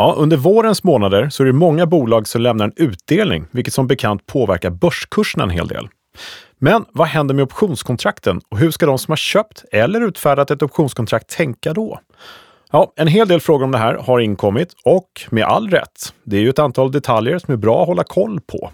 Ja, 0.00 0.14
under 0.18 0.36
vårens 0.36 0.84
månader 0.84 1.28
så 1.28 1.42
är 1.42 1.46
det 1.46 1.52
många 1.52 1.86
bolag 1.86 2.28
som 2.28 2.40
lämnar 2.40 2.64
en 2.64 2.72
utdelning, 2.76 3.44
vilket 3.50 3.74
som 3.74 3.86
bekant 3.86 4.26
påverkar 4.26 4.70
börskursen 4.70 5.40
en 5.40 5.50
hel 5.50 5.68
del. 5.68 5.88
Men 6.58 6.84
vad 6.92 7.08
händer 7.08 7.34
med 7.34 7.42
optionskontrakten 7.42 8.40
och 8.50 8.58
hur 8.58 8.70
ska 8.70 8.86
de 8.86 8.98
som 8.98 9.12
har 9.12 9.16
köpt 9.16 9.64
eller 9.72 10.00
utfärdat 10.00 10.50
ett 10.50 10.62
optionskontrakt 10.62 11.28
tänka 11.36 11.72
då? 11.72 12.00
Ja, 12.72 12.92
en 12.96 13.06
hel 13.06 13.28
del 13.28 13.40
frågor 13.40 13.64
om 13.64 13.70
det 13.70 13.78
här 13.78 13.94
har 13.94 14.20
inkommit 14.20 14.74
och 14.84 15.10
med 15.30 15.44
all 15.44 15.70
rätt. 15.70 16.14
Det 16.24 16.36
är 16.36 16.40
ju 16.40 16.50
ett 16.50 16.58
antal 16.58 16.92
detaljer 16.92 17.38
som 17.38 17.52
är 17.52 17.58
bra 17.58 17.80
att 17.80 17.88
hålla 17.88 18.04
koll 18.04 18.40
på. 18.40 18.70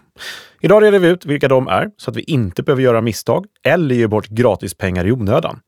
Idag 0.61 0.82
reder 0.82 0.98
vi 0.98 1.08
ut 1.08 1.27
vilka 1.27 1.48
de 1.48 1.68
är 1.68 1.90
så 1.96 2.11
att 2.11 2.16
vi 2.16 2.22
inte 2.22 2.62
behöver 2.62 2.82
göra 2.82 3.00
misstag 3.00 3.46
eller 3.64 3.95
ge 3.95 4.06
bort 4.06 4.27
gratispengar 4.27 5.06
i 5.06 5.12
onödan. 5.12 5.61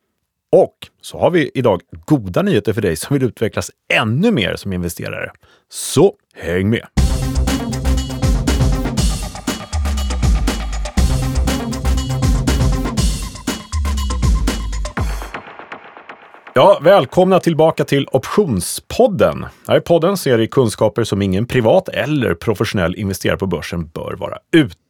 Och 0.53 0.75
så 1.01 1.19
har 1.19 1.31
vi 1.31 1.51
idag 1.55 1.81
goda 2.07 2.43
nyheter 2.43 2.73
för 2.73 2.83
dig 2.83 2.97
som 2.97 3.15
vill 3.15 3.23
utvecklas 3.23 3.71
ännu 3.95 4.31
mer 4.31 4.57
som 4.57 4.73
investerare. 4.73 5.31
Så 5.69 6.15
häng 6.35 6.71
med! 6.71 6.87
Ja, 16.55 16.81
välkomna 16.83 17.41
tillbaka 17.41 17.85
till 17.85 18.07
Optionspodden. 18.13 19.47
Här 19.69 19.77
i 19.77 19.81
podden 19.81 20.17
ser 20.17 20.41
i 20.41 20.49
kunskaper 20.49 21.05
som 21.05 21.23
ingen 21.23 21.47
privat 21.47 21.89
eller 21.89 22.35
professionell 22.35 22.95
investerare 22.95 23.37
på 23.37 23.47
börsen 23.47 23.89
bör 23.89 24.17
vara 24.19 24.39
utan. 24.53 24.88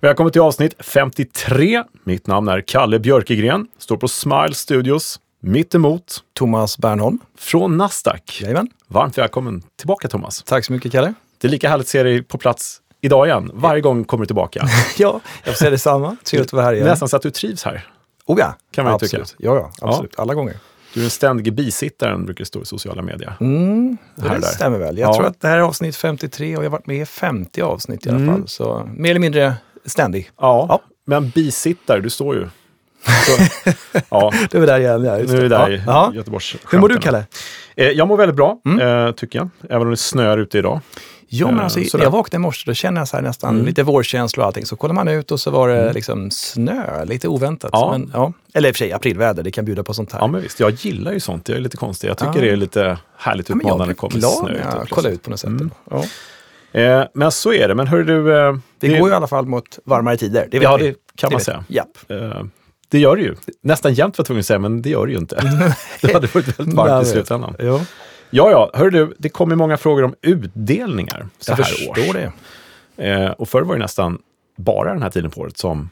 Välkommen 0.00 0.32
till 0.32 0.40
avsnitt 0.40 0.74
53. 0.78 1.82
Mitt 2.04 2.26
namn 2.26 2.48
är 2.48 2.60
Kalle 2.60 2.98
Björkegren, 2.98 3.66
står 3.78 3.96
på 3.96 4.08
Smile 4.08 4.54
Studios 4.54 5.20
mitt 5.40 5.74
emot 5.74 6.22
Thomas 6.32 6.78
Bernholm. 6.78 7.18
Från 7.38 7.76
Nasdaq. 7.76 8.40
Jajamän. 8.42 8.68
Varmt 8.88 9.18
välkommen 9.18 9.62
tillbaka 9.76 10.08
Thomas. 10.08 10.42
Tack 10.42 10.64
så 10.64 10.72
mycket 10.72 10.92
Kalle. 10.92 11.14
Det 11.38 11.46
är 11.46 11.50
lika 11.50 11.68
härligt 11.68 11.84
att 11.84 11.88
se 11.88 12.02
dig 12.02 12.22
på 12.22 12.38
plats 12.38 12.80
idag 13.00 13.26
igen. 13.26 13.50
Varje 13.54 13.80
gång 13.80 14.04
kommer 14.04 14.22
du 14.22 14.26
tillbaka. 14.26 14.68
ja, 14.98 15.20
jag 15.44 15.54
får 15.54 15.58
säga 15.58 15.70
detsamma. 15.70 16.16
Trevligt 16.24 16.48
att 16.48 16.52
vara 16.52 16.64
här 16.64 16.72
igen. 16.72 16.86
Nästan 16.86 17.08
så 17.08 17.16
att 17.16 17.22
du 17.22 17.30
trivs 17.30 17.64
här. 17.64 17.86
Oh 18.26 18.38
ja, 18.40 18.54
kan 18.70 18.84
man 18.84 18.94
absolut. 18.94 19.26
tycka. 19.26 19.42
Ja, 19.44 19.54
ja, 19.54 19.88
absolut. 19.88 20.14
Ja. 20.16 20.22
Alla 20.22 20.34
gånger. 20.34 20.56
Du 20.94 21.00
är 21.00 21.02
den 21.04 21.10
ständige 21.10 21.50
bisittaren, 21.50 22.24
brukar 22.24 22.42
det 22.42 22.46
stå 22.48 22.62
i 22.62 22.66
sociala 22.66 23.02
medier. 23.02 23.36
Mm, 23.40 23.96
det 24.16 24.28
här 24.28 24.40
stämmer 24.40 24.78
väl. 24.78 24.98
Jag 24.98 25.08
Ja. 25.08 25.14
tror 25.14 25.26
att 25.26 25.40
det 25.40 25.48
här 25.48 25.56
är 25.58 25.62
avsnitt 25.62 25.96
53 25.96 26.56
och 26.56 26.64
jag 26.64 26.70
har 26.70 26.72
varit 26.72 26.86
med 26.86 26.96
i 26.96 27.06
50 27.06 27.62
avsnitt 27.62 28.06
i 28.06 28.10
alla 28.10 28.32
fall. 28.32 28.48
Så 28.48 28.88
mer 28.96 29.10
eller 29.10 29.20
mindre 29.20 29.54
ständig. 29.84 30.30
Ja, 30.40 30.66
Ja. 30.68 30.80
men 31.06 31.30
bisittare, 31.30 32.00
du 32.00 32.10
står 32.10 32.34
ju. 32.36 32.48
Så, 33.26 33.42
ja, 34.10 34.32
Det 34.50 34.58
är 34.58 34.66
där 34.66 34.80
igen. 34.80 35.04
Ja, 35.04 35.16
nu 35.16 35.22
är 35.22 35.42
vi 35.42 35.48
där 35.48 35.58
ja. 35.58 35.70
i 35.70 35.82
Ja. 35.86 36.12
Göteborgs 36.14 36.56
Hur 36.70 36.78
mår 36.78 36.88
du 36.88 36.98
Kalle? 36.98 37.24
Eh, 37.76 37.88
Jag 37.88 38.08
mår 38.08 38.16
väldigt 38.16 38.36
bra, 38.36 38.60
Mm. 38.66 39.06
eh, 39.06 39.12
tycker 39.12 39.38
jag. 39.38 39.48
Även 39.70 39.82
om 39.82 39.90
det 39.90 39.96
snöar 39.96 40.38
ute 40.38 40.58
idag. 40.58 40.80
Jo, 41.28 41.46
men 41.46 41.56
Eh, 41.58 41.64
alltså, 41.64 41.84
sådär. 41.84 42.04
jag 42.04 42.10
vaknade 42.10 42.36
i 42.36 42.38
morse, 42.42 42.62
då 42.70 42.74
känner 42.74 43.00
jag 43.00 43.08
så 43.08 43.20
nästan 43.20 43.54
Mm. 43.54 43.66
lite 43.66 43.82
vårkänsla 43.82 44.42
och 44.42 44.46
allting. 44.46 44.66
Så 44.66 44.76
kollar 44.76 44.94
man 44.94 45.08
ut 45.08 45.30
och 45.30 45.40
så 45.40 45.50
var 45.50 45.68
det 45.68 45.92
liksom 45.92 46.30
snö, 46.30 47.04
lite 47.04 47.28
oväntat. 47.28 47.70
Ja. 47.72 47.90
Men, 47.98 48.10
ja. 48.14 48.32
Eller 48.54 48.68
i 48.68 48.72
och 48.72 48.76
för 48.76 48.78
sig 48.78 48.92
aprilväder, 48.92 49.42
det 49.42 49.50
kan 49.50 49.64
bjuda 49.64 49.82
på 49.82 49.94
sånt 49.94 50.12
här. 50.12 50.20
Ja, 50.20 50.26
men 50.26 50.42
visst. 50.42 50.60
Jag 50.60 50.70
gillar 50.70 51.12
ju 51.12 51.20
sånt. 51.20 51.48
Jag 51.48 51.58
är 51.58 51.62
lite 51.62 51.76
konstig. 51.76 52.08
Jag 52.08 52.18
tycker 52.18 52.32
Ja. 52.34 52.40
det 52.40 52.50
är 52.50 52.56
lite 52.56 52.98
härligt 53.16 53.48
Ja, 53.48 53.54
utmanande 53.56 53.72
jag 53.72 53.78
när 53.78 53.86
det 53.86 53.86
blir 53.86 53.94
kommer 53.94 54.18
glad 54.20 54.32
snö 54.32 54.52
jag 54.62 54.70
plötsligt. 54.72 54.90
kollar 54.90 55.10
ut 55.10 55.22
på 55.22 55.30
något 55.30 55.40
sätt. 55.40 55.48
Mm. 55.50 55.70
Ja. 55.90 56.04
Eh, 56.80 57.04
Men 57.14 57.32
så 57.32 57.52
är 57.52 57.68
det. 57.68 57.74
Men 57.74 57.86
hör 57.86 58.02
du... 58.02 58.38
eh, 58.38 58.56
Det 58.80 58.88
går 58.88 59.08
ju 59.08 59.12
i 59.12 59.16
alla 59.16 59.26
fall 59.26 59.46
mot 59.46 59.78
varmare 59.84 60.16
tider. 60.16 60.48
Det 60.50 60.56
Ja, 60.56 60.76
vi. 60.76 60.84
det 60.90 60.94
kan 61.16 61.28
man 61.32 61.38
vet 61.38 61.44
säga. 61.44 61.64
Japp. 61.68 61.88
Eh, 62.08 62.42
Det 62.88 62.98
gör 62.98 63.16
det 63.16 63.22
ju. 63.22 63.34
Nästan 63.62 63.94
jämnt 63.94 64.18
var 64.18 64.22
jag 64.22 64.26
tvungen 64.26 64.40
att 64.40 64.46
säga, 64.46 64.58
men 64.58 64.82
det 64.82 64.90
gör 64.90 65.06
det 65.06 65.12
ju 65.12 65.18
inte. 65.18 65.36
det 66.00 66.12
hade 66.12 66.26
varit 66.26 66.58
väldigt 66.58 66.74
varmt 66.74 67.06
i 67.06 67.10
slutändan. 67.10 67.54
Ja, 67.58 67.80
Ja, 68.30 68.50
ja. 68.50 68.70
Hör 68.74 68.90
du, 68.90 69.14
det 69.18 69.28
kommer 69.28 69.56
många 69.56 69.76
frågor 69.76 70.04
om 70.04 70.14
utdelningar 70.22 71.28
så 71.38 71.50
jag 71.50 71.56
här 71.56 71.64
förstår 71.64 71.90
års. 71.90 72.12
det. 72.12 72.32
Eh, 73.10 73.30
och 73.30 73.48
förr 73.48 73.62
var 73.62 73.74
det 73.74 73.80
nästan 73.80 74.18
bara 74.56 74.92
den 74.92 75.02
här 75.02 75.10
tiden 75.10 75.30
på 75.30 75.40
året 75.40 75.58
som 75.58 75.90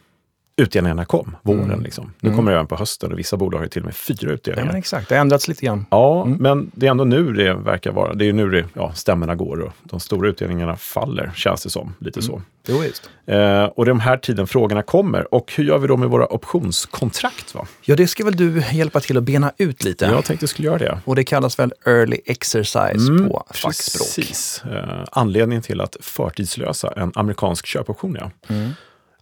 utdelningarna 0.57 1.05
kom, 1.05 1.37
våren. 1.43 1.63
Mm. 1.65 1.83
Liksom. 1.83 2.13
Nu 2.21 2.29
Mm. 2.29 2.37
kommer 2.37 2.51
det 2.51 2.57
även 2.57 2.67
på 2.67 2.77
hösten 2.77 3.13
och 3.13 3.19
vissa 3.19 3.37
bolag 3.37 3.59
har 3.59 3.67
till 3.67 3.83
och 3.83 3.87
med 3.87 3.95
fyra 3.97 4.17
Ja, 4.21 4.29
utdelningar. 4.31 4.67
men 4.67 4.77
exakt, 4.77 5.09
det 5.09 5.15
har 5.15 5.21
ändrats 5.21 5.49
lite 5.49 5.67
grann. 5.67 5.87
Ja, 5.91 6.23
Mm. 6.27 6.39
men 6.41 6.71
det 6.75 6.87
är 6.87 6.91
ändå 6.91 7.05
nu 7.05 7.33
det 7.33 7.55
verkar 7.55 7.93
vara. 7.93 8.15
Det 8.15 8.25
är 8.25 8.27
ju 8.27 8.33
nu 8.33 8.51
det, 8.51 8.65
ja, 8.75 8.93
stämmorna 8.95 9.35
går 9.35 9.61
och 9.61 9.73
de 9.83 10.01
stora 10.01 10.29
utdelningarna 10.29 10.77
faller, 10.77 11.33
känns 11.35 11.63
det 11.63 11.71
som. 11.71 11.95
Lite 11.99 12.23
så. 12.23 12.43
Jo, 12.69 12.79
visst. 12.79 13.11
Eh, 13.27 13.65
och 13.65 13.85
det 13.85 13.89
är 13.89 13.95
de 13.95 14.01
här 14.01 14.17
tiden 14.17 14.47
frågorna 14.47 14.83
kommer. 14.83 15.35
Och 15.35 15.53
hur 15.57 15.65
gör 15.65 15.79
vi 15.79 15.87
då 15.89 15.97
med 15.97 16.09
våra 16.09 16.27
optionskontrakt? 16.35 17.55
Va? 17.55 17.67
Ja, 17.83 17.97
det 17.97 18.07
ska 18.07 18.25
väl 18.25 18.37
du 18.37 18.63
hjälpa 18.73 19.01
till 19.01 19.17
att 19.17 19.23
bena 19.25 19.53
ut 19.59 19.85
lite. 19.85 20.05
Jag 20.05 20.25
tänkte 20.25 20.43
jag 20.45 20.51
skulle 20.51 20.69
göra 20.69 20.79
det. 20.79 20.99
Och 21.05 21.17
det 21.17 21.25
kallas 21.25 21.59
väl 21.59 21.73
early 21.87 22.17
exercise 22.27 23.11
Mm, 23.13 23.29
på 23.29 23.45
fackspråk. 23.55 24.03
Precis. 24.17 24.63
Eh, 24.73 25.05
anledningen 25.13 25.63
till 25.63 25.81
att 25.81 25.97
förtidslösa 26.01 26.93
en 26.97 27.13
amerikansk 27.15 27.67
köpoption, 27.67 28.17
ja. 28.21 28.55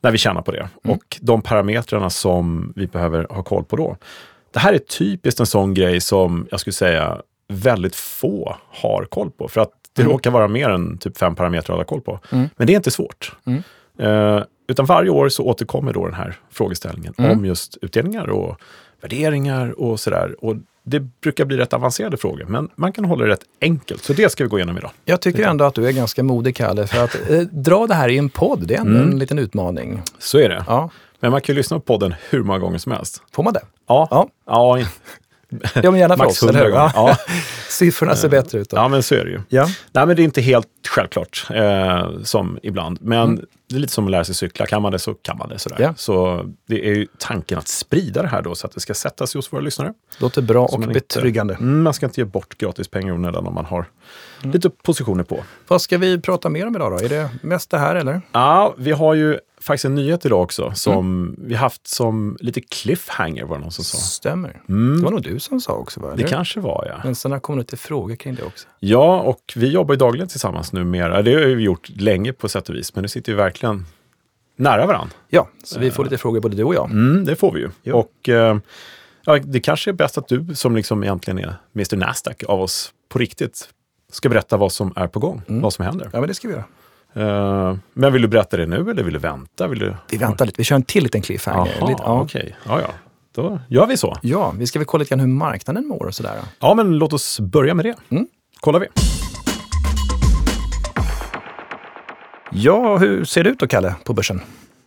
Mm. 0.02 0.08
När 0.08 0.10
vi 0.10 0.18
tjänar 0.18 0.42
på 0.42 0.50
det. 0.52 0.68
Och 0.84 1.18
de 1.20 1.42
parametrarna 1.42 2.10
som 2.10 2.72
vi 2.76 2.86
behöver 2.86 3.26
ha 3.30 3.42
koll 3.42 3.64
på 3.64 3.76
då. 3.76 3.96
Det 4.52 4.58
här 4.58 4.72
är 4.72 4.78
typiskt 4.78 5.40
en 5.40 5.46
sån 5.46 5.74
grej 5.74 6.00
som 6.00 6.46
jag 6.50 6.60
skulle 6.60 6.74
säga 6.74 7.22
väldigt 7.48 7.96
få 7.96 8.56
har 8.68 9.04
koll 9.04 9.30
på. 9.30 9.48
För 9.48 9.60
att 9.60 9.70
det 9.96 10.02
Mm. 10.02 10.12
råkar 10.12 10.30
vara 10.30 10.48
mer 10.48 10.68
än 10.68 10.98
typ 10.98 11.16
fem 11.18 11.34
parametrar 11.34 11.60
att 11.62 11.68
hålla 11.76 11.84
koll 11.84 12.00
på. 12.00 12.20
Mm. 12.32 12.48
Men 12.56 12.66
det 12.66 12.72
är 12.72 12.76
inte 12.76 12.90
svårt. 12.90 13.32
Mm. 13.46 13.62
Eh, 13.98 14.42
utan 14.68 14.86
varje 14.86 15.10
år 15.10 15.28
så 15.28 15.44
återkommer 15.44 15.92
då 15.92 16.04
den 16.06 16.14
här 16.14 16.36
frågeställningen 16.50 17.14
Mm. 17.18 17.30
om 17.38 17.44
just 17.44 17.76
utdelningar 17.82 18.30
och 18.30 18.60
värderingar 19.02 19.80
och 19.80 20.00
sådär. 20.00 20.44
Och 20.44 20.56
det 20.82 21.00
brukar 21.00 21.44
bli 21.44 21.56
rätt 21.56 21.72
avancerade 21.72 22.16
frågor, 22.16 22.44
men 22.48 22.68
man 22.76 22.92
kan 22.92 23.04
hålla 23.04 23.24
det 23.24 23.30
rätt 23.30 23.44
enkelt. 23.60 24.04
Så 24.04 24.12
det 24.12 24.32
ska 24.32 24.44
vi 24.44 24.50
gå 24.50 24.58
igenom 24.58 24.78
idag. 24.78 24.90
Jag 25.04 25.20
tycker 25.20 25.42
ändå 25.48 25.64
att 25.64 25.74
du 25.74 25.86
är 25.88 25.92
ganska 25.92 26.22
modig, 26.22 26.56
Kalle, 26.56 26.86
för 26.86 27.04
att 27.04 27.30
eh, 27.30 27.38
dra 27.40 27.86
det 27.86 27.94
här 27.94 28.08
i 28.08 28.18
en 28.18 28.30
podd, 28.30 28.66
det 28.66 28.74
är 28.74 28.78
ändå 28.80 28.96
Mm. 28.98 29.10
en 29.10 29.18
liten 29.18 29.38
utmaning. 29.38 30.02
Så 30.18 30.38
är 30.38 30.48
det. 30.48 30.64
Ja, 30.66 30.90
Men 31.20 31.30
man 31.30 31.40
kan 31.40 31.52
ju 31.54 31.56
lyssna 31.56 31.76
på 31.76 31.82
podden 31.82 32.14
hur 32.30 32.42
många 32.42 32.58
gånger 32.58 32.78
som 32.78 32.92
helst. 32.92 33.22
får 33.32 33.42
man 33.42 33.52
det? 33.52 33.62
Ja, 33.88 34.08
Ja, 34.10 34.28
ja, 34.46 34.84
ja 35.74 35.90
men 35.90 36.00
gärna 36.00 36.16
för 36.16 36.24
oss, 36.26 36.42
eller 36.42 36.64
hur? 36.64 36.70
Ja. 36.70 36.92
Ja. 36.94 37.16
Siffrorna 37.68 38.16
ser 38.16 38.28
bättre 38.28 38.58
ut 38.58 38.70
då. 38.70 38.76
ja, 38.76 38.88
men 38.88 39.02
så 39.02 39.14
är 39.14 39.24
det 39.24 39.30
ju. 39.30 39.40
Ja. 39.48 39.66
Nej, 39.92 40.06
men 40.06 40.16
det 40.16 40.22
är 40.22 40.24
inte 40.24 40.40
helt 40.40 40.66
självklart 40.88 41.36
som 42.24 42.24
som 42.24 42.58
ibland. 42.62 42.98
Men 43.00 43.28
Mm. 43.28 43.44
det 43.68 43.76
är 43.76 43.80
lite 43.80 43.92
som 43.92 44.04
att 44.04 44.10
lära 44.10 44.24
sig 44.24 44.34
cykla. 44.34 44.66
Kan 44.66 44.82
man 44.82 44.92
det 44.92 44.98
så 44.98 45.14
kan 45.14 45.38
man 45.38 45.48
det. 45.48 45.58
Sådär. 45.58 45.76
Ja. 45.80 45.94
Så 45.96 46.44
det 46.68 46.88
är 46.88 46.94
ju 46.94 47.06
tanken 47.18 47.58
att 47.58 47.68
sprida 47.68 48.22
det 48.22 48.28
här 48.28 48.42
då 48.42 48.54
så 48.54 48.66
att 48.66 48.72
det 48.72 48.80
ska 48.80 48.94
sätta 48.94 49.26
sig 49.26 49.38
hos 49.38 49.52
våra 49.52 49.60
lyssnare. 49.60 49.92
Låter 50.18 50.42
bra 50.42 50.68
Så 50.68 50.74
och 50.74 50.80
man 50.80 50.88
inte- 50.90 51.00
betryggande. 51.00 51.54
Mm, 51.54 51.82
man 51.82 51.94
ska 51.94 52.06
inte 52.06 52.20
ge 52.20 52.24
bort 52.24 52.58
gratis 52.58 52.88
pengar 52.88 53.08
i 53.08 53.12
onödan 53.16 53.46
om 53.46 53.54
man 53.54 53.64
har 53.64 53.84
Mm. 54.42 54.52
lite 54.52 54.70
positioner 54.70 55.24
på. 55.24 55.44
Vad 55.68 55.82
ska 55.82 55.98
vi 55.98 56.20
prata 56.20 56.48
mer 56.48 56.66
om 56.66 56.76
idag 56.76 56.92
då? 56.92 57.04
Är 57.04 57.08
det 57.08 57.30
mest 57.42 57.70
det 57.70 57.78
här 57.78 57.94
eller? 57.96 58.20
Ja, 58.32 58.74
vi 58.78 58.92
har 58.92 59.14
ju 59.14 59.38
faktiskt 59.60 59.84
en 59.84 59.94
nyhet 59.94 60.26
idag 60.26 60.42
också 60.42 60.72
som 60.74 60.92
Mm. 61.22 61.36
vi 61.38 61.54
haft 61.54 61.86
som 61.86 62.36
lite 62.40 62.60
cliffhanger 62.60 63.44
var 63.44 63.56
det 63.56 63.62
någon 63.62 63.72
som 63.72 63.84
sa. 63.84 63.98
Stämmer. 63.98 64.62
Mm. 64.68 64.96
Det 64.98 65.04
var 65.04 65.10
nog 65.10 65.22
du 65.22 65.38
som 65.40 65.60
sa 65.60 65.72
också, 65.72 66.00
va? 66.00 66.14
Det 66.16 66.22
kanske 66.24 66.60
var 66.60 66.86
ja. 66.88 67.00
Men 67.04 67.14
sen 67.14 67.30
har 67.30 67.36
det 67.36 67.40
kommit 67.40 67.58
lite 67.72 67.76
frågor 67.82 68.16
kring 68.16 68.34
det 68.34 68.42
också. 68.42 68.68
Ja, 68.78 69.20
och 69.20 69.52
vi 69.56 69.68
jobbar 69.68 69.94
ju 69.94 69.98
dagligen 69.98 70.28
tillsammans 70.28 70.72
numera. 70.72 71.22
Det 71.22 71.34
har 71.34 71.40
vi 71.40 71.62
gjort 71.62 71.88
länge 71.88 72.32
på 72.32 72.48
sätt 72.48 72.68
och 72.68 72.74
vis, 72.74 72.94
men 72.94 73.02
nu 73.02 73.08
sitter 73.08 73.32
vi 73.32 73.36
verkligen 73.36 73.86
nära 74.56 74.86
varandra. 74.86 75.14
Ja, 75.28 75.48
så 75.64 75.80
vi 75.80 75.90
får 75.90 76.04
lite 76.04 76.18
frågor 76.18 76.40
både 76.40 76.56
du 76.56 76.64
och 76.64 76.74
jag. 76.74 76.90
Mm, 76.90 77.24
det 77.24 77.36
får 77.36 77.52
vi 77.52 77.60
ju. 77.60 77.70
Ja. 77.82 77.94
Och 77.94 78.28
eh, 78.28 78.58
ja, 79.24 79.38
det 79.38 79.60
kanske 79.60 79.90
är 79.90 79.92
bäst 79.92 80.18
att 80.18 80.28
du, 80.28 80.54
som 80.54 80.76
liksom 80.76 81.02
egentligen 81.04 81.38
är 81.38 81.54
Mr 81.74 81.96
Nasdaq 81.96 82.42
av 82.44 82.60
oss 82.60 82.92
på 83.08 83.18
riktigt, 83.18 83.68
ska 84.10 84.28
berätta 84.28 84.56
vad 84.56 84.72
som 84.72 84.92
är 84.96 85.06
på 85.06 85.18
gång, 85.20 85.42
Mm. 85.48 85.62
vad 85.62 85.72
som 85.72 85.84
händer. 85.84 86.10
Ja, 86.12 86.20
men 86.20 86.28
det 86.28 86.34
ska 86.34 86.48
vi 86.48 86.54
göra. 86.54 86.64
Eh, 87.70 87.76
men 87.92 88.12
vill 88.12 88.22
du 88.22 88.28
berätta 88.28 88.56
det 88.56 88.66
nu 88.66 88.76
eller 88.90 89.02
vill 89.02 89.12
du 89.12 89.18
vänta? 89.18 89.68
Vill 89.68 89.78
du... 89.78 89.94
Vi 90.10 90.16
väntar 90.16 90.46
lite, 90.46 90.58
vi 90.58 90.64
kör 90.64 90.76
en 90.76 90.82
till 90.82 91.02
liten 91.02 91.22
cliffhanger. 91.22 91.72
Jaha, 91.80 91.88
lite, 91.88 92.02
ja. 92.04 92.20
okej. 92.20 92.56
Ja, 92.68 92.80
ja. 92.80 92.88
Då 93.34 93.60
gör 93.68 93.86
vi 93.86 93.96
så. 93.96 94.16
ja, 94.22 94.54
vi 94.58 94.66
ska 94.66 94.78
väl 94.78 94.86
kolla 94.86 95.02
lite 95.02 95.10
grann 95.10 95.20
hur 95.20 95.26
marknaden 95.26 95.86
mår 95.88 96.06
och 96.06 96.14
sådär. 96.14 96.34
Ja, 96.60 96.74
men 96.74 96.98
låt 96.98 97.12
oss 97.12 97.40
börja 97.40 97.74
med 97.74 97.84
det. 97.84 97.94
Mm. 98.10 98.26
Kollar 98.60 98.80
vi. 98.80 98.86
Ja, 102.52 102.96
hur 102.98 103.24
ser 103.24 103.44
det 103.44 103.50
ut 103.50 103.58
då, 103.58 103.66
Kalle, 103.66 103.94
på 104.04 104.12
börsen? 104.14 104.40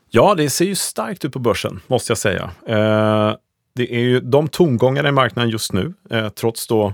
Ja, 0.10 0.36
det 0.36 0.50
ser 0.50 0.66
ju 0.66 0.76
starkt 0.76 1.26
ut 1.26 1.34
på 1.34 1.40
börsen, 1.40 1.80
måste 1.88 2.12
jag 2.12 2.18
säga. 2.18 2.52
Eh, 2.68 3.36
det 3.76 3.96
är 3.96 4.00
ju 4.00 4.20
de 4.20 4.48
tongångarna 4.48 5.10
i 5.10 5.12
marknaden 5.12 5.50
just 5.50 5.74
nu, 5.74 5.94
eh, 6.10 6.30
trots 6.30 6.68
då 6.68 6.94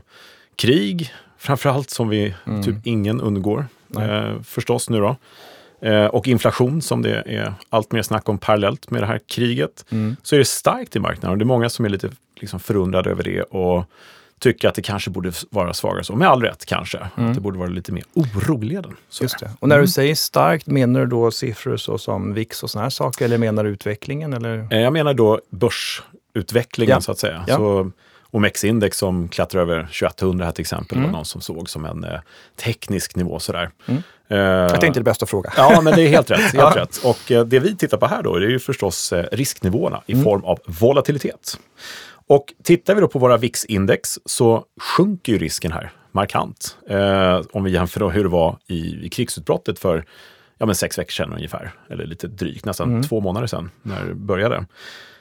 krig, 0.56 1.14
framförallt 1.39 1.89
som 1.89 2.09
vi 2.09 2.36
Mm. 2.47 2.63
typ 2.63 2.75
ingen 2.83 3.21
undgår, 3.21 3.65
eh, 4.00 4.41
förstås 4.44 4.89
nu 4.89 5.00
då. 5.00 5.15
Eh, 5.81 6.06
och 6.06 6.27
inflation 6.27 6.81
som 6.81 7.01
det 7.01 7.24
är 7.25 7.53
allt 7.69 7.91
mer 7.91 8.01
snack 8.01 8.30
om 8.30 8.38
parallellt 8.38 8.91
med 8.91 9.01
det 9.03 9.07
här 9.07 9.19
kriget. 9.27 9.86
Mm. 9.89 10.15
Så 10.24 10.36
är 10.36 10.39
det 10.39 10.45
starkt 10.45 10.95
i 10.95 11.00
marknaden 11.00 11.30
och 11.31 11.38
det 11.38 11.44
är 11.44 11.45
många 11.45 11.69
som 11.69 11.86
är 11.86 11.89
lite 11.89 12.09
liksom, 12.39 12.59
förundrade 12.59 13.09
över 13.09 13.24
det 13.24 13.41
och 13.41 13.86
tycker 14.39 14.68
att 14.69 14.75
det 14.75 14.81
kanske 14.81 15.09
borde 15.09 15.31
vara 15.50 15.74
svagare 15.74 16.03
så. 16.03 16.15
Med 16.15 16.27
all 16.27 16.41
rätt 16.41 16.65
kanske. 16.65 17.00
Mm. 17.18 17.30
Att 17.30 17.36
det 17.36 17.41
borde 17.41 17.57
vara 17.59 17.69
lite 17.69 17.91
mer 17.91 18.03
oroligare. 18.13 18.86
Just 19.21 19.39
det. 19.39 19.51
Och 19.59 19.68
när 19.69 19.75
Mm. 19.75 19.86
du 19.86 19.91
säger 19.91 20.15
starkt, 20.15 20.68
menar 20.68 21.00
du 21.00 21.06
då 21.06 21.31
siffror 21.31 21.77
så 21.77 21.97
som 21.97 22.33
VIX 22.33 22.63
och 22.63 22.69
såna 22.69 22.83
här 22.83 22.89
saker, 22.89 23.25
eller 23.25 23.38
menar 23.38 23.63
du 23.63 23.69
utvecklingen? 23.69 24.33
Eller? 24.33 24.68
Eh, 24.74 24.80
Jag 24.80 24.94
menar 24.94 25.13
då 25.13 25.39
börsutvecklingen 25.50 26.94
Ja. 26.95 27.01
så 27.01 27.12
att 27.12 27.18
säga. 27.19 27.45
Ja. 27.47 27.56
Så 27.56 27.91
OMX-index 28.31 28.98
som 28.98 29.28
klättrar 29.30 29.62
över 29.62 29.84
2100 29.84 30.46
här 30.46 30.52
till 30.52 30.62
exempel, 30.62 30.98
Mm. 30.98 31.10
var 31.12 31.18
någon 31.18 31.26
som 31.26 31.42
såg 31.42 31.70
som 31.70 31.86
en 31.86 32.04
eh, 32.04 32.20
teknisk 32.64 33.16
nivå 33.16 33.40
sådär. 33.40 33.70
Mm. 33.86 34.02
Eh, 34.28 34.38
Jag 34.38 34.81
tänkte 34.81 35.00
det 35.00 35.04
bästa 35.04 35.26
fråga. 35.26 35.54
Ja, 35.58 35.81
men 35.81 35.94
det 35.96 36.02
är 36.02 36.08
helt 36.08 36.31
rätt. 36.31 36.40
Helt 36.40 36.54
Ja. 36.58 36.74
rätt. 36.76 36.98
Och 37.04 37.31
eh, 37.31 37.46
det 37.46 37.60
vi 37.60 37.76
tittar 37.76 37.98
på 37.98 38.06
här 38.08 38.24
då, 38.24 38.38
det 38.40 38.46
är 38.46 38.50
ju 38.50 38.60
förstås 38.60 39.14
eh, 39.14 39.26
risknivåerna 39.31 40.02
i 40.06 40.24
form 40.24 40.44
av 40.44 40.60
volatilitet. 40.66 41.60
Och 42.28 42.54
tittar 42.64 42.96
vi 42.96 43.02
då 43.02 43.08
på 43.08 43.20
våra 43.20 43.38
VIX-index 43.38 44.20
så 44.26 44.64
sjunker 44.82 45.34
ju 45.34 45.40
risken 45.40 45.72
här 45.72 45.92
markant. 46.12 46.78
Eh, 46.90 47.42
om 47.52 47.64
vi 47.64 47.72
jämför 47.72 48.00
då 48.00 48.10
hur 48.10 48.24
det 48.24 48.30
var 48.30 48.58
i, 48.68 49.06
i 49.06 49.10
krigsutbrottet 49.10 49.80
för 49.80 50.06
ja, 50.58 50.66
men 50.66 50.75
sex 50.75 50.98
veckor 50.98 51.12
sedan 51.12 51.34
ungefär, 51.34 51.72
eller 51.90 52.06
lite 52.06 52.28
drygt, 52.28 52.66
nästan 52.66 53.04
två 53.04 53.20
månader 53.20 53.48
sedan 53.48 53.72
när 53.82 54.06
det 54.06 54.14
började. 54.16 54.66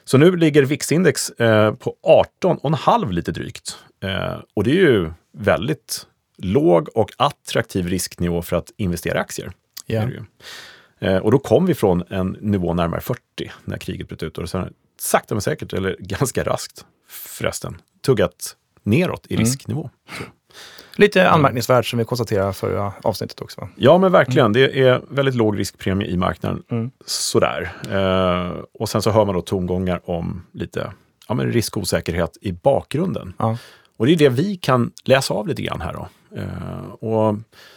Så 0.08 0.18
nu 0.18 0.36
ligger 0.36 0.62
VIX-index 0.62 1.30
eh, 1.30 1.74
på 1.74 1.96
18,5 2.42 3.12
lite 3.12 3.32
drygt. 3.32 3.78
Eh, 4.00 4.40
och 4.54 4.64
det 4.64 4.70
är 4.70 4.74
ju 4.74 5.10
väldigt 5.32 6.06
låg 6.36 6.88
och 6.94 7.10
attraktiv 7.16 7.86
risknivå 7.86 8.42
för 8.42 8.56
att 8.56 8.72
investera 8.76 9.18
i 9.18 9.20
aktier. 9.20 9.52
Ju. 10.10 11.08
Eh, 11.08 11.16
och 11.16 11.32
då 11.32 11.38
kom 11.38 11.66
vi 11.66 11.74
från 11.74 12.02
en 12.08 12.36
nivå 12.40 12.74
närmare 12.74 13.00
40 13.00 13.20
när 13.64 13.76
kriget 13.76 14.08
bröt 14.08 14.22
ut. 14.22 14.38
Och 14.38 14.50
sen 14.50 14.74
sakta 15.00 15.34
men 15.34 15.42
säkert, 15.42 15.72
eller 15.72 15.96
ganska 16.00 16.44
raskt 16.44 16.84
förresten, 17.08 17.76
tuggat 18.02 18.56
neråt 18.82 19.26
i 19.28 19.36
risknivå. 19.36 19.90
Lite 20.98 21.28
anmärkningsvärt 21.28 21.86
som 21.86 21.98
vi 21.98 22.04
konstaterade 22.04 22.52
förra 22.52 22.92
avsnittet 23.02 23.40
också. 23.40 23.60
Va? 23.60 23.68
Ja, 23.76 23.98
men 23.98 24.12
verkligen. 24.12 24.52
Det 24.52 24.80
är 24.80 25.00
väldigt 25.10 25.34
låg 25.34 25.58
riskpremie 25.58 26.08
i 26.08 26.16
marknaden. 26.16 26.62
Mm. 26.70 26.90
Sådär. 27.06 27.72
Eh, 27.90 28.52
och 28.74 28.88
sen 28.88 29.02
så 29.02 29.10
hör 29.10 29.24
man 29.24 29.34
då 29.34 29.40
tongångar 29.40 30.00
om 30.04 30.42
lite 30.52 30.92
ja, 31.28 31.34
men 31.34 31.52
risk 31.52 31.76
och 31.76 31.82
osäkerhet 31.82 32.38
i 32.40 32.52
bakgrunden. 32.52 33.34
Ja. 33.38 33.58
Och 33.96 34.06
det 34.06 34.12
är 34.12 34.16
det 34.16 34.28
vi 34.28 34.56
kan 34.56 34.90
läsa 35.04 35.34
av 35.34 35.48
lite 35.48 35.62
grann 35.62 35.80
här 35.80 35.92
då. 35.92 36.08
Eh, 36.36 37.10
och 37.10 37.36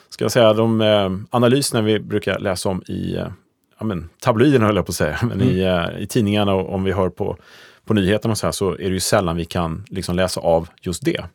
ska 0.10 0.24
jag 0.24 0.32
säga, 0.32 0.54
de 0.54 0.82
eh, 0.82 1.10
analyserna 1.30 1.82
vi 1.82 2.00
brukar 2.00 2.40
läsa 2.40 2.70
om 2.70 2.84
i 2.88 3.16
eh, 3.16 3.28
ja, 3.80 3.86
men, 3.86 4.10
tabloiderna 4.20 4.66
höll 4.66 4.76
jag 4.76 4.86
på 4.86 4.92
att 4.92 4.96
säga, 4.96 5.20
men 5.24 5.42
i, 5.42 5.60
eh, 5.60 6.02
i 6.04 6.08
tidningarna 6.08 6.54
och 6.54 6.74
om 6.74 6.84
vi 6.84 6.92
hör 6.92 7.10
på, 7.10 7.38
på 7.92 7.96
nyheterna 7.96 8.36
så 8.36 8.48
här 8.48 8.52
så 8.52 8.72
är 8.72 8.78
det 8.78 8.94
ju 8.94 9.00
sällan 9.00 9.36
vi 9.36 9.46
kan 9.46 9.86
liksom 9.90 10.16
läsa 10.16 10.42
av 10.42 10.70
just 10.82 11.06
det. 11.06 11.26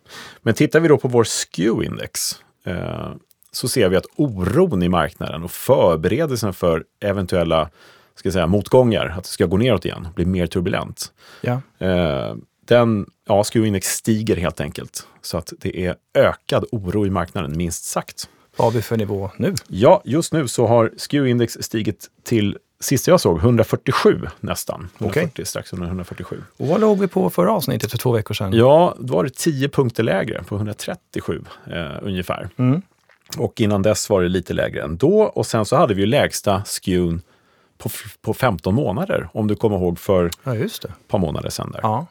Men 0.42 0.54
tittar 0.54 0.80
vi 0.80 0.88
då 0.88 0.98
på 0.98 1.08
vår 1.08 1.24
SKEW-index 1.24 2.40
eh, 2.64 3.10
så 3.52 3.68
ser 3.68 3.88
vi 3.88 3.96
att 3.96 4.06
oron 4.16 4.82
i 4.82 4.88
marknaden 4.88 5.42
och 5.42 5.50
förberedelsen 5.50 6.52
för 6.52 6.84
eventuella 7.00 7.70
ska 8.14 8.26
jag 8.26 8.32
säga, 8.32 8.46
motgångar, 8.46 9.14
att 9.18 9.24
det 9.24 9.30
ska 9.30 9.46
gå 9.46 9.56
neråt 9.56 9.84
igen, 9.84 10.08
bli 10.14 10.24
mer 10.24 10.46
turbulent. 10.46 11.12
Ja. 11.40 11.60
Eh, 11.78 12.34
den, 12.64 13.06
ja, 13.28 13.42
SKEW-index 13.42 13.82
stiger 13.82 14.36
helt 14.36 14.60
enkelt. 14.60 15.06
Så 15.22 15.38
att 15.38 15.52
det 15.58 15.86
är 15.86 15.96
ökad 16.14 16.64
oro 16.72 17.06
i 17.06 17.10
marknaden, 17.10 17.56
minst 17.56 17.84
sagt. 17.84 18.28
Vad 18.56 18.66
har 18.66 18.72
vi 18.72 18.82
för 18.82 18.96
nivå 18.96 19.30
nu? 19.36 19.54
Ja, 19.68 20.02
just 20.04 20.32
nu 20.32 20.48
så 20.48 20.66
har 20.66 20.90
SKEW-index 20.96 21.62
stigit 21.62 22.06
till, 22.24 22.58
sist 22.80 23.06
jag 23.06 23.20
såg, 23.20 23.38
147 23.38 24.20
nästan. 24.40 24.88
140, 24.98 25.44
strax 25.44 25.72
under 25.72 25.86
147. 25.86 26.42
Och 26.56 26.66
vad 26.66 26.80
låg 26.80 26.98
vi 26.98 27.06
på 27.08 27.30
förra 27.30 27.52
avsnittet 27.52 27.90
för 27.90 27.98
två 27.98 28.12
veckor 28.12 28.34
sedan? 28.34 28.52
Ja, 28.52 28.94
då 28.98 29.14
var 29.14 29.24
det 29.24 29.34
10 29.34 29.68
punkter 29.68 30.02
lägre, 30.02 30.42
på 30.42 30.54
137 30.56 31.44
eh, 31.66 31.86
ungefär. 32.02 32.48
Mm. 32.56 32.82
Och 33.38 33.60
innan 33.60 33.82
dess 33.82 34.10
var 34.10 34.22
det 34.22 34.28
lite 34.28 34.52
lägre 34.54 34.82
ändå. 34.82 35.20
Och 35.22 35.46
sen 35.46 35.64
så 35.64 35.76
hade 35.76 35.94
vi 35.94 36.00
ju 36.00 36.06
lägsta 36.06 36.62
SKEWn 36.64 37.22
på, 37.78 37.88
på 38.22 38.34
15 38.34 38.74
månader, 38.74 39.28
om 39.32 39.46
du 39.46 39.56
kommer 39.56 39.76
ihåg 39.76 39.98
för 39.98 40.26
ett 40.26 40.38
Ja, 40.44 40.52
det. 40.52 40.92
par 41.08 41.18
månader 41.18 41.50
sedan. 41.50 41.70
Där. 41.72 41.80
Ja. 41.82 42.06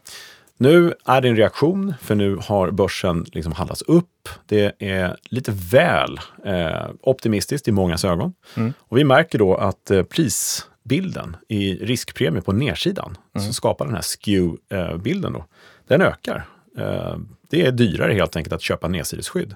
Nu 0.57 0.93
är 1.05 1.21
det 1.21 1.29
en 1.29 1.35
reaktion, 1.35 1.93
för 2.01 2.15
nu 2.15 2.35
har 2.41 2.71
börsen 2.71 3.25
liksom 3.33 3.53
handlats 3.53 3.81
upp. 3.81 4.29
Det 4.45 4.75
är 4.79 5.17
lite 5.23 5.51
väl 5.71 6.19
eh, 6.45 6.89
optimistiskt 7.01 7.67
i 7.67 7.71
mångas 7.71 8.05
ögon. 8.05 8.33
Mm. 8.55 8.73
Och 8.79 8.97
vi 8.97 9.03
märker 9.03 9.39
då 9.39 9.55
att 9.55 9.91
eh, 9.91 10.03
prisbilden 10.03 11.35
i 11.47 11.73
riskpremie 11.73 12.41
på 12.41 12.51
nedsidan, 12.51 13.17
som 13.39 13.53
skapar 13.53 13.85
den 13.85 13.95
här 13.95 14.01
skew-bilden, 14.01 15.33
då, 15.33 15.45
den 15.87 16.01
ökar. 16.01 16.47
Eh, 16.77 17.17
det 17.49 17.65
är 17.65 17.71
dyrare 17.71 18.13
helt 18.13 18.35
enkelt 18.35 18.53
att 18.53 18.61
köpa 18.61 18.87
nedsidesskydd. 18.87 19.55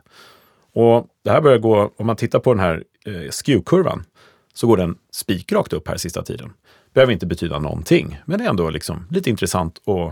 Och 0.74 1.07
det 1.24 1.31
här 1.31 1.42
börjar 1.42 1.57
gå, 1.57 1.94
om 1.98 2.07
man 2.07 2.16
tittar 2.16 2.40
på 2.40 2.54
den 2.54 2.63
här 2.63 2.84
eh, 3.06 3.13
skew-kurvan, 3.13 4.04
så 4.54 4.68
går 4.68 4.78
den 4.78 4.98
spikrakt 5.12 5.74
upp 5.74 5.88
här 5.88 5.98
sista 5.98 6.22
tiden. 6.22 6.54
Behöver 6.94 7.13
inte 7.13 7.25
betyda 7.25 7.60
någonting, 7.60 8.22
men 8.25 8.40
det 8.40 8.46
är 8.46 8.50
ändå 8.50 8.69
liksom 8.69 9.07
lite 9.10 9.30
intressant 9.30 9.81
och 9.86 10.12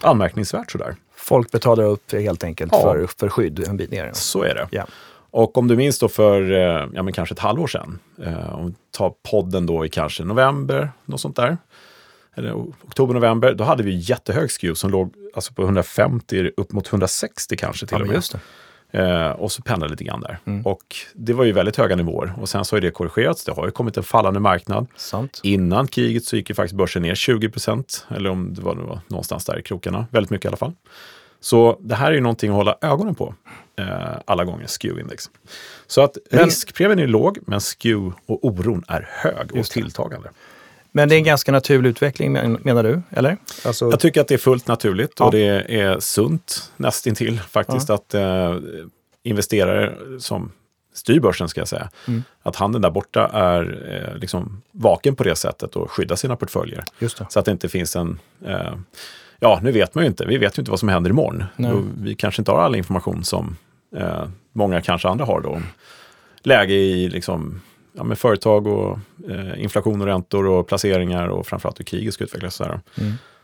anmärkningsvärt 0.00 0.70
sådär. 0.70 0.96
Folk 1.16 1.50
betalar 1.50 1.84
upp 1.84 2.12
helt 2.12 2.44
enkelt 2.44 2.72
Ja. 2.72 2.80
för, 2.82 3.06
för 3.18 3.28
skydd 3.28 3.68
en 3.68 3.76
bit 3.76 3.90
ner. 3.90 4.10
Så 4.12 4.42
är 4.42 4.54
det. 4.54 4.68
Ja. 4.70 4.86
Och 5.30 5.58
om 5.58 5.68
du 5.68 5.76
minns 5.76 5.98
då 5.98 6.08
för 6.08 6.52
eh, 6.52 6.88
ja, 6.94 7.02
men 7.02 7.12
kanske 7.12 7.32
ett 7.32 7.38
halvår 7.38 7.66
sedan, 7.66 7.98
eh, 8.22 8.54
om 8.54 8.66
vi 8.66 8.74
tar 8.90 9.14
podden 9.30 9.66
då 9.66 9.86
i 9.86 9.88
kanske 9.88 10.24
november, 10.24 10.92
något 11.04 11.20
sånt 11.20 11.36
där, 11.36 11.58
eller 12.36 12.54
oktober, 12.54 13.14
november, 13.14 13.54
då 13.54 13.64
hade 13.64 13.82
vi 13.82 13.94
jättehög 13.96 14.50
skew 14.50 14.74
som 14.74 14.90
låg 14.90 15.14
alltså 15.34 15.54
på 15.54 15.62
150 15.62 16.50
upp 16.56 16.72
mot 16.72 16.88
160 16.88 17.56
kanske 17.56 17.86
till 17.86 17.96
Ja, 17.98 18.02
och 18.02 18.08
med. 18.08 18.40
Eh, 18.94 19.30
och 19.30 19.52
så 19.52 19.62
pendlade 19.62 19.90
lite 19.90 20.04
grann 20.04 20.20
där. 20.20 20.38
Mm. 20.44 20.66
Och 20.66 20.96
det 21.14 21.32
var 21.32 21.44
ju 21.44 21.52
väldigt 21.52 21.76
höga 21.76 21.96
nivåer. 21.96 22.34
Och 22.40 22.48
sen 22.48 22.64
så 22.64 22.76
har 22.76 22.80
det 22.80 22.90
korrigerats. 22.90 23.44
Det 23.44 23.52
har 23.52 23.64
ju 23.66 23.70
kommit 23.70 23.96
en 23.96 24.02
fallande 24.02 24.40
marknad. 24.40 24.86
Sant. 24.96 25.40
Innan 25.42 25.86
kriget 25.88 26.24
så 26.24 26.36
gick 26.36 26.48
ju 26.48 26.54
faktiskt 26.54 26.74
börsen 26.74 27.02
ner 27.02 27.14
20 27.14 27.48
procent, 27.50 28.06
eller 28.10 28.30
om 28.30 28.54
det 28.54 28.62
var, 28.62 28.74
det 28.74 28.82
var 28.82 29.00
någonstans 29.08 29.44
där 29.44 29.58
i 29.58 29.62
krokarna. 29.62 30.06
Väldigt 30.10 30.30
mycket 30.30 30.44
i 30.44 30.48
alla 30.48 30.56
fall. 30.56 30.72
Så 31.40 31.76
det 31.80 31.94
här 31.94 32.10
är 32.10 32.14
ju 32.14 32.20
någonting 32.20 32.50
att 32.50 32.56
hålla 32.56 32.76
ögonen 32.80 33.14
på 33.14 33.34
eh, 33.78 33.86
alla 34.24 34.44
gånger, 34.44 34.66
SKEW-index. 34.66 35.30
Så 35.86 36.02
att 36.02 36.16
Men- 36.30 36.44
riskpremien 36.44 36.98
är 36.98 37.06
låg, 37.06 37.38
men 37.46 37.60
SKEW 37.60 38.12
och 38.26 38.44
oron 38.44 38.84
är 38.88 39.08
hög 39.10 39.56
och 39.56 39.64
tilltagande. 39.66 40.28
Men 40.96 41.08
det 41.08 41.14
är 41.14 41.16
en 41.16 41.24
ganska 41.24 41.52
naturlig 41.52 41.90
utveckling 41.90 42.32
men- 42.32 42.58
menar 42.62 42.82
du? 42.82 43.02
Eller? 43.10 43.36
Alltså, 43.66 43.90
Jag 43.90 44.00
tycker 44.00 44.20
att 44.20 44.28
det 44.28 44.34
är 44.34 44.38
fullt 44.38 44.68
naturligt 44.68 45.12
Ja. 45.18 45.24
och 45.24 45.32
det 45.32 45.46
är 45.80 46.00
sunt 46.00 46.72
nästintill 46.76 47.40
faktiskt 47.40 47.90
att 47.90 48.14
eh, 48.14 48.56
investerare 49.22 49.94
som 50.18 50.52
styr 50.94 51.20
börsen, 51.20 51.48
ska 51.48 51.60
jag 51.60 51.68
säga, 51.68 51.88
Mm. 52.08 52.22
att 52.42 52.56
handeln 52.56 52.82
där 52.82 52.90
borta 52.90 53.30
är 53.32 53.62
eh, 54.12 54.18
liksom 54.18 54.62
vaken 54.72 55.16
på 55.16 55.24
det 55.24 55.36
sättet 55.36 55.76
och 55.76 55.90
skyddar 55.90 56.16
sina 56.16 56.36
portföljer. 56.36 56.84
Så 57.28 57.38
att 57.38 57.44
det 57.44 57.50
inte 57.50 57.68
finns 57.68 57.96
en... 57.96 58.18
Eh, 58.46 58.74
ja, 59.40 59.60
nu 59.62 59.72
vet 59.72 59.94
man 59.94 60.04
ju 60.04 60.08
inte. 60.08 60.26
Vi 60.26 60.38
vet 60.38 60.58
ju 60.58 60.60
inte 60.60 60.70
vad 60.70 60.80
som 60.80 60.88
händer 60.88 61.10
imorgon. 61.10 61.44
Vi 62.02 62.14
kanske 62.14 62.40
inte 62.40 62.50
har 62.50 62.58
all 62.58 62.76
information 62.76 63.24
som 63.24 63.56
eh, 63.96 64.24
många 64.52 64.80
kanske 64.80 65.08
andra 65.08 65.24
har 65.24 65.40
då. 65.40 65.62
Läge 66.42 66.74
i 66.74 67.08
liksom, 67.08 67.60
ja, 67.94 68.04
med 68.04 68.18
företag 68.18 68.66
och 68.66 68.98
eh, 69.30 69.62
inflation 69.62 70.00
och 70.00 70.06
räntor 70.06 70.46
och 70.46 70.66
placeringar 70.66 71.28
och 71.28 71.46
framförallt 71.46 71.80
hur 71.80 71.84
kriget 71.84 72.14
ska 72.14 72.24
utvecklas. 72.24 72.54
Så. 72.54 72.64
Mm. 72.64 72.80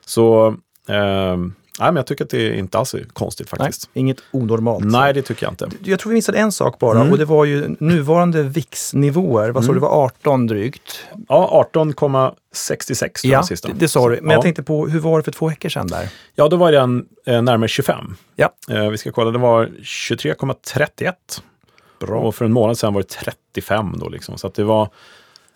så 0.07 0.47
eh, 0.89 1.37
nej, 1.37 1.47
men 1.79 1.97
jag 1.97 2.07
tycker 2.07 2.25
att 2.25 2.31
det 2.31 2.59
inte 2.59 2.79
alls 2.79 2.95
är 2.95 3.05
konstigt 3.13 3.53
Nej, 3.53 3.59
faktiskt. 3.67 3.91
inget 3.95 4.17
onormalt. 4.31 4.85
Nej, 4.85 5.15
det 5.15 5.23
tycker 5.23 5.47
jag 5.47 5.53
inte. 5.53 5.69
Jag 5.85 5.99
tror 6.01 6.11
vi 6.11 6.15
missade 6.15 6.39
en 6.39 6.53
sak 6.53 6.79
bara 6.79 7.01
Mm. 7.01 7.13
och 7.13 7.19
det 7.19 7.25
var 7.25 7.45
ju 7.45 7.77
nuvarande 7.81 8.43
VIX-nivåer. 8.43 9.51
Vad 9.51 9.65
sa 9.65 9.69
du, 9.69 9.75
det 9.75 9.81
var 9.81 10.05
18 10.05 10.47
drygt? 10.47 11.05
Ja, 11.29 11.67
18,66 11.73 12.99
tror 13.21 13.33
jag 13.33 13.39
Ja, 13.39 13.43
sista. 13.43 13.69
det, 13.69 13.75
det 13.75 13.89
sa 13.89 14.09
du. 14.09 14.17
Men 14.21 14.25
ja. 14.31 14.33
jag 14.33 14.43
tänkte 14.43 14.63
på, 14.63 14.87
hur 14.89 15.01
var 15.01 15.19
det 15.19 15.25
för 15.25 15.33
två 15.33 15.49
veckor 15.49 15.69
sedan 15.69 15.87
där? 15.87 16.09
Ja, 16.35 16.49
då 16.49 16.57
var 16.57 16.73
den 16.73 17.07
eh, 17.27 17.43
närmare 17.43 17.69
25. 17.69 18.17
Ja. 18.37 18.51
Eh, 18.71 18.89
vi 18.91 18.99
ska 18.99 19.13
kolla, 19.13 19.31
det 19.31 19.39
var 19.39 19.67
23,31. 19.83 21.13
Bra. 22.01 22.21
Och 22.21 22.35
för 22.35 22.45
en 22.45 22.53
månad 22.53 22.79
sedan 22.79 22.95
var 22.95 23.01
det 23.01 23.09
35 23.09 23.95
då 23.99 24.09
liksom. 24.09 24.39
Så 24.39 24.47
att 24.47 24.55
det 24.55 24.65
var, 24.65 24.89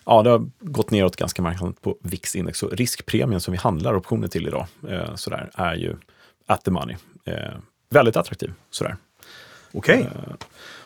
ja 0.05 0.23
det 0.23 0.31
har 0.31 0.47
gått 0.61 0.91
neråt 0.91 1.17
ganska 1.17 1.43
markant 1.43 1.83
på 1.83 1.97
VIX-index. 2.03 2.59
Så 2.59 2.69
riskpremien 2.69 3.41
som 3.41 3.53
vi 3.53 3.59
handlar 3.59 3.97
optioner 3.97 4.29
till 4.29 4.47
idag, 4.47 4.67
eh, 4.89 5.15
sådär, 5.15 5.51
är 5.55 5.75
ju 5.75 5.97
at 6.47 6.65
the 6.65 6.71
money. 6.71 6.97
Eh, 7.25 7.55
väldigt 7.91 8.17
attraktiv, 8.17 8.53
sådär. 8.71 8.97
Okej. 9.73 10.09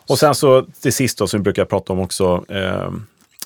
Och 0.08 0.18
sen 0.18 0.34
så 0.34 0.62
till 0.62 0.92
sist 0.92 1.18
då, 1.18 1.26
som 1.26 1.40
vi 1.40 1.44
brukar 1.44 1.64
prata 1.64 1.92
om 1.92 2.00
också, 2.00 2.44
eh, 2.48 2.90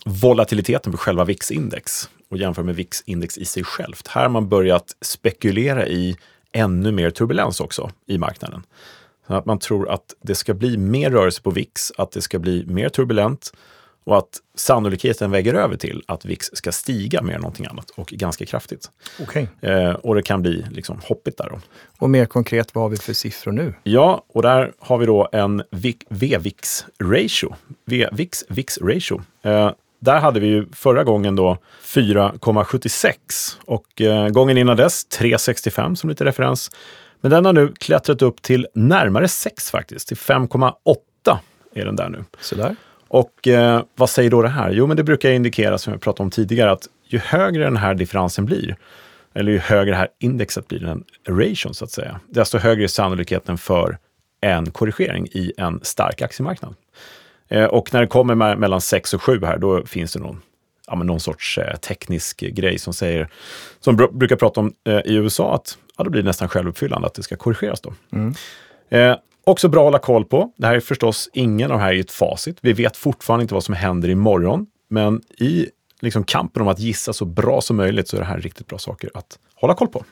volatiliteten 0.04 0.92
på 0.92 0.98
själva 0.98 1.24
VIX-index 1.24 2.08
och 2.30 2.36
jämföra 2.36 2.64
med 2.64 2.76
VIX-index 2.76 3.38
i 3.38 3.44
sig 3.44 3.64
självt. 3.64 4.08
Här 4.08 4.22
har 4.22 4.28
man 4.28 4.48
börjat 4.48 4.96
spekulera 5.00 5.86
i 5.86 6.16
ännu 6.52 6.92
mer 6.92 7.10
turbulens 7.10 7.60
också 7.60 7.90
i 8.06 8.18
marknaden. 8.18 8.62
Att 9.32 9.46
man 9.46 9.58
tror 9.58 9.90
att 9.90 10.14
det 10.22 10.34
ska 10.34 10.54
bli 10.54 10.76
mer 10.76 11.10
rörelse 11.10 11.42
på 11.42 11.50
VIX, 11.50 11.92
att 11.98 12.12
det 12.12 12.22
ska 12.22 12.38
bli 12.38 12.64
mer 12.66 12.88
turbulent 12.88 13.52
och 14.04 14.18
att 14.18 14.40
sannolikheten 14.54 15.30
väger 15.30 15.54
över 15.54 15.76
till 15.76 16.02
att 16.06 16.24
VIX 16.24 16.50
ska 16.52 16.72
stiga 16.72 17.22
mer 17.22 17.34
än 17.34 17.40
någonting 17.40 17.66
annat 17.66 17.90
och 17.90 18.06
ganska 18.08 18.46
kraftigt. 18.46 18.90
Okej. 19.22 19.48
Eh, 19.60 19.90
och 19.92 20.14
det 20.14 20.22
kan 20.22 20.42
bli 20.42 20.64
liksom 20.70 21.00
hoppigt 21.04 21.38
där 21.38 21.48
då. 21.50 21.60
Och 21.98 22.10
mer 22.10 22.26
konkret, 22.26 22.74
vad 22.74 22.84
har 22.84 22.88
vi 22.88 22.96
för 22.96 23.12
siffror 23.12 23.52
nu? 23.52 23.74
Ja, 23.82 24.24
och 24.28 24.42
där 24.42 24.72
har 24.78 24.98
vi 24.98 25.06
då 25.06 25.28
en 25.32 25.62
VIC- 25.70 26.06
V-VIX-ratio. 26.08 27.54
V-VIX-VIX-ratio. 27.84 29.20
Eh, 29.42 29.70
där 30.00 30.18
hade 30.20 30.40
vi 30.40 30.46
ju 30.46 30.66
förra 30.72 31.04
gången 31.04 31.36
då 31.36 31.58
4,76 31.82 33.56
och 33.64 34.00
eh, 34.00 34.28
gången 34.28 34.58
innan 34.58 34.76
dess 34.76 35.06
3,65 35.20 35.94
som 35.94 36.10
lite 36.10 36.24
referens. 36.24 36.70
Men 37.22 37.30
den 37.30 37.44
har 37.44 37.52
nu 37.52 37.72
klättrat 37.78 38.22
upp 38.22 38.42
till 38.42 38.66
närmare 38.74 39.28
6 39.28 39.70
faktiskt, 39.70 40.08
till 40.08 40.16
5,8 40.16 41.38
är 41.74 41.84
den 41.84 41.96
där 41.96 42.08
nu. 42.08 42.24
Sådär. 42.40 42.76
Och 43.08 43.48
eh, 43.48 43.82
vad 43.94 44.10
säger 44.10 44.30
då 44.30 44.42
det 44.42 44.48
här? 44.48 44.70
Jo, 44.70 44.86
men 44.86 44.96
det 44.96 45.04
brukar 45.04 45.30
indikera, 45.30 45.78
som 45.78 45.92
jag 45.92 46.02
pratade 46.02 46.22
om 46.24 46.30
tidigare, 46.30 46.70
att 46.70 46.88
ju 47.06 47.18
högre 47.18 47.64
den 47.64 47.76
här 47.76 47.94
differensen 47.94 48.44
blir, 48.44 48.76
eller 49.34 49.52
ju 49.52 49.58
högre 49.58 49.90
det 49.90 49.96
här 49.96 50.08
indexet 50.18 50.68
blir, 50.68 50.78
den 50.80 51.04
ration 51.28 51.74
så 51.74 51.84
att 51.84 51.90
säga, 51.90 52.20
desto 52.28 52.58
högre 52.58 52.84
är 52.84 52.88
sannolikheten 52.88 53.58
för 53.58 53.98
en 54.40 54.70
korrigering 54.70 55.26
i 55.26 55.52
en 55.56 55.80
stark 55.82 56.22
aktiemarknad. 56.22 56.74
Eh, 57.48 57.64
och 57.64 57.92
när 57.94 58.00
det 58.00 58.06
kommer 58.06 58.34
me- 58.34 58.56
mellan 58.56 58.80
6 58.80 59.14
och 59.14 59.22
7 59.22 59.40
här, 59.44 59.58
då 59.58 59.86
finns 59.86 60.12
det 60.12 60.18
någon, 60.18 60.42
ja, 60.86 60.94
någon 60.94 61.20
sorts 61.20 61.58
eh, 61.58 61.76
teknisk 61.76 62.40
grej 62.40 62.78
som 62.78 62.92
säger, 62.94 63.28
som 63.80 63.98
br- 64.00 64.12
brukar 64.18 64.36
prata 64.36 64.60
om 64.60 64.72
eh, 64.84 64.98
i 65.04 65.14
USA, 65.14 65.54
att 65.54 65.78
ja, 66.02 66.04
då 66.04 66.10
blir 66.10 66.22
det 66.22 66.28
nästan 66.28 66.48
självuppfyllande 66.48 67.06
att 67.06 67.14
det 67.14 67.22
ska 67.22 67.36
korrigeras 67.36 67.80
då. 67.80 67.92
Eh, 68.96 69.16
också 69.44 69.68
bra 69.68 69.80
att 69.80 69.86
hålla 69.86 69.98
koll 69.98 70.24
på. 70.24 70.52
Det 70.56 70.66
här 70.66 70.74
är 70.74 70.80
förstås, 70.80 71.30
ingen 71.32 71.70
av 71.70 71.78
de 71.78 71.84
här 71.84 71.94
är 71.94 72.00
ett 72.00 72.10
facit. 72.10 72.58
Vi 72.60 72.72
vet 72.72 72.96
fortfarande 72.96 73.42
inte 73.42 73.54
vad 73.54 73.64
som 73.64 73.74
händer 73.74 74.08
imorgon, 74.08 74.66
men 74.88 75.22
i 75.38 75.66
liksom, 76.00 76.24
kampen 76.24 76.62
om 76.62 76.68
att 76.68 76.78
gissa 76.78 77.12
så 77.12 77.24
bra 77.24 77.60
som 77.60 77.76
möjligt 77.76 78.08
så 78.08 78.16
är 78.16 78.20
det 78.20 78.26
här 78.26 78.38
riktigt 78.38 78.66
bra 78.66 78.78
saker 78.78 79.10
att 79.14 79.38
hålla 79.54 79.74
koll 79.74 79.88
på. 79.88 80.04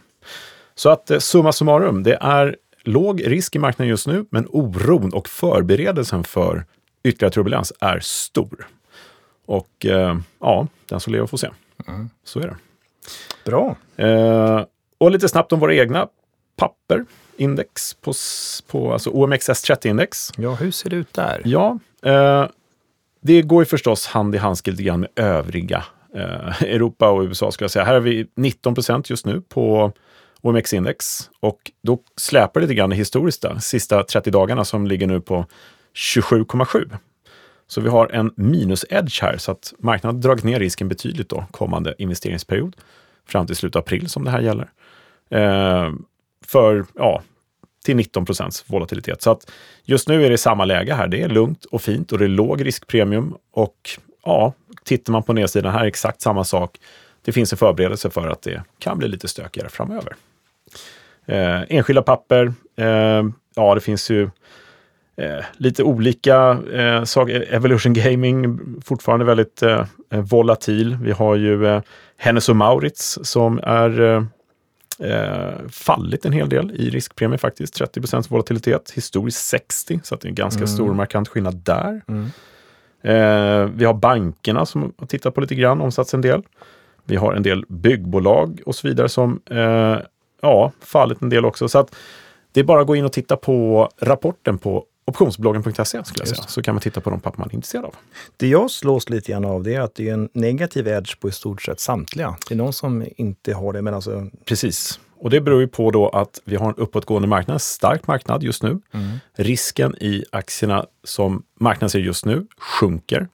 Så 0.75 0.91
att 0.91 1.11
eh, 1.11 1.19
summa 1.19 1.53
summarum, 1.53 2.03
det 2.03 2.19
är 2.21 2.57
låg 2.83 3.27
risk 3.27 3.57
i 3.57 3.59
marknaden 3.59 3.89
just 3.89 4.07
nu, 4.07 4.25
men 4.31 4.47
oron 4.49 5.13
och 5.13 5.29
förberedelsen 5.29 6.25
för 6.25 6.65
ytterligare 7.03 7.33
turbulens 7.33 7.73
är 7.81 8.01
stor. 8.01 8.67
Och 9.47 9.87
eh, 9.87 10.19
ja, 10.41 10.67
den 10.89 11.01
som 11.01 11.13
lever 11.13 11.27
får 11.27 11.39
se. 11.39 11.49
Så 12.25 12.41
är 12.41 12.47
det. 12.47 12.57
Bra. 13.45 13.77
Eh, 13.97 14.65
och 15.01 15.11
lite 15.11 15.29
snabbt 15.29 15.53
om 15.53 15.61
våra 15.61 15.75
egna 15.75 16.09
papper, 16.57 17.05
index 17.37 17.95
på, 17.95 18.13
på 18.71 18.93
alltså 18.93 19.11
OMXS30-index. 19.11 20.33
Ja, 20.37 20.55
hur 20.55 20.71
ser 20.71 20.91
det 20.91 20.97
ut 20.97 21.15
där? 21.15 21.43
Ja, 21.45 21.79
eh, 22.05 22.47
det 23.21 23.43
går 23.43 23.63
ju 23.63 23.67
förstås 23.67 24.07
hand 24.07 24.35
i 24.35 24.39
handske 24.39 24.71
lite 24.71 24.83
grann 24.83 25.01
med 25.01 25.11
övriga 25.17 25.85
eh, 26.15 26.63
Europa 26.63 27.11
och 27.11 27.23
USA 27.23 27.51
skulle 27.51 27.65
jag 27.65 27.71
säga. 27.71 27.85
Här 27.85 27.95
har 27.95 28.01
vi 28.01 28.27
19 28.37 28.75
procent 28.75 29.11
just 29.11 29.27
nu 29.27 29.41
på 29.41 29.93
OMX-index 30.41 31.31
och 31.41 31.71
då 31.83 31.99
släpar 32.17 32.61
det 32.61 32.67
lite 32.67 32.75
grann 32.75 32.93
historiskt 32.93 33.43
där, 33.43 33.59
sista 33.59 34.03
30 34.03 34.31
dagarna 34.31 34.65
som 34.65 34.87
ligger 34.87 35.07
nu 35.07 35.21
på 35.21 35.47
27,7. 35.95 36.91
Så 37.67 37.81
vi 37.81 37.89
har 37.89 38.09
en 38.09 38.33
minus-edge 38.37 39.23
här, 39.23 39.37
så 39.37 39.53
att 39.53 39.75
marknaden 39.79 40.17
har 40.17 40.23
dragit 40.23 40.45
ner 40.45 40.59
risken 40.59 40.89
betydligt 40.89 41.29
då 41.29 41.45
kommande 41.51 41.95
investeringsperiod 41.99 42.77
fram 43.29 43.47
till 43.47 43.57
slutet 43.57 43.77
av 43.77 43.81
april 43.81 44.09
som 44.09 44.25
det 44.25 44.31
här 44.31 44.41
gäller. 44.41 44.71
Eh, 45.31 45.93
för, 46.47 46.85
ja, 46.95 47.23
till 47.85 47.97
19 47.97 48.25
procents 48.25 48.65
volatilitet. 48.67 49.23
Så 49.23 49.31
att 49.31 49.51
just 49.85 50.09
nu 50.09 50.27
är 50.27 50.31
det 50.31 50.39
samma 50.39 50.65
läge 50.65 50.95
här. 50.95 51.09
Det 51.09 51.23
är 51.23 51.29
lugnt 51.29 51.65
och 51.65 51.83
fint 51.83 52.13
och 52.13 52.19
det 52.19 52.25
är 52.25 52.29
låg 52.29 52.67
riskpremium. 52.67 53.35
Och 53.53 53.91
ja, 54.25 54.53
tittar 54.85 55.13
man 55.13 55.23
på 55.23 55.33
nedsidan 55.33 55.73
här 55.73 55.85
exakt 55.87 56.21
samma 56.21 56.45
sak. 56.45 56.77
Det 57.25 57.33
finns 57.33 57.53
en 57.53 57.59
förberedelse 57.59 58.11
för 58.11 58.29
att 58.29 58.43
det 58.43 58.63
kan 58.79 58.99
bli 58.99 59.09
lite 59.09 59.29
stökigare 59.29 59.69
framöver. 59.69 60.17
Eh, 61.27 61.63
enskilda 61.69 62.03
papper, 62.03 62.53
eh, 62.77 63.25
ja 63.55 63.75
det 63.75 63.81
finns 63.81 64.11
ju 64.11 64.31
eh, 65.17 65.45
lite 65.57 65.83
olika 65.83 66.59
eh, 66.73 67.05
saker. 67.05 67.55
Evolution 67.55 67.93
Gaming 67.93 68.61
fortfarande 68.85 69.25
väldigt 69.25 69.63
eh, 69.63 69.85
eh, 70.13 70.21
volatil. 70.21 70.99
Vi 71.03 71.13
har 71.13 71.37
ju 71.37 71.67
eh, 71.67 71.83
Hennes 72.17 72.49
och 72.49 72.57
Maurits 72.57 73.19
som 73.23 73.61
är 73.63 74.01
eh, 74.01 74.25
eh, 75.01 75.69
fallit 75.71 76.25
en 76.25 76.33
hel 76.33 76.49
del 76.49 76.71
i 76.71 76.91
riskpremie 76.91 77.39
faktiskt. 77.39 77.81
30% 77.81 78.31
volatilitet, 78.31 78.91
historiskt 78.91 79.47
60, 79.47 80.01
så 80.03 80.15
att 80.15 80.21
det 80.21 80.27
är 80.27 80.31
en 80.31 80.35
ganska 80.35 80.67
stor 80.67 80.95
markant 80.95 81.29
skillnad 81.29 81.55
där. 81.55 82.03
Eh, 83.03 83.65
vi 83.65 83.85
har 83.85 83.95
bankerna 83.95 84.67
som 84.67 84.93
har 84.99 85.07
tittat 85.07 85.35
på 85.35 85.41
lite 85.41 85.55
grann, 85.55 85.81
omsatts 85.81 86.15
en 86.15 86.21
del. 86.21 86.43
Vi 87.05 87.17
har 87.17 87.35
en 87.35 87.43
del 87.43 87.65
byggbolag 87.69 88.61
och 88.67 88.75
så 88.75 88.89
vidare 88.89 89.09
som 89.09 89.41
eh, 89.51 89.97
ja, 90.43 90.73
fallit 90.81 91.23
en 91.23 91.29
del 91.29 91.45
också. 91.45 91.69
Så 91.69 91.79
att 91.79 91.97
det 92.53 92.61
är 92.61 92.65
bara 92.65 92.81
att 92.81 92.87
gå 92.87 92.97
in 92.97 93.05
och 93.05 93.13
titta 93.13 93.37
på 93.37 93.89
rapporten 94.01 94.59
på 94.59 94.85
optionsbloggen.se 95.11 95.85
skulle 95.85 96.21
jag 96.21 96.29
säga. 96.29 96.43
Så 96.43 96.63
kan 96.63 96.75
man 96.75 96.83
titta 96.83 97.01
på 97.01 97.11
de 97.11 97.21
papper 97.21 97.39
man 97.39 97.49
är 97.49 97.55
intresserad 97.55 97.85
av. 97.85 97.95
Det 98.37 98.49
jag 98.49 98.71
slås 98.71 99.09
lite 99.09 99.33
grann 99.33 99.45
av 99.45 99.63
det 99.63 99.75
är 99.75 99.81
att 99.81 99.95
det 99.95 100.09
är 100.09 100.13
en 100.13 100.29
negativ 100.33 100.89
edge 100.89 101.21
på 101.21 101.29
i 101.29 101.33
stort 101.33 101.63
sett 101.63 101.81
samtliga. 101.81 102.37
Det 102.49 102.55
är 102.55 102.59
någon 102.59 102.73
som 102.73 103.07
inte 103.17 103.55
har 103.55 103.73
det, 103.73 103.83
men 103.83 103.95
alltså... 103.95 104.31
Precis. 104.45 105.01
Och 105.19 105.31
det 105.31 105.41
beror 105.41 105.61
ju 105.61 105.69
på 105.69 105.91
då 105.91 106.09
att 106.09 106.41
vi 106.45 106.57
har 106.57 106.69
en 106.69 106.75
uppåtgående 106.75 107.29
marknad, 107.29 107.55
en 107.55 107.61
stark 107.61 108.07
marknad 108.07 108.43
just 108.43 108.63
nu. 108.63 108.81
Risken 109.35 109.97
i 110.01 110.25
aktierna 110.33 110.87
som 111.05 111.43
marknaden 111.61 111.91
ser 111.91 111.99
just 111.99 112.25
nu 112.25 112.47
sjunker. 112.59 113.29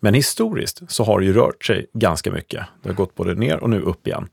Men 0.00 0.14
historiskt 0.14 0.82
så 0.88 1.04
har 1.04 1.20
det 1.20 1.26
ju 1.26 1.32
rört 1.32 1.64
sig 1.64 1.86
ganska 1.92 2.30
mycket. 2.30 2.64
Det 2.82 2.88
har 2.88 2.94
gått 2.94 3.14
både 3.14 3.34
ner 3.34 3.56
och 3.56 3.70
nu 3.70 3.80
upp 3.80 4.06
igen. 4.06 4.28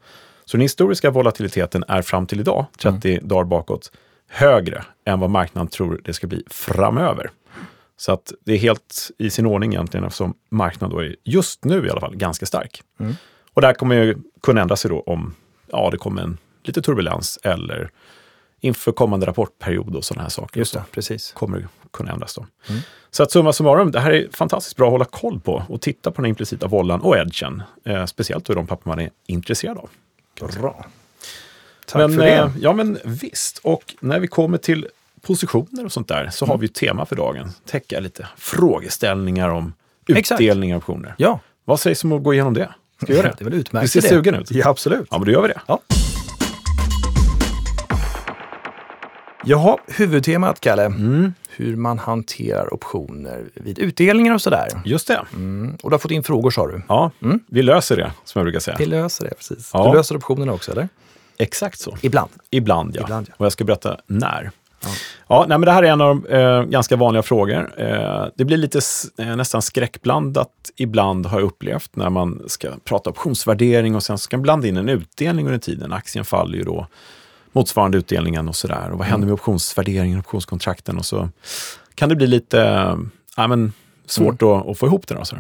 Så 0.46 0.58
den 0.58 0.62
historiska 0.62 1.12
volatiliteten 1.12 1.84
är 1.88 2.02
fram 2.02 2.28
till 2.28 2.40
idag, 2.40 2.66
30 2.78 3.20
dagar 3.24 3.44
bakåt, 3.44 3.92
högre 4.36 4.86
än 5.06 5.20
vad 5.20 5.30
marknaden 5.30 5.68
tror 5.68 6.02
det 6.04 6.14
ska 6.14 6.28
bli 6.28 6.44
framöver. 6.48 7.30
Så 7.98 8.12
att 8.12 8.34
det 8.46 8.54
är 8.54 8.58
helt 8.58 9.12
i 9.18 9.30
sin 9.30 9.46
ordning 9.46 9.74
egentligen 9.74 10.04
eftersom 10.04 10.34
marknaden 10.50 10.98
då 10.98 11.04
är 11.04 11.16
just 11.24 11.66
nu 11.66 11.88
i 11.88 11.90
alla 11.90 12.00
fall 12.00 12.16
ganska 12.16 12.46
stark. 12.46 12.84
Och 13.54 13.62
det 13.62 13.68
här 13.68 13.74
kommer 13.74 13.96
ju 13.96 14.16
kunna 14.44 14.62
ändra 14.62 14.76
sig 14.76 14.90
då 14.90 15.00
om 15.00 15.36
ja, 15.72 15.90
det 15.92 15.98
kommer 15.98 16.22
en 16.22 16.38
lite 16.64 16.82
turbulens 16.82 17.40
eller 17.44 17.92
inför 18.60 18.92
kommande 18.92 19.26
rapportperiod 19.26 19.96
och 19.96 20.04
sådana 20.04 20.22
här 20.22 20.30
saker. 20.30 20.60
Just 20.60 20.74
det, 20.74 20.84
precis. 20.92 21.32
kommer 21.32 21.60
det 21.60 21.68
kunna 21.92 22.12
ändras 22.12 22.36
då. 22.36 22.46
Så 23.12 23.24
att 23.24 23.32
summa 23.32 23.54
summarum, 23.54 23.92
det 23.92 24.00
här 24.00 24.12
är 24.12 24.28
fantastiskt 24.32 24.76
bra 24.76 24.88
att 24.88 24.92
hålla 24.92 25.06
koll 25.06 25.40
på 25.40 25.64
och 25.70 25.82
titta 25.82 26.12
på 26.12 26.22
den 26.22 26.30
implicita 26.30 26.68
vollan 26.68 27.02
och 27.02 27.18
edgen. 27.18 27.64
Eh, 27.86 28.06
speciellt 28.06 28.46
då 28.46 28.54
i 28.54 28.56
de 28.56 28.68
papper 28.68 28.90
man 28.90 29.00
är 29.00 29.10
intresserad 29.28 29.78
av. 29.78 29.90
Bra. 30.60 30.86
Tack 31.86 32.00
men, 32.00 32.14
för 32.14 32.26
det. 32.26 32.36
eh, 32.36 32.50
Ja, 32.60 32.74
men 32.74 32.98
visst. 33.04 33.58
Och 33.64 33.96
när 34.00 34.20
vi 34.20 34.28
kommer 34.28 34.58
till 34.58 34.88
positioner 35.22 35.86
och 35.86 35.92
sånt 35.92 36.08
där 36.08 36.30
så 36.30 36.46
Mm. 36.46 36.52
har 36.52 36.58
vi 36.58 36.66
ett 36.66 36.74
tema 36.74 37.06
för 37.06 37.16
dagen. 37.16 37.50
Täcka 37.66 38.00
lite 38.00 38.28
frågeställningar 38.38 39.50
om 39.50 39.74
Exakt. 40.08 40.42
utdelning 40.42 40.74
av 40.74 40.78
optioner. 40.78 41.16
Ja, 41.18 41.40
Vad 41.66 41.80
sägs 41.80 42.04
om 42.04 42.12
att 42.12 42.24
gå 42.24 42.34
igenom 42.34 42.54
det? 42.54 42.70
Ska 42.98 43.06
vi 43.06 43.14
göra 43.20 43.28
det? 43.28 43.36
det 43.38 43.42
är 43.46 43.50
väl 43.50 43.60
utmärkt. 43.60 43.94
Du 43.94 44.02
ser 44.02 44.10
sugen 44.10 44.36
ut. 44.36 44.52
Ja, 44.52 44.68
absolut. 44.70 45.08
Ja, 45.12 45.18
men 45.18 45.26
då 45.26 45.32
gör 45.32 45.42
vi 45.42 45.48
det. 45.48 45.62
Ja. 45.68 45.80
Jaha, 49.48 49.78
huvudtemat 49.88 50.60
Kalle. 50.60 50.86
Mm. 50.86 51.34
Hur 51.50 51.76
man 51.76 52.00
hanterar 52.00 52.74
optioner 52.74 53.46
vid 53.54 53.80
utdelningar 53.80 54.34
och 54.34 54.42
sådär. 54.42 54.68
Just 54.86 55.08
det. 55.08 55.22
Mm. 55.34 55.78
Och 55.84 55.90
du 55.90 55.94
har 55.94 56.00
fått 56.00 56.12
in 56.12 56.24
frågor 56.24 56.52
sa 56.52 56.68
du. 56.68 56.82
Ja, 56.88 57.12
vi 57.48 57.62
löser 57.62 57.98
det, 57.98 58.12
som 58.24 58.40
jag 58.40 58.46
brukar 58.46 58.60
säga. 58.60 58.76
Vi 58.80 58.86
löser 58.86 59.24
det, 59.26 59.36
precis. 59.36 59.70
Ja. 59.74 59.88
Du 59.92 59.98
löser 59.98 60.16
optionerna 60.18 60.54
också, 60.54 60.72
eller? 60.72 60.90
Exakt 61.38 61.80
så. 61.80 61.98
Ibland. 62.02 62.32
Ibland, 62.50 62.96
ja. 62.96 63.02
Ibland, 63.02 63.28
ja. 63.30 63.36
Och 63.38 63.46
jag 63.46 63.52
ska 63.52 63.64
berätta 63.64 63.98
när. 64.08 64.52
Ja, 65.28 65.46
nej, 65.50 65.58
men 65.58 65.62
det 65.62 65.72
här 65.72 65.84
är 65.84 65.88
en 65.88 66.02
av 66.02 66.22
de 66.22 66.34
eh, 66.34 66.64
ganska 66.64 66.96
vanliga 66.96 67.24
frågor. 67.24 67.74
Eh, 67.78 68.26
det 68.36 68.46
blir 68.46 68.58
lite 68.58 68.80
eh, 69.18 69.36
nästan 69.36 69.62
skräckblandat 69.62 70.52
ibland 70.76 71.26
har 71.26 71.40
jag 71.40 71.46
upplevt 71.46 71.96
när 71.96 72.10
man 72.10 72.44
ska 72.48 72.70
prata 72.84 73.10
optionsvärdering 73.10 73.96
och 73.96 74.04
sen 74.04 74.18
ska 74.18 74.38
man 74.38 74.42
blanda 74.42 74.68
in 74.68 74.78
en 74.78 74.90
utdelning 74.90 75.46
under 75.46 75.60
tiden. 75.60 75.94
Aktien 75.94 76.26
faller 76.26 76.58
ju 76.58 76.64
då 76.64 76.88
motsvarande 77.52 77.98
utdelningen 77.98 78.48
och 78.48 78.56
sådär. 78.56 78.92
Och 78.92 78.98
vad 78.98 79.08
händer 79.08 79.28
med 79.28 79.34
optionsvärderingen, 79.34 80.20
optionskontrakten 80.20 80.98
och 80.98 81.06
så 81.06 81.30
kan 81.96 82.10
det 82.10 82.16
bli 82.16 82.28
lite 82.28 82.58
ja, 83.38 83.48
men 83.48 83.74
svårt 84.06 84.42
att, 84.42 84.68
att 84.68 84.78
få 84.78 84.86
ihop 84.86 85.08
det. 85.08 85.16
Då, 85.16 85.26
så. 85.26 85.38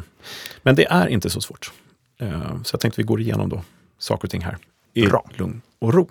Men 0.63 0.75
det 0.75 0.85
är 0.85 1.07
inte 1.07 1.29
så 1.29 1.41
svårt. 1.41 1.71
Eh, 2.19 2.61
så 2.63 2.73
jag 2.73 2.79
tänkte 2.81 3.01
vi 3.01 3.05
går 3.05 3.21
igenom 3.21 3.49
då 3.49 3.61
saker 3.99 4.27
och 4.27 4.31
ting 4.31 4.41
här 4.41 4.57
i 4.93 5.07
Bra. 5.07 5.29
lugn 5.37 5.61
och 5.79 5.93
ro. 5.93 6.09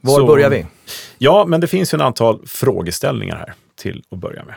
Var 0.00 0.18
Så- 0.18 0.26
börjar 0.26 0.50
vi? 0.50 0.66
Ja, 1.18 1.44
men 1.48 1.60
det 1.60 1.66
finns 1.66 1.94
ju 1.94 1.96
en 1.96 2.02
antal 2.02 2.46
frågeställningar 2.46 3.36
här 3.36 3.54
till 3.76 4.02
att 4.10 4.18
börja 4.18 4.44
med. 4.44 4.54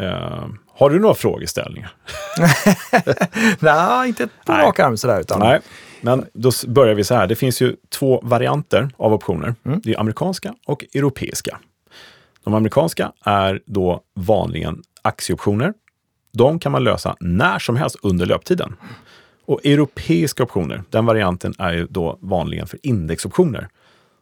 Eh, 0.00 0.48
har 0.74 0.90
du 0.90 0.98
några 1.00 1.14
frågeställningar? 1.14 1.90
Nej, 3.58 4.08
inte 4.08 4.26
på 4.46 4.52
Nej. 4.52 4.62
rak 4.66 4.78
arm 4.78 4.96
sådär. 4.96 5.20
Utan 5.20 5.40
Nej, 5.40 5.60
men 6.00 6.26
då 6.32 6.50
börjar 6.66 6.94
vi 6.94 7.04
så 7.04 7.14
här. 7.14 7.26
Det 7.26 7.36
finns 7.36 7.62
ju 7.62 7.76
två 7.88 8.20
varianter 8.22 8.90
av 8.96 9.12
optioner. 9.12 9.54
Det 9.62 9.94
är 9.94 10.00
amerikanska 10.00 10.54
och 10.66 10.84
europeiska. 10.94 11.58
De 12.44 12.54
amerikanska 12.54 13.12
är 13.24 13.60
då 13.66 14.00
vanligen 14.14 14.82
aktieoptioner. 15.02 15.74
De 16.32 16.58
kan 16.58 16.72
man 16.72 16.84
lösa 16.84 17.16
när 17.20 17.58
som 17.58 17.76
helst 17.76 17.96
under 18.02 18.26
löptiden. 18.26 18.76
Och 19.48 19.66
europeiska 19.66 20.42
optioner, 20.42 20.82
den 20.90 21.06
varianten 21.06 21.54
är 21.58 21.72
ju 21.72 21.86
då 21.90 22.18
vanligen 22.20 22.66
för 22.66 22.78
indexoptioner. 22.82 23.68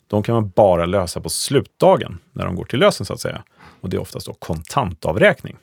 De 0.06 0.23
kan 0.23 0.35
man 0.35 0.49
bara 0.56 0.87
lösa 0.87 1.21
på 1.21 1.28
slutdagen 1.28 2.18
när 2.33 2.45
de 2.45 2.56
går 2.56 2.64
till 2.64 2.78
lösen 2.80 3.06
så 3.06 3.12
att 3.12 3.21
säga. 3.21 3.42
Och 3.80 3.90
det 3.90 3.97
är 3.97 4.00
oftast 4.00 4.26
då 4.26 4.35
kontantavräkning. 4.35 5.56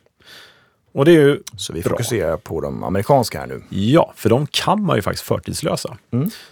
Och 0.92 1.06
det 1.06 1.12
är 1.12 1.20
ju 1.22 1.44
Så 1.58 1.74
vi 1.74 1.82
bra. 1.82 1.90
fokuserar 1.90 2.38
på 2.38 2.62
de 2.62 2.84
amerikanska 2.84 3.40
här 3.40 3.48
nu. 3.48 3.64
Ja, 3.70 4.14
för 4.16 4.30
de 4.30 4.48
kan 4.48 4.84
man 4.84 4.96
ju 4.96 5.02
faktiskt 5.02 5.24
förtidslösa. 5.28 5.98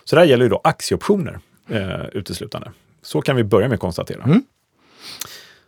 Så 0.04 0.16
det 0.16 0.22
här 0.22 0.28
gäller 0.28 0.44
ju 0.46 0.50
då 0.50 0.62
aktieoptioner 0.64 1.40
eh, 1.70 2.06
uteslutande. 2.14 2.72
Så 3.02 3.22
kan 3.22 3.36
vi 3.36 3.44
börja 3.44 3.68
med 3.68 3.76
att 3.76 3.82
konstatera. 3.82 4.42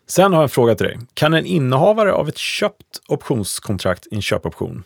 Sen 0.08 0.34
har 0.34 0.40
jag 0.40 0.44
en 0.44 0.50
fråga 0.50 0.76
till 0.76 0.86
dig. 0.86 1.00
Kan 1.14 1.34
en 1.34 1.46
innehavare 1.46 2.14
av 2.14 2.30
ett 2.30 2.38
köpt 2.38 3.02
optionskontrakt 3.08 4.08
i 4.12 4.16
en 4.16 4.22
köpoption 4.22 4.84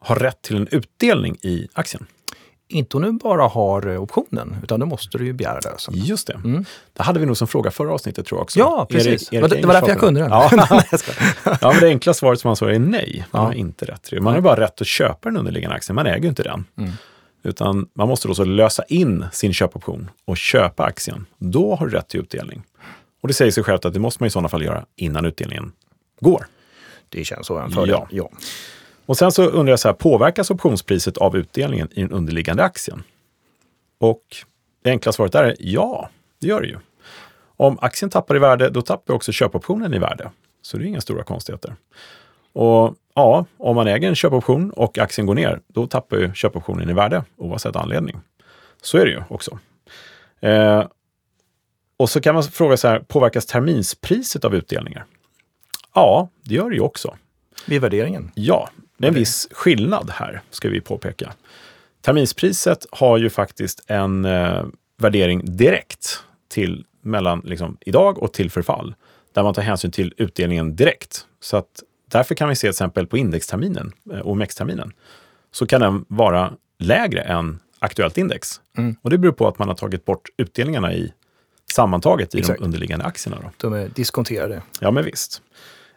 ha 0.00 0.14
rätt 0.14 0.42
till 0.42 0.56
en 0.56 0.68
utdelning 0.70 1.36
i 1.42 1.68
aktien? 1.72 2.06
Inte 2.70 2.96
om 2.96 3.02
du 3.02 3.12
bara 3.12 3.48
har 3.48 3.86
eh, 3.88 4.02
optionen, 4.02 4.56
utan 4.62 4.80
då 4.80 4.86
måste 4.86 5.18
du 5.18 5.24
ju 5.26 5.32
begära 5.32 5.60
lösen. 5.60 5.94
Just 5.96 6.26
det. 6.26 6.64
Det 6.92 7.02
hade 7.02 7.20
vi 7.20 7.26
nog 7.26 7.36
som 7.36 7.48
fråga 7.48 7.70
förra 7.70 7.92
avsnittet 7.94 8.26
tror 8.26 8.38
jag 8.38 8.42
också. 8.42 8.58
Ja, 8.58 8.86
precis. 8.90 9.32
Erik- 9.32 9.42
Erik 9.52 9.60
det 9.60 9.66
var 9.66 9.74
därför 9.74 9.88
jag 9.88 9.98
kunde 9.98 10.20
den. 10.20 10.30
Ja. 10.30 10.50
Ja, 11.60 11.70
men 11.72 11.80
det 11.80 11.86
enkla 11.88 12.14
svaret 12.14 12.40
som 12.40 12.48
han 12.48 12.56
sa 12.56 12.70
är 12.70 12.78
nej. 12.78 13.26
Man 13.30 13.42
Ja. 13.42 13.46
har 13.46 13.52
inte 13.54 13.84
rätt 13.84 14.02
till 14.02 14.14
det. 14.16 14.20
Man 14.22 14.34
har 14.34 14.40
bara 14.40 14.60
rätt 14.60 14.80
att 14.80 14.86
köpa 14.86 15.28
den 15.28 15.36
underliggande 15.38 15.76
aktien. 15.76 15.94
Man 15.96 16.06
äger 16.06 16.22
ju 16.22 16.28
inte 16.28 16.42
den. 16.42 16.64
Mm. 16.78 16.90
Utan 17.42 17.88
man 17.94 18.08
måste 18.08 18.28
då 18.28 18.34
så 18.34 18.44
lösa 18.44 18.82
in 18.88 19.24
sin 19.32 19.52
köpoption 19.52 20.10
och 20.24 20.36
köpa 20.36 20.84
aktien. 20.84 21.26
Då 21.38 21.74
har 21.74 21.86
du 21.86 21.92
rätt 21.96 22.08
till 22.08 22.20
utdelning. 22.20 22.62
Och 23.22 23.28
det 23.28 23.34
säger 23.34 23.50
sig 23.52 23.64
självt 23.64 23.84
att 23.84 23.94
det 23.94 24.00
måste 24.00 24.22
man 24.22 24.26
i 24.26 24.30
sådana 24.30 24.48
fall 24.48 24.62
göra 24.64 24.84
innan 24.96 25.24
utdelningen 25.24 25.72
går. 26.20 26.46
Det 27.08 27.24
känns 27.24 27.46
så 27.46 27.58
en 27.58 27.70
fördel. 27.70 27.90
Ja. 27.90 28.06
Ja. 28.10 28.30
Och 29.08 29.16
sen 29.16 29.32
så 29.32 29.42
undrar 29.42 29.72
jag 29.72 29.80
så 29.80 29.88
här, 29.88 29.94
påverkas 29.94 30.50
optionspriset 30.50 31.16
av 31.16 31.36
utdelningen 31.36 31.88
i 31.92 32.00
den 32.00 32.10
underliggande 32.10 32.64
aktien? 32.64 33.02
Och 33.98 34.22
det 34.82 34.90
enkla 34.90 35.12
svaret 35.12 35.32
där 35.32 35.44
är 35.44 35.56
ja, 35.58 36.10
det 36.38 36.46
gör 36.46 36.60
det 36.60 36.66
ju. 36.68 36.76
Om 37.56 37.78
aktien 37.80 38.10
tappar 38.10 38.36
i 38.36 38.38
värde, 38.38 38.70
då 38.70 38.82
tappar 38.82 39.14
också 39.14 39.32
köpoptionen 39.32 39.94
i 39.94 39.98
värde. 39.98 40.30
Så 40.62 40.76
det 40.76 40.84
är 40.84 40.86
inga 40.86 41.00
stora 41.00 41.22
konstigheter. 41.22 41.76
Och 42.52 42.94
ja, 43.14 43.44
om 43.56 43.76
man 43.76 43.86
äger 43.86 44.08
en 44.08 44.14
köpoption 44.14 44.70
och 44.70 44.98
aktien 44.98 45.26
går 45.26 45.34
ner, 45.34 45.60
då 45.66 45.86
tappar 45.86 46.16
ju 46.16 46.34
köpoptionen 46.34 46.90
i 46.90 46.92
värde 46.92 47.24
oavsett 47.36 47.76
anledning. 47.76 48.20
Så 48.82 48.98
är 48.98 49.04
det 49.04 49.10
ju 49.10 49.22
också. 49.28 49.58
Eh, 50.40 50.84
och 51.96 52.10
så 52.10 52.20
kan 52.20 52.34
man 52.34 52.42
fråga 52.42 52.76
så 52.76 52.88
här, 52.88 53.00
påverkas 53.00 53.46
terminspriset 53.46 54.44
av 54.44 54.54
utdelningar? 54.54 55.04
Ja, 55.94 56.28
det 56.42 56.54
gör 56.54 56.70
det 56.70 56.76
ju 56.76 56.82
också. 56.82 57.16
Vid 57.66 57.80
värderingen. 57.80 58.30
Ja, 58.34 58.68
det 58.98 59.06
är 59.06 59.08
en 59.08 59.14
viss 59.14 59.48
skillnad 59.50 60.10
här, 60.10 60.42
ska 60.50 60.68
vi 60.68 60.80
påpeka. 60.80 61.32
Terminspriset 62.00 62.86
har 62.90 63.18
ju 63.18 63.30
faktiskt 63.30 63.84
en 63.86 64.24
eh, 64.24 64.64
värdering 64.98 65.56
direkt 65.56 66.22
till 66.48 66.84
mellan 67.02 67.40
liksom, 67.44 67.76
idag 67.80 68.22
och 68.22 68.32
till 68.32 68.50
förfall, 68.50 68.94
där 69.32 69.42
man 69.42 69.54
tar 69.54 69.62
hänsyn 69.62 69.90
till 69.90 70.14
utdelningen 70.16 70.76
direkt. 70.76 71.26
Så 71.40 71.56
att 71.56 71.82
därför 72.10 72.34
kan 72.34 72.48
vi 72.48 72.54
se 72.54 72.60
till 72.60 72.70
exempel 72.70 73.06
på 73.06 73.18
indexterminen, 73.18 73.92
eh, 74.12 74.26
OMX-terminen, 74.26 74.92
så 75.50 75.66
kan 75.66 75.80
den 75.80 76.04
vara 76.08 76.52
lägre 76.78 77.20
än 77.20 77.58
aktuellt 77.78 78.18
index. 78.18 78.60
Mm. 78.78 78.96
Och 79.02 79.10
det 79.10 79.18
beror 79.18 79.32
på 79.32 79.48
att 79.48 79.58
man 79.58 79.68
har 79.68 79.74
tagit 79.74 80.04
bort 80.04 80.28
utdelningarna 80.36 80.92
i 80.92 81.12
sammantaget 81.72 82.34
i 82.34 82.38
Exakt. 82.38 82.58
de 82.58 82.64
underliggande 82.64 83.04
aktierna. 83.04 83.38
Då. 83.42 83.50
De 83.56 83.74
är 83.74 83.88
diskonterade. 83.88 84.62
Ja, 84.80 84.90
men 84.90 85.04
visst. 85.04 85.42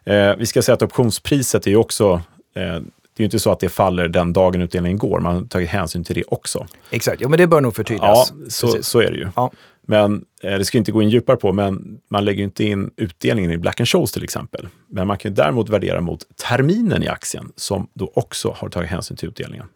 Eh, 0.04 0.36
vi 0.36 0.46
ska 0.46 0.62
säga 0.62 0.74
att 0.74 0.82
optionspriset 0.82 1.66
är 1.66 1.70
ju 1.70 1.76
också, 1.76 2.22
det 2.54 2.60
är 2.60 3.22
ju 3.22 3.24
inte 3.24 3.38
så 3.38 3.52
att 3.52 3.60
det 3.60 3.68
faller 3.68 4.08
den 4.08 4.32
dagen 4.32 4.62
utdelningen 4.62 4.98
går, 4.98 5.20
man 5.20 5.34
har 5.34 5.42
tagit 5.42 5.68
hänsyn 5.68 6.04
till 6.04 6.14
det 6.14 6.24
också. 6.28 6.66
Exakt, 6.90 7.20
ja 7.20 7.28
men 7.28 7.38
det 7.38 7.46
bör 7.46 7.60
nog 7.60 7.70
Ja, 7.70 7.74
förtydligas. 7.74 8.32
så, 8.48 8.66
Precis. 8.66 8.86
så 8.86 9.00
är 9.00 9.10
det 9.10 9.16
ju. 9.18 9.28
Ja. 9.36 9.50
Men 9.86 10.24
eh, 10.42 10.58
det 10.58 10.64
ska 10.64 10.78
inte 10.78 10.92
gå 10.92 11.02
in 11.02 11.08
djupare 11.10 11.36
på, 11.36 11.52
men 11.52 11.98
man 12.10 12.24
lägger 12.24 12.38
ju 12.38 12.44
inte 12.44 12.64
in 12.64 12.90
utdelningen 12.96 13.50
i 13.50 13.58
Black 13.58 13.80
Scholes 13.88 14.12
till 14.12 14.24
exempel. 14.24 14.68
Men 14.90 15.06
man 15.06 15.18
kan 15.18 15.30
ju 15.30 15.34
däremot 15.34 15.68
värdera 15.68 16.00
mot 16.00 16.20
terminen 16.48 17.02
i 17.02 17.08
aktien, 17.08 17.52
som 17.56 17.88
då 17.94 18.12
också 18.14 18.54
har 18.58 18.68
tagit 18.68 18.90
hänsyn 18.90 19.16
till 19.16 19.28
utdelningen. 19.28 19.66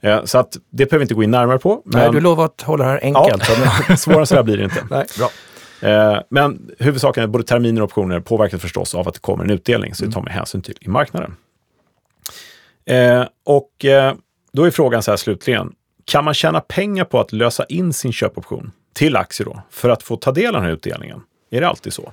Eh, 0.00 0.24
så 0.24 0.38
att 0.38 0.52
det 0.70 0.86
behöver 0.86 0.98
vi 0.98 1.02
inte 1.02 1.14
gå 1.14 1.22
in 1.22 1.30
närmare 1.30 1.58
på. 1.58 1.82
Men, 1.84 2.00
Nej, 2.00 2.10
du 2.12 2.20
lovar 2.20 2.44
att 2.44 2.62
hålla 2.62 2.84
det 2.84 2.90
här 2.90 3.00
enkelt. 3.02 3.42
ja, 3.88 3.96
svårare 3.96 4.26
så 4.26 4.34
här 4.34 4.42
blir 4.42 4.56
det 4.56 4.64
inte. 4.64 4.86
Nej, 4.90 5.06
bra. 5.18 5.30
Eh, 5.90 6.20
Men 6.30 6.70
huvudsaken 6.78 7.20
är 7.22 7.24
att 7.24 7.30
både 7.32 7.44
terminer 7.44 7.80
och 7.82 7.84
optioner 7.88 8.20
påverkas 8.20 8.60
förstås 8.60 8.94
av 8.94 9.08
att 9.08 9.14
det 9.14 9.20
kommer 9.20 9.44
en 9.44 9.50
utdelning, 9.50 9.94
så 9.94 10.04
det 10.04 10.12
tar 10.12 10.20
man 10.20 10.30
hänsyn 10.32 10.62
till 10.62 10.74
i 10.80 10.88
marknaden. 10.88 11.36
Eh, 12.88 13.24
Och 13.44 13.84
eh, 13.84 14.14
då 14.52 14.64
är 14.64 14.70
frågan 14.70 15.02
så 15.02 15.10
här 15.10 15.16
slutligen, 15.16 15.72
kan 16.04 16.24
man 16.24 16.34
tjäna 16.34 16.60
pengar 16.60 17.04
på 17.04 17.20
att 17.20 17.32
lösa 17.32 17.64
in 17.64 17.92
sin 17.92 18.12
köpoption 18.12 18.72
till 18.92 19.16
aktier 19.16 19.44
då, 19.46 19.62
för 19.70 19.88
att 19.88 20.02
få 20.02 20.16
ta 20.16 20.32
del 20.32 20.46
av 20.46 20.52
den 20.52 20.62
här 20.62 20.70
utdelningen? 20.70 21.20
Är 21.50 21.60
det 21.60 21.68
alltid 21.68 21.92
så? 21.92 22.12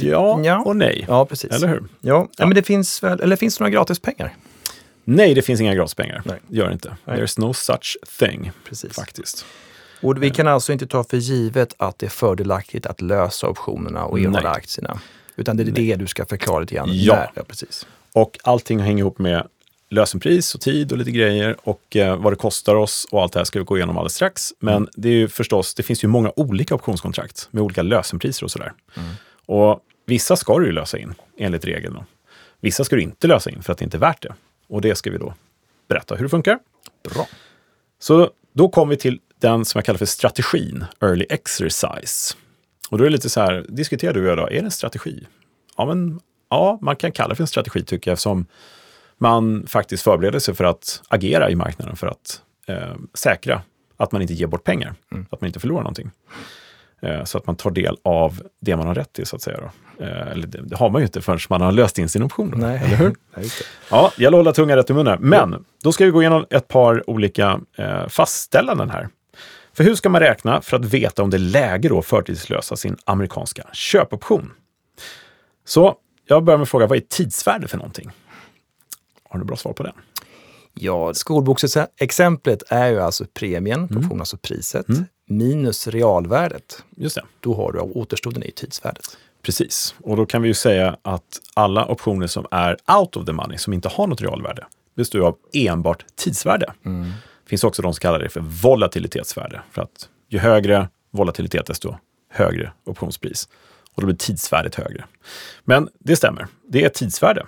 Ja, 0.00 0.40
Ja. 0.44 0.62
och 0.64 0.76
nej. 0.76 1.04
Ja, 1.08 1.26
precis. 1.26 1.50
Eller 1.50 1.68
hur? 1.68 1.84
Ja, 2.00 2.28
ja. 2.38 2.46
men 2.46 2.54
det 2.54 2.62
finns 2.62 3.02
väl, 3.02 3.20
eller 3.20 3.36
finns 3.36 3.58
det 3.58 3.64
några 3.64 3.70
gratispengar? 3.70 4.36
Nej, 5.04 5.34
det 5.34 5.42
finns 5.42 5.60
inga 5.60 5.74
gratispengar. 5.74 6.22
Nej. 6.24 6.38
Det 6.48 6.56
gör 6.56 6.66
det 6.66 6.72
inte. 6.72 6.96
Nej. 7.04 7.18
There's 7.20 7.40
no 7.40 7.52
such 7.54 7.96
thing, 8.18 8.50
Precis. 8.68 8.94
faktiskt. 8.96 9.46
Och 10.00 10.22
vi 10.22 10.30
kan 10.30 10.48
alltså 10.48 10.72
inte 10.72 10.86
ta 10.86 11.04
för 11.04 11.16
givet 11.16 11.74
att 11.78 11.98
det 11.98 12.06
är 12.06 12.10
fördelaktigt 12.10 12.86
att 12.86 13.00
lösa 13.00 13.48
optionerna 13.48 14.04
och 14.04 14.18
erhålla 14.20 14.40
Nej. 14.40 14.52
aktierna. 14.52 15.00
Utan 15.36 15.56
det 15.56 15.62
är 15.62 15.66
det 15.66 15.96
du 15.96 16.06
ska 16.06 16.26
förklara 16.26 16.60
lite 16.60 16.74
grann. 16.74 16.88
Ja. 16.92 17.14
Där, 17.14 17.30
ja 17.34 17.42
precis. 17.48 17.86
Och 18.16 18.38
allting 18.42 18.78
hänger 18.78 18.98
ihop 18.98 19.18
med 19.18 19.48
lösenpris 19.88 20.54
och 20.54 20.60
tid 20.60 20.92
och 20.92 20.98
lite 20.98 21.10
grejer 21.10 21.56
och 21.62 21.96
eh, 21.96 22.16
vad 22.16 22.32
det 22.32 22.36
kostar 22.36 22.74
oss 22.74 23.06
och 23.10 23.22
allt 23.22 23.32
det 23.32 23.40
här 23.40 23.44
ska 23.44 23.58
vi 23.58 23.64
gå 23.64 23.76
igenom 23.76 23.98
alldeles 23.98 24.14
strax. 24.14 24.52
Men 24.58 24.88
det 24.96 25.08
är 25.08 25.12
ju 25.12 25.28
förstås, 25.28 25.74
det 25.74 25.82
finns 25.82 26.04
ju 26.04 26.08
många 26.08 26.32
olika 26.36 26.74
optionskontrakt 26.74 27.48
med 27.50 27.62
olika 27.62 27.82
lösenpriser 27.82 28.44
och 28.44 28.50
sådär. 28.50 28.72
Och 29.46 29.80
vissa 30.06 30.36
ska 30.36 30.58
du 30.58 30.66
ju 30.66 30.72
lösa 30.72 30.98
in 30.98 31.14
enligt 31.38 31.64
regeln. 31.64 31.94
Då. 31.94 32.04
Vissa 32.60 32.84
ska 32.84 32.96
du 32.96 33.02
inte 33.02 33.26
lösa 33.26 33.50
in 33.50 33.62
för 33.62 33.72
att 33.72 33.78
det 33.78 33.84
inte 33.84 33.96
är 33.96 33.98
värt 33.98 34.22
det. 34.22 34.34
Och 34.68 34.80
det 34.80 34.94
ska 34.94 35.10
vi 35.10 35.18
då 35.18 35.34
berätta 35.88 36.14
hur 36.14 36.22
det 36.22 36.28
funkar. 36.28 36.58
Bra. 37.14 37.28
Så 37.98 38.30
då 38.52 38.68
kommer 38.68 38.90
vi 38.90 38.96
till 38.96 39.20
den 39.40 39.64
som 39.64 39.78
jag 39.78 39.84
kallar 39.84 39.98
för 39.98 40.06
strategin, 40.06 40.84
early 41.00 41.26
exercise. 41.28 42.36
Och 42.90 42.98
då 42.98 43.04
är 43.04 43.08
det 43.08 43.12
lite 43.12 43.30
så 43.30 43.40
här, 43.40 43.66
diskuterar 43.68 44.12
du 44.14 44.20
och 44.20 44.30
jag 44.30 44.38
då, 44.38 44.46
är 44.46 44.50
det 44.50 44.58
en 44.58 44.70
strategi? 44.70 45.26
Ja, 45.76 45.86
men 45.86 46.20
ja, 46.50 46.78
man 46.82 46.96
kan 46.96 47.12
kalla 47.12 47.28
det 47.28 47.34
för 47.34 47.42
en 47.42 47.48
strategi 47.48 47.84
tycker 47.84 48.10
jag, 48.10 48.12
eftersom 48.12 48.46
man 49.18 49.66
faktiskt 49.66 50.02
förbereder 50.02 50.38
sig 50.38 50.54
för 50.54 50.64
att 50.64 51.02
agera 51.08 51.50
i 51.50 51.54
marknaden 51.54 51.96
för 51.96 52.06
att 52.06 52.42
eh, 52.66 52.94
säkra 53.14 53.62
att 53.96 54.12
man 54.12 54.22
inte 54.22 54.34
ger 54.34 54.46
bort 54.46 54.64
pengar, 54.64 54.94
att 55.30 55.40
man 55.40 55.48
inte 55.48 55.60
förlorar 55.60 55.82
någonting. 55.82 56.10
Eh, 57.02 57.24
så 57.24 57.38
att 57.38 57.46
man 57.46 57.56
tar 57.56 57.70
del 57.70 57.96
av 58.02 58.42
det 58.60 58.76
man 58.76 58.86
har 58.86 58.94
rätt 58.94 59.12
till, 59.12 59.26
så 59.26 59.36
att 59.36 59.42
säga. 59.42 59.60
Då. 59.60 60.04
Eh, 60.04 60.28
eller 60.28 60.46
det, 60.46 60.62
det 60.62 60.76
har 60.76 60.90
man 60.90 61.00
ju 61.00 61.06
inte 61.06 61.20
förrän 61.20 61.38
man 61.50 61.60
har 61.60 61.72
löst 61.72 61.98
in 61.98 62.08
sin 62.08 62.22
option. 62.22 62.50
Då, 62.50 62.58
Nej. 62.58 62.80
Eller 62.84 62.96
hur? 62.96 63.14
Det. 63.34 63.50
Ja, 63.90 64.12
jag 64.16 64.32
hålla 64.32 64.52
tungan 64.52 64.76
rätt 64.76 64.90
i 64.90 64.92
munnen. 64.92 65.18
Men 65.20 65.64
då 65.82 65.92
ska 65.92 66.04
vi 66.04 66.10
gå 66.10 66.22
igenom 66.22 66.46
ett 66.50 66.68
par 66.68 67.10
olika 67.10 67.60
eh, 67.76 68.08
fastställanden 68.08 68.90
här. 68.90 69.08
För 69.72 69.84
hur 69.84 69.94
ska 69.94 70.08
man 70.08 70.20
räkna 70.20 70.60
för 70.60 70.76
att 70.76 70.84
veta 70.84 71.22
om 71.22 71.30
det 71.30 71.36
är 71.36 71.38
läge 71.38 71.98
att 71.98 72.06
förtidslösa 72.06 72.76
sin 72.76 72.96
amerikanska 73.04 73.62
köpoption? 73.72 74.52
Så 75.64 75.96
jag 76.26 76.44
börjar 76.44 76.58
med 76.58 76.62
att 76.62 76.68
fråga, 76.68 76.86
vad 76.86 76.98
är 76.98 77.02
tidsvärde 77.08 77.68
för 77.68 77.76
någonting? 77.78 78.10
Har 79.28 79.38
du 79.38 79.44
bra 79.44 79.56
svar 79.56 79.72
på 79.72 79.82
den? 79.82 79.92
Ja, 80.74 81.14
skolboksexemplet 81.14 82.62
är 82.68 82.86
ju 82.88 83.00
alltså 83.00 83.24
premien, 83.34 83.84
optionen, 83.84 84.20
alltså 84.20 84.36
priset, 84.36 84.86
minus 85.28 85.86
realvärdet. 85.88 86.84
Just 86.96 87.16
det, 87.16 87.22
Då 87.40 87.54
har 87.54 87.72
du 87.72 87.78
återstoden 87.80 88.42
i 88.42 88.50
tidsvärdet. 88.50 89.16
precis. 89.42 89.94
Och 90.02 90.16
då 90.16 90.26
kan 90.26 90.42
vi 90.42 90.48
ju 90.48 90.54
säga 90.54 90.96
att 91.02 91.40
alla 91.54 91.86
optioner 91.86 92.26
som 92.26 92.46
är 92.50 92.76
out 92.98 93.16
of 93.16 93.26
the 93.26 93.32
money, 93.32 93.58
som 93.58 93.72
inte 93.72 93.88
har 93.88 94.06
något 94.06 94.20
realvärde, 94.20 94.66
består 94.96 95.20
av 95.20 95.36
enbart 95.52 96.04
tidsvärde. 96.16 96.72
Det 96.82 97.48
finns 97.48 97.64
också 97.64 97.82
de 97.82 97.94
som 97.94 98.00
kallar 98.00 98.18
det 98.18 98.28
för 98.28 98.40
volatilitetsvärde. 98.40 99.60
För 99.70 99.82
att 99.82 100.08
ju 100.28 100.38
högre 100.38 100.88
volatilitet, 101.10 101.66
desto 101.66 101.94
högre 102.30 102.72
optionspris. 102.84 103.48
Och 103.96 104.02
då 104.02 104.06
blir 104.06 104.16
tidsvärdet 104.16 104.74
högre. 104.74 105.04
Men 105.64 105.88
det 105.98 106.16
stämmer, 106.16 106.46
det 106.68 106.82
är 106.82 106.86
ett 106.86 106.94
tidsvärde. 106.94 107.46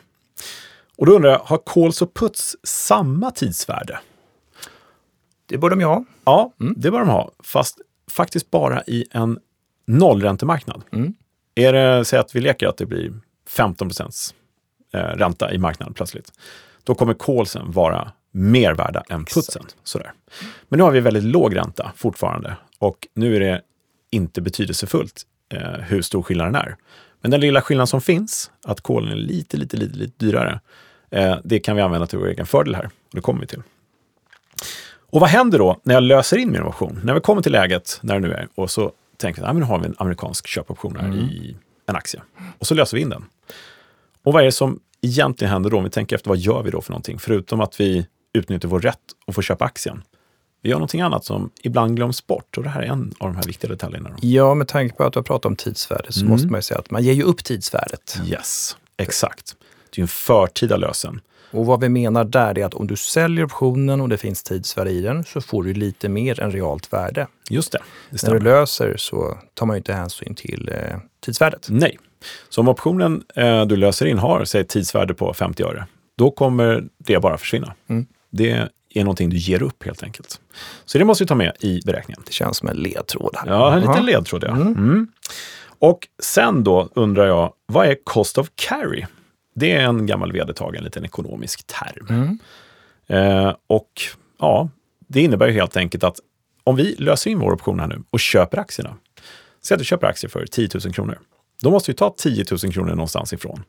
Och 0.96 1.06
då 1.06 1.12
undrar 1.12 1.30
jag, 1.30 1.38
har 1.38 1.60
calls 1.66 2.02
och 2.02 2.14
puts 2.14 2.56
samma 2.62 3.30
tidsvärde? 3.30 3.98
Det 5.46 5.58
bör 5.58 5.70
de 5.70 5.80
ju 5.80 5.86
ha. 5.86 6.04
Ja, 6.24 6.52
det 6.76 6.90
bör 6.90 6.98
de 6.98 7.08
ha. 7.08 7.30
Fast 7.42 7.78
faktiskt 8.10 8.50
bara 8.50 8.82
i 8.86 9.04
en 9.10 9.38
nollräntemarknad. 9.86 10.82
Är 11.54 11.72
det, 11.72 12.04
säg 12.04 12.18
att 12.18 12.34
vi 12.34 12.40
leker 12.40 12.66
att 12.66 12.76
det 12.76 12.86
blir 12.86 13.12
15 13.48 13.88
procents 13.88 14.34
eh, 14.92 14.98
ränta 14.98 15.52
i 15.52 15.58
marknaden 15.58 15.94
plötsligt. 15.94 16.32
Då 16.84 16.94
kommer 16.94 17.14
callsen 17.14 17.70
vara 17.70 18.12
mer 18.30 18.74
värda 18.74 19.02
än 19.08 19.24
putsen. 19.24 19.64
Sådär. 19.84 20.12
Men 20.68 20.78
nu 20.78 20.84
har 20.84 20.90
vi 20.90 21.00
väldigt 21.00 21.24
låg 21.24 21.56
ränta 21.56 21.92
fortfarande 21.96 22.56
och 22.78 23.08
nu 23.14 23.36
är 23.36 23.40
det 23.40 23.62
inte 24.10 24.40
betydelsefullt 24.40 25.26
eh, 25.48 25.60
hur 25.60 26.02
stor 26.02 26.22
skillnaden 26.22 26.54
är. 26.54 26.76
Men 27.20 27.30
den 27.30 27.40
lilla 27.40 27.62
skillnaden 27.62 27.86
som 27.86 28.00
finns, 28.00 28.50
att 28.64 28.82
callen 28.82 29.12
är 29.12 29.16
lite, 29.16 29.56
lite, 29.56 29.76
lite, 29.76 29.96
lite 29.96 30.24
dyrare, 30.24 30.60
eh, 31.10 31.36
det 31.44 31.60
kan 31.60 31.76
vi 31.76 31.82
använda 31.82 32.06
till 32.06 32.18
vår 32.18 32.26
egen 32.26 32.46
fördel 32.46 32.74
här. 32.74 32.84
Och 32.84 33.14
det 33.14 33.20
kommer 33.20 33.40
vi 33.40 33.46
till. 33.46 33.62
Och 35.10 35.20
vad 35.20 35.30
händer 35.30 35.58
då 35.58 35.80
när 35.82 35.94
jag 35.94 36.02
löser 36.02 36.36
in 36.36 36.52
min 36.52 36.62
option? 36.62 37.00
När 37.04 37.14
vi 37.14 37.20
kommer 37.20 37.42
till 37.42 37.52
läget, 37.52 37.98
när 38.02 38.14
det 38.14 38.20
nu 38.20 38.32
är, 38.32 38.48
och 38.54 38.70
så 38.70 38.92
tänker 39.16 39.42
jag 39.42 39.50
att 39.50 39.56
nu 39.56 39.62
har 39.62 39.78
vi 39.78 39.86
en 39.86 39.94
amerikansk 39.98 40.46
köpoption 40.46 40.96
här 40.96 41.14
i 41.14 41.56
en 41.86 41.96
aktie. 41.96 42.22
Och 42.58 42.66
så 42.66 42.74
löser 42.74 42.96
vi 42.96 43.02
in 43.02 43.08
den. 43.08 43.24
Och 44.22 44.32
vad 44.32 44.42
är 44.42 44.46
det 44.46 44.52
som 44.52 44.80
egentligen 45.00 45.52
händer 45.52 45.70
då? 45.70 45.78
Om 45.78 45.84
vi 45.84 45.90
tänker 45.90 46.16
efter, 46.16 46.28
vad 46.28 46.38
gör 46.38 46.62
vi 46.62 46.70
då 46.70 46.80
för 46.80 46.90
någonting? 46.90 47.18
Förutom 47.18 47.60
att 47.60 47.80
vi 47.80 48.06
utnyttjar 48.32 48.68
vår 48.68 48.80
rätt 48.80 48.98
att 49.26 49.34
få 49.34 49.42
köpa 49.42 49.64
aktien, 49.64 50.02
vi 50.62 50.68
gör 50.70 50.76
någonting 50.76 51.00
annat 51.00 51.24
som 51.24 51.50
ibland 51.62 51.96
glöms 51.96 52.26
bort 52.26 52.56
och 52.58 52.62
det 52.62 52.68
här 52.68 52.82
är 52.82 52.86
en 52.86 53.14
av 53.18 53.28
de 53.28 53.36
här 53.36 53.42
viktiga 53.44 53.70
detaljerna. 53.70 54.08
Då. 54.08 54.16
Ja, 54.20 54.54
med 54.54 54.68
tanke 54.68 54.94
på 54.96 55.04
att 55.04 55.12
du 55.12 55.18
har 55.18 55.24
pratat 55.24 55.46
om 55.46 55.56
tidsvärde 55.56 56.12
så 56.12 56.20
Mm. 56.20 56.30
måste 56.32 56.46
man 56.48 56.58
ju 56.58 56.62
säga 56.62 56.78
att 56.80 56.90
man 56.90 57.02
ger 57.02 57.12
ju 57.12 57.22
upp 57.22 57.44
tidsvärdet. 57.44 58.18
Yes, 58.26 58.76
exakt. 58.96 59.56
Det 59.90 59.98
är 59.98 60.00
ju 60.00 60.02
en 60.04 60.08
förtida 60.08 60.76
lösen. 60.76 61.20
Och 61.50 61.66
vad 61.66 61.80
vi 61.80 61.88
menar 61.88 62.24
där 62.24 62.58
är 62.58 62.64
att 62.64 62.74
om 62.74 62.86
du 62.86 62.96
säljer 62.96 63.44
optionen 63.44 64.00
och 64.00 64.08
det 64.08 64.16
finns 64.16 64.42
tidsvärde 64.42 64.90
i 64.90 65.00
den 65.00 65.24
så 65.24 65.40
får 65.40 65.62
du 65.62 65.74
lite 65.74 66.08
mer 66.08 66.40
än 66.40 66.52
realt 66.52 66.92
värde. 66.92 67.26
Just 67.50 67.72
det, 67.72 67.78
det 68.10 68.22
När 68.22 68.34
du 68.34 68.40
löser 68.40 68.94
så 68.96 69.38
tar 69.54 69.66
man 69.66 69.76
ju 69.76 69.78
inte 69.78 69.92
hänsyn 69.92 70.34
till 70.34 70.70
eh, 70.72 70.98
tidsvärdet. 71.20 71.66
Nej. 71.70 71.98
Så 72.48 72.60
om 72.60 72.68
optionen 72.68 73.22
eh, 73.34 73.64
du 73.66 73.76
löser 73.76 74.06
in 74.06 74.18
har, 74.18 74.44
säg 74.44 74.66
tidsvärde 74.66 75.14
på 75.14 75.34
50 75.34 75.62
öre, 75.62 75.86
då 76.18 76.30
kommer 76.30 76.84
det 76.98 77.20
bara 77.20 77.38
försvinna. 77.38 77.74
Mm. 77.88 78.06
Det 78.30 78.68
är 78.98 79.04
någonting 79.04 79.30
du 79.30 79.36
ger 79.36 79.62
upp 79.62 79.84
helt 79.84 80.02
enkelt. 80.02 80.40
Så 80.84 80.98
det 80.98 81.04
måste 81.04 81.24
vi 81.24 81.28
ta 81.28 81.34
med 81.34 81.52
i 81.60 81.80
beräkningen. 81.86 82.22
Det 82.26 82.32
känns 82.32 82.56
som 82.56 82.68
en 82.68 82.76
ledtråd. 82.76 83.36
Här. 83.36 83.46
Ja, 83.46 83.72
en 83.74 83.80
liten 83.80 84.06
ledtråd 84.06 84.44
ja. 84.44 84.50
Mm. 84.50 85.08
Och 85.78 86.08
sen 86.22 86.64
då 86.64 86.88
undrar 86.94 87.26
jag, 87.26 87.52
vad 87.66 87.86
är 87.86 87.96
cost 88.04 88.38
of 88.38 88.48
carry? 88.54 89.04
Det 89.54 89.72
är 89.72 89.80
en 89.80 90.06
gammal 90.06 90.32
vedertagen 90.32 90.84
liten 90.84 91.04
ekonomisk 91.04 91.66
term. 91.66 92.06
Mm. 92.10 92.38
Eh, 93.06 93.54
och 93.66 93.90
ja, 94.38 94.68
det 95.08 95.20
innebär 95.20 95.46
ju 95.46 95.52
helt 95.52 95.76
enkelt 95.76 96.04
att 96.04 96.20
om 96.64 96.76
vi 96.76 96.94
löser 96.98 97.30
in 97.30 97.38
vår 97.38 97.52
option 97.52 97.80
här 97.80 97.86
nu 97.86 98.02
och 98.10 98.20
köper 98.20 98.58
aktierna. 98.58 98.96
Säg 99.62 99.74
att 99.74 99.78
du 99.78 99.84
köper 99.84 100.06
aktier 100.06 100.30
för 100.30 100.46
10 100.46 100.68
000 100.84 100.94
kronor. 100.94 101.18
Då 101.62 101.70
måste 101.70 101.90
vi 101.90 101.96
ta 101.96 102.14
10 102.16 102.44
000 102.64 102.72
kronor 102.72 102.90
någonstans 102.90 103.32
ifrån. 103.32 103.62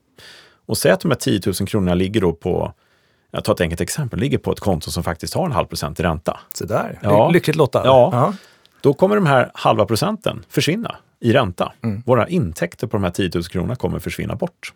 Och 0.66 0.78
säg 0.78 0.92
att 0.92 1.00
de 1.00 1.12
här 1.12 1.18
10 1.18 1.42
000 1.46 1.54
kronorna 1.54 1.94
ligger 1.94 2.22
då 2.22 2.34
på, 2.34 2.74
jag 3.32 3.44
tar 3.44 3.54
ett 3.54 3.62
enkelt 3.62 3.82
exempel, 3.82 4.20
ligger 4.20 4.38
på 4.38 4.52
ett 4.52 4.60
konto 4.60 4.92
som 4.92 5.04
faktiskt 5.04 5.34
har 5.34 5.46
en 5.46 5.52
halv 5.52 5.66
procent 5.66 6.00
i 6.00 6.04
ränta. 6.04 6.40
Så 6.54 6.66
där. 6.66 7.00
Ja. 7.02 7.30
Lyckligt 7.30 7.56
lottad. 7.56 7.82
Ja. 7.86 8.34
Då 8.82 8.94
kommer 8.94 9.16
de 9.16 9.26
här 9.26 9.52
halva 9.54 9.86
procenten 9.86 10.46
försvinna 10.50 10.96
i 11.20 11.34
ränta. 11.34 11.72
Mm. 11.84 12.04
Våra 12.06 12.28
intäkter 12.28 12.88
på 12.88 12.98
de 12.98 13.04
här 13.04 13.12
10 13.12 13.32
000 13.34 13.44
kronorna 13.44 13.76
kommer 13.76 14.00
försvinna 14.00 14.36
bort. 14.36 14.74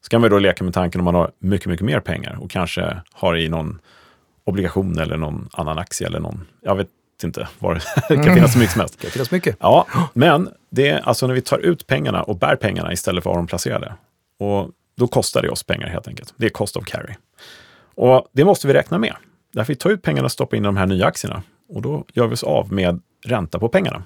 Så 0.00 0.08
kan 0.08 0.20
man 0.20 0.30
då 0.30 0.38
leka 0.38 0.64
med 0.64 0.74
tanken 0.74 1.00
om 1.00 1.04
man 1.04 1.14
har 1.14 1.30
mycket, 1.38 1.66
mycket 1.66 1.86
mer 1.86 2.00
pengar 2.00 2.38
och 2.40 2.50
kanske 2.50 3.00
har 3.12 3.36
i 3.36 3.48
någon 3.48 3.78
obligation 4.44 4.98
eller 4.98 5.16
någon 5.16 5.48
annan 5.52 5.78
aktie 5.78 6.06
eller 6.06 6.20
någon, 6.20 6.46
jag 6.60 6.74
vet 6.74 6.88
inte, 7.24 7.48
var 7.58 7.74
det 8.08 8.14
kan 8.14 8.34
finnas 8.34 8.52
så 8.52 8.58
mycket 8.58 8.72
som 8.72 8.80
helst. 8.80 9.00
Det 9.00 9.10
finns 9.10 9.30
mycket. 9.30 9.56
Ja, 9.60 9.86
men 10.12 10.48
det 10.70 10.88
är 10.88 11.00
alltså 11.00 11.26
när 11.26 11.34
vi 11.34 11.40
tar 11.40 11.58
ut 11.58 11.86
pengarna 11.86 12.22
och 12.22 12.36
bär 12.36 12.56
pengarna 12.56 12.92
istället 12.92 13.22
för 13.22 13.30
att 13.30 13.34
ha 13.34 13.38
dem 13.38 13.46
placerade. 13.46 13.94
Och 14.38 14.70
då 14.96 15.06
kostar 15.06 15.42
det 15.42 15.48
oss 15.48 15.62
pengar 15.62 15.86
helt 15.88 16.08
enkelt. 16.08 16.34
Det 16.36 16.46
är 16.46 16.50
cost 16.50 16.76
of 16.76 16.84
carry. 16.84 17.14
Och 17.96 18.28
det 18.32 18.44
måste 18.44 18.66
vi 18.66 18.72
räkna 18.72 18.98
med. 18.98 19.14
Därför 19.52 19.72
vi 19.72 19.76
tar 19.76 19.90
ut 19.90 20.02
pengarna 20.02 20.24
och 20.24 20.32
stoppar 20.32 20.56
in 20.56 20.62
i 20.62 20.66
de 20.66 20.76
här 20.76 20.86
nya 20.86 21.06
aktierna. 21.06 21.42
Och 21.68 21.82
då 21.82 22.04
gör 22.12 22.26
vi 22.26 22.34
oss 22.34 22.44
av 22.44 22.72
med 22.72 23.00
ränta 23.24 23.58
på 23.58 23.68
pengarna. 23.68 24.02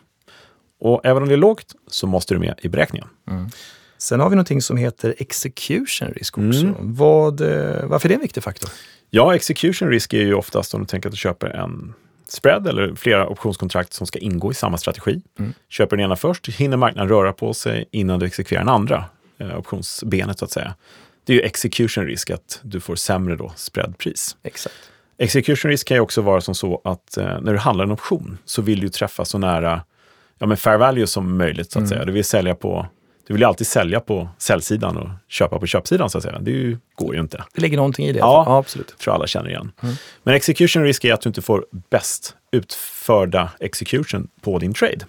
Och 0.81 1.00
även 1.05 1.22
om 1.22 1.29
det 1.29 1.35
är 1.35 1.38
lågt 1.38 1.74
så 1.87 2.07
måste 2.07 2.35
du 2.35 2.40
med 2.40 2.55
i 2.62 2.68
beräkningen. 2.68 3.09
Sen 3.98 4.20
har 4.20 4.31
vi 4.31 4.37
någonting 4.37 4.62
som 4.62 4.76
heter 4.76 5.14
execution 5.18 6.09
risk 6.09 6.38
också. 6.38 6.61
Mm. 6.61 6.74
Vad, 6.79 7.40
eh, 7.40 7.87
varför 7.87 8.07
är 8.07 8.09
det 8.09 8.14
en 8.14 8.20
viktig 8.20 8.42
faktor? 8.42 8.70
Ja, 9.11 9.35
execution 9.35 9.88
risk 9.88 10.14
är 10.14 10.18
ju 10.18 10.35
oftast 10.35 10.74
om 10.74 10.81
du 10.81 10.87
tänker 10.87 11.09
att 11.09 11.12
du 11.12 11.16
köper 11.16 11.48
en 11.48 11.94
spread 12.29 12.66
eller 12.66 12.94
flera 12.94 13.29
optionskontrakt 13.29 13.92
som 13.92 14.07
ska 14.07 14.18
ingå 14.18 14.50
i 14.50 14.55
samma 14.55 14.79
strategi. 14.79 15.22
Köper 15.68 15.96
den 15.96 16.05
ena 16.05 16.16
först, 16.16 16.48
hinner 16.48 16.76
marknaden 16.76 17.09
röra 17.09 17.33
på 17.33 17.55
sig 17.55 17.85
innan 17.90 18.18
du 18.18 18.26
exekverar 18.26 18.64
den 18.64 18.74
andra 18.74 19.05
eh, 19.38 19.59
optionsbenet 19.59 20.38
så 20.38 20.44
att 20.44 20.50
säga. 20.50 20.74
Det 21.31 21.35
är 21.35 21.38
ju 21.38 21.43
execution 21.43 22.07
risk 22.07 22.31
att 22.31 22.61
du 22.62 22.81
får 22.81 22.97
sämre 22.97 23.37
då 23.37 23.53
spreadpris. 23.57 24.37
Exakt. 24.43 24.75
Execution 25.19 25.71
risk 25.71 25.88
kan 25.88 25.97
ju 25.97 26.01
också 26.01 26.21
vara 26.21 26.40
som 26.40 26.55
så 26.55 26.81
att 26.85 27.16
eh, 27.16 27.40
när 27.40 27.53
du 27.53 27.59
handlar 27.59 27.85
en 27.85 27.90
option 27.90 28.38
så 28.45 28.62
vill 28.62 28.81
du 28.81 28.88
träffa 28.88 29.25
så 29.25 29.38
nära 29.38 29.83
ja, 30.38 30.47
men 30.47 30.57
fair 30.57 30.79
value 30.79 31.07
som 31.07 31.37
möjligt. 31.37 31.73
så 31.73 31.79
att 31.79 31.88
säga. 31.88 32.05
Du 32.05 32.12
vill 32.12 32.25
sälja 32.25 32.55
på 32.55 32.87
du 33.27 33.35
vill 33.35 33.40
ju 33.40 33.47
alltid 33.47 33.66
sälja 33.66 34.01
på 34.01 34.29
säljsidan 34.38 34.97
och 34.97 35.09
köpa 35.29 35.59
på 35.59 35.66
köpsidan 35.66 36.11
så 36.11 36.19
att 36.19 36.25
säga. 36.25 36.38
Det 36.38 36.51
ju, 36.51 36.79
går 36.95 37.14
ju 37.14 37.21
inte 37.21 37.45
Det 37.55 37.61
ligger 37.61 37.77
någonting 37.77 38.07
i 38.07 38.12
det. 38.12 38.19
Ja. 38.19 38.45
ja 38.47 38.59
absolut. 38.59 38.99
tror 38.99 39.14
alla 39.14 39.27
känner 39.27 39.51
igen. 39.51 39.73
Men 40.23 40.35
execution 40.35 40.83
risk 40.83 41.05
är 41.05 41.14
att 41.14 41.21
du 41.21 41.29
inte 41.29 41.43
får 41.43 41.66
bäst 41.90 42.37
utförda 42.51 43.51
execution 43.61 44.29
på 44.40 44.59
din 44.59 44.75
trade. 44.75 45.07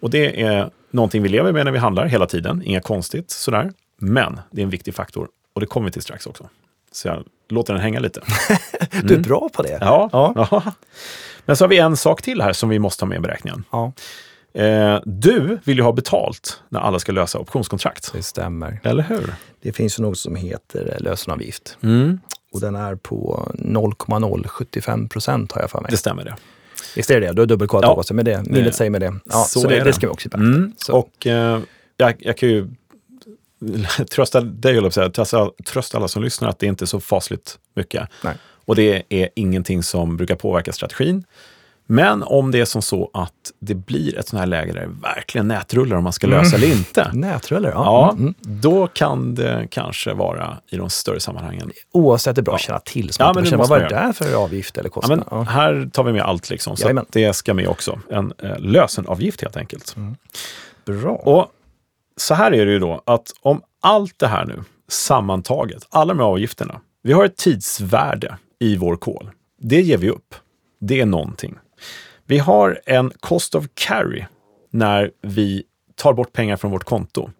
Och 0.00 0.10
det 0.10 0.42
är 0.42 0.70
någonting 0.90 1.22
vi 1.22 1.28
lever 1.28 1.52
med 1.52 1.64
när 1.64 1.72
vi 1.72 1.78
handlar 1.78 2.06
hela 2.06 2.26
tiden, 2.26 2.62
inga 2.64 2.80
konstigt 2.80 3.30
sådär. 3.30 3.72
Men 3.98 4.40
det 4.50 4.60
är 4.60 4.64
en 4.64 4.70
viktig 4.70 4.94
faktor 4.94 5.28
och 5.54 5.60
det 5.60 5.66
kommer 5.66 5.84
vi 5.88 5.92
till 5.92 6.02
strax 6.02 6.26
också. 6.26 6.48
Så 6.92 7.08
jag 7.08 7.24
låter 7.48 7.72
den 7.72 7.82
hänga 7.82 8.00
lite. 8.00 8.20
Du 9.02 9.14
är 9.14 9.18
bra 9.18 9.48
på 9.52 9.62
det. 9.62 9.68
Mm. 9.74 9.88
Ja, 9.88 10.08
Ja. 10.12 10.32
ja. 10.50 10.72
Men 11.46 11.56
så 11.56 11.64
har 11.64 11.68
vi 11.68 11.78
en 11.78 11.96
sak 11.96 12.22
till 12.22 12.42
här 12.42 12.52
som 12.52 12.68
vi 12.68 12.78
måste 12.78 13.04
ha 13.04 13.08
med 13.08 13.16
i 13.16 13.20
beräkningen. 13.20 13.64
Ja, 13.70 13.92
Eh, 14.56 15.00
du 15.04 15.58
vill 15.64 15.76
ju 15.76 15.82
ha 15.82 15.92
betalt 15.92 16.62
när 16.68 16.80
alla 16.80 16.98
ska 16.98 17.12
lösa 17.12 17.38
optionskontrakt. 17.38 18.12
det 18.12 18.22
stämmer. 18.22 18.80
Eller 18.82 19.02
hur? 19.02 19.34
Det 19.62 19.72
finns 19.72 19.98
ju 19.98 20.02
något 20.02 20.18
som 20.18 20.36
heter 20.36 20.96
lösenavgift. 21.00 21.78
Mm. 21.82 22.20
Och 22.52 22.60
den 22.60 22.74
är 22.74 22.94
på 22.96 23.48
0,075 23.54 25.08
procent 25.08 25.52
har 25.52 25.60
jag 25.60 25.70
för 25.70 25.80
mig. 25.80 25.90
Det 25.90 25.96
stämmer 25.96 26.24
det. 26.24 26.36
Visst 26.96 27.10
är 27.10 27.20
det 27.20 27.26
det? 27.26 27.32
Du 27.32 27.42
har 27.42 27.46
dubbelkollat 27.46 27.90
Ja. 27.96 28.02
jag, 28.08 28.14
men 28.16 28.24
det, 28.24 28.42
minnet 28.50 28.74
säger 28.74 28.90
mig 28.90 29.00
det. 29.00 29.14
Ja, 29.24 29.44
så 29.48 29.60
så 29.60 29.68
det, 29.68 29.78
det 29.78 29.84
det. 29.84 29.92
ska 29.92 30.06
vi 30.06 30.12
också 30.12 30.28
beakta. 30.28 30.46
Mm. 30.46 30.72
Och 30.90 31.26
eh, 31.26 31.60
jag, 31.96 32.14
jag 32.18 32.36
kan 32.38 32.48
ju 32.48 32.68
trösta 34.10 34.40
dig, 34.40 34.74
jag 34.74 34.92
säga, 34.92 35.10
trösta, 35.10 35.50
trösta 35.66 35.98
alla 35.98 36.08
som 36.08 36.22
lyssnar 36.22 36.48
att 36.48 36.58
det 36.58 36.66
inte 36.66 36.84
är 36.84 36.86
så 36.86 37.00
fasligt 37.00 37.58
mycket. 37.76 38.08
Nej. 38.24 38.34
Och 38.66 38.76
det 38.76 39.02
är 39.08 39.28
ingenting 39.36 39.82
som 39.82 40.16
brukar 40.16 40.34
påverka 40.36 40.72
strategin. 40.72 41.24
Men 41.86 42.22
om 42.22 42.50
det 42.50 42.60
är 42.60 42.64
som 42.64 42.82
så 42.82 43.10
att 43.14 43.32
det 43.58 43.74
blir 43.74 44.18
ett 44.18 44.28
sånt 44.28 44.40
här 44.40 44.46
läge 44.46 44.72
där 44.72 44.80
det 44.80 44.88
verkligen 45.02 45.48
nätrullar 45.48 45.96
om 45.96 46.04
man 46.04 46.12
ska 46.12 46.26
lösa 46.26 46.56
eller 46.56 46.72
inte. 46.72 47.10
Nätrullar, 47.12 47.70
ja. 47.70 47.84
Ja, 47.84 48.10
Mm. 48.12 48.22
Mm. 48.22 48.34
då 48.60 48.86
kan 48.86 49.34
det 49.34 49.66
kanske 49.70 50.12
vara 50.14 50.58
i 50.70 50.76
de 50.76 50.90
större 50.90 51.20
sammanhangen. 51.20 51.70
Oavsett, 51.92 52.36
det 52.36 52.40
är 52.40 52.42
bra 52.42 52.54
att 52.54 52.60
känna 52.60 52.78
till. 52.78 53.12
Så 53.12 53.22
Ja, 53.22 53.26
man 53.26 53.34
men 53.34 53.44
känner, 53.44 53.58
vad 53.58 53.68
var 53.68 53.80
det 53.80 53.88
där 53.88 54.12
för 54.12 54.34
avgift 54.34 54.78
eller 54.78 54.88
Ja, 54.88 54.92
kostnad? 54.92 55.18
men 55.18 55.38
Ja, 55.38 55.42
här 55.44 55.90
tar 55.92 56.04
vi 56.04 56.12
med 56.12 56.22
allt 56.22 56.50
liksom, 56.50 56.76
så 56.76 57.04
det 57.10 57.32
ska 57.32 57.54
med 57.54 57.68
också. 57.68 58.00
En 58.10 58.32
eh, 58.38 58.58
lösenavgift 58.58 59.40
helt 59.42 59.56
enkelt. 59.56 59.96
Bra. 60.84 61.10
Och 61.14 61.46
så 62.16 62.34
här 62.34 62.52
är 62.52 62.66
det 62.66 62.72
ju 62.72 62.78
då 62.78 63.02
att 63.06 63.32
om 63.40 63.62
allt 63.80 64.18
det 64.18 64.26
här 64.26 64.46
nu 64.46 64.62
sammantaget, 64.88 65.86
alla 65.90 66.14
de 66.14 66.20
här 66.20 66.26
avgifterna, 66.26 66.80
vi 67.02 67.12
har 67.12 67.24
ett 67.24 67.36
tidsvärde 67.36 68.38
i 68.60 68.76
vår 68.76 68.96
kol. 68.96 69.30
Det 69.60 69.80
ger 69.80 69.98
vi 69.98 70.10
upp. 70.10 70.34
Det 70.80 71.00
är 71.00 71.06
någonting. 71.06 71.54
Vi 72.26 72.38
har 72.38 72.80
en 72.86 73.12
cost 73.20 73.54
of 73.54 73.64
carry 73.74 74.24
när 74.70 75.10
vi 75.22 75.64
tar 75.94 76.12
bort 76.12 76.32
pengar 76.32 76.56
från 76.56 76.70
vårt 76.70 76.84
konto. 76.84 77.30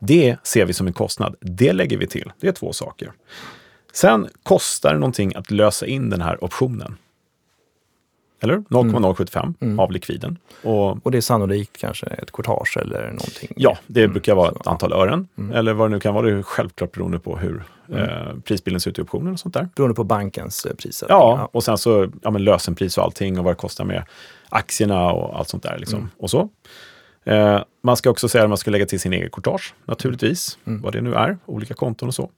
Det 0.00 0.36
ser 0.42 0.64
vi 0.64 0.72
som 0.72 0.86
en 0.86 0.92
kostnad. 0.92 1.36
Det 1.40 1.72
lägger 1.72 1.96
vi 1.96 2.06
till. 2.06 2.32
Det 2.40 2.48
är 2.48 2.52
två 2.52 2.72
saker. 2.72 3.12
Sen 3.92 4.28
kostar 4.42 4.92
det 4.92 4.98
någonting 4.98 5.32
att 5.34 5.50
lösa 5.50 5.86
in 5.86 6.10
den 6.10 6.20
här 6.20 6.44
optionen. 6.44 6.96
Eller? 8.40 8.64
0,075 8.68 9.54
av 9.78 9.92
likviden. 9.92 10.38
Och 10.62 11.06
Och 11.06 11.10
det 11.10 11.18
är 11.18 11.22
sannolikt 11.22 11.76
kanske 11.76 12.06
ett 12.06 12.32
courtage 12.32 12.76
eller 12.76 13.02
någonting. 13.02 13.52
Ja, 13.56 13.78
det 13.86 14.08
brukar 14.08 14.34
vara 14.34 14.50
så, 14.50 14.60
ett 14.60 14.66
antal 14.66 14.92
ören. 14.92 15.28
Eller 15.54 15.72
vad 15.72 15.90
det 15.90 15.94
nu 15.94 16.00
kan 16.00 16.14
vara. 16.14 16.26
Det 16.26 16.32
är 16.32 16.42
självklart 16.42 16.92
beroende 16.92 17.18
på 17.18 17.36
hur 17.36 17.62
eh, 17.92 18.38
prisbilden 18.44 18.80
ser 18.80 18.90
ut 18.90 18.98
i 18.98 19.02
optionen 19.02 19.32
och 19.32 19.40
sånt 19.40 19.54
där. 19.54 19.68
Beroende 19.76 19.94
på 19.94 20.04
bankens 20.04 20.64
eh, 20.66 20.74
prissättning. 20.74 21.18
Ja, 21.18 21.48
och 21.52 21.64
sen 21.64 21.78
så 21.78 22.08
ja, 22.22 22.30
men 22.30 22.44
lösenpris 22.44 22.98
och 22.98 23.04
allting 23.04 23.38
och 23.38 23.44
vad 23.44 23.52
det 23.52 23.56
kostar 23.58 23.84
med 23.84 24.04
aktierna 24.48 25.12
och 25.12 25.38
allt 25.38 25.48
sånt 25.48 25.62
där. 25.62 25.78
Liksom. 25.78 26.10
Och 26.18 26.30
så. 26.30 26.48
Eh, 27.24 27.60
man 27.82 27.96
ska 27.96 28.10
också 28.10 28.28
säga 28.28 28.44
att 28.44 28.50
man 28.50 28.58
ska 28.58 28.70
lägga 28.70 28.86
till 28.86 29.00
sin 29.00 29.12
egen 29.12 29.30
courtage, 29.30 29.74
naturligtvis. 29.84 30.58
Vad 30.64 30.92
det 30.92 31.00
nu 31.00 31.14
är, 31.14 31.38
olika 31.46 31.74
konton 31.74 32.08
och 32.08 32.14
så. 32.14 32.30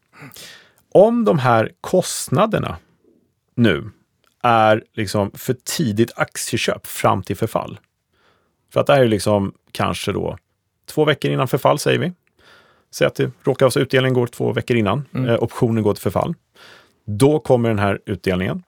Om 0.92 1.24
de 1.24 1.38
här 1.38 1.70
kostnaderna 1.80 2.76
nu 3.54 3.90
är 4.42 4.84
liksom 4.94 5.30
för 5.34 5.56
tidigt 5.64 6.12
aktieköp 6.16 6.86
fram 6.86 7.22
till 7.22 7.36
förfall. 7.36 7.78
För 8.72 8.80
att 8.80 8.86
det 8.86 8.92
här 8.92 9.02
är 9.02 9.08
liksom 9.08 9.52
kanske 9.72 10.12
då 10.12 10.38
två 10.86 11.04
veckor 11.04 11.30
innan 11.30 11.48
förfall 11.48 11.78
säger 11.78 11.98
vi. 11.98 12.12
Säg 12.90 13.06
att 13.06 13.14
det 13.14 13.30
råkar 13.42 13.66
vara 13.66 13.70
så 13.70 13.80
utdelningen 13.80 14.14
går 14.14 14.26
två 14.26 14.52
veckor 14.52 14.76
innan 14.76 15.04
eh, 15.14 15.42
optionen 15.42 15.82
går 15.82 15.94
till 15.94 16.02
förfall. 16.02 16.34
Då 17.04 17.38
kommer 17.38 17.68
den 17.68 17.78
här 17.78 18.00
utdelningen 18.06 18.62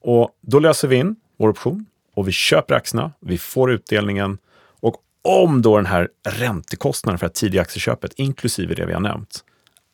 och 0.00 0.30
då 0.40 0.58
löser 0.58 0.88
vi 0.88 0.96
in 0.96 1.16
vår 1.36 1.48
option 1.48 1.86
och 2.14 2.28
vi 2.28 2.32
köper 2.32 2.74
aktierna, 2.74 3.12
vi 3.20 3.38
får 3.38 3.70
utdelningen 3.72 4.38
och 4.80 4.96
om 5.22 5.62
då 5.62 5.76
den 5.76 5.86
här 5.86 6.08
räntekostnaden 6.28 7.18
för 7.18 7.26
det 7.26 7.34
tidiga 7.34 7.62
aktieköpet, 7.62 8.12
inklusive 8.16 8.74
det 8.74 8.86
vi 8.86 8.92
har 8.92 9.00
nämnt, 9.00 9.44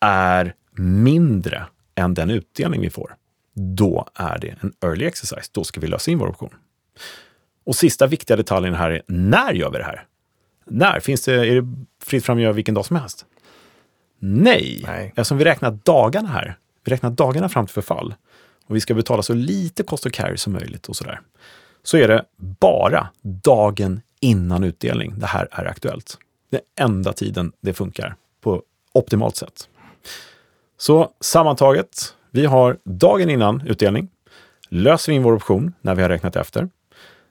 är 0.01 0.55
mindre 0.79 1.67
än 1.95 2.15
den 2.15 2.31
utdelning 2.31 2.81
vi 2.81 2.91
får, 2.91 3.17
då 3.59 4.09
är 4.15 4.39
det 4.39 4.57
en 4.61 4.73
early 4.81 5.07
exercise. 5.07 5.51
Då 5.53 5.65
ska 5.65 5.81
vi 5.81 5.87
lösa 5.87 6.11
in 6.11 6.19
vår 6.19 6.29
option. 6.29 6.55
Och 7.65 7.77
sista 7.77 8.07
viktiga 8.07 8.37
detaljen 8.37 8.75
här 8.75 8.91
är, 8.91 9.03
när 9.07 9.53
gör 9.53 9.71
vi 9.71 9.79
det 9.79 9.85
här? 9.85 10.07
När? 10.65 11.01
Finns 11.01 11.25
det, 11.25 11.35
är 11.35 11.63
det 11.63 11.75
fritt 12.05 12.25
fram 12.25 12.37
att 12.37 12.43
göra 12.43 12.53
vilken 12.53 12.75
dag 12.75 12.87
som 12.87 12.97
helst? 12.97 13.27
Nej, 14.19 14.83
Nej. 14.87 15.07
eftersom 15.09 15.39
vi 15.39 15.45
räknar 15.45 15.79
dagarna 15.83 16.29
här. 16.29 16.59
Vi 16.85 16.93
räknar 16.93 17.11
dagarna 17.11 17.49
fram 17.49 17.67
till 17.67 17.75
förfall. 17.75 18.15
Och 18.67 18.77
vi 18.77 18.81
ska 18.81 18.95
betala 18.95 19.23
så 19.23 19.35
lite 19.35 19.83
cost 19.83 20.07
of 20.07 20.13
carry 20.13 20.37
som 20.37 20.53
möjligt 20.53 20.87
och 20.87 20.97
sådär. 20.97 21.21
så 21.83 21.97
är 21.97 22.09
det 22.09 22.25
bara 22.61 23.09
dagen 23.23 24.01
innan 24.21 24.65
utdelning 24.65 25.15
det 25.19 25.27
här 25.27 25.49
är 25.51 25.65
aktuellt. 25.65 26.19
Det 26.51 26.57
är 26.57 26.85
enda 26.85 27.13
tiden 27.13 27.53
det 27.61 27.75
funkar 27.75 28.15
på 28.41 28.63
optimalt 28.93 29.37
sätt. 29.37 29.69
Så 30.79 31.13
sammantaget, 31.21 32.16
vi 32.37 32.47
har 32.47 32.79
dagen 32.85 33.31
innan 33.31 33.67
utdelning, 33.67 34.09
löser 34.69 35.13
in 35.13 35.23
vår 35.23 35.33
option 35.33 35.73
när 35.81 35.95
vi 35.95 36.03
har 36.03 36.09
räknat 36.09 36.37
efter. 36.37 36.69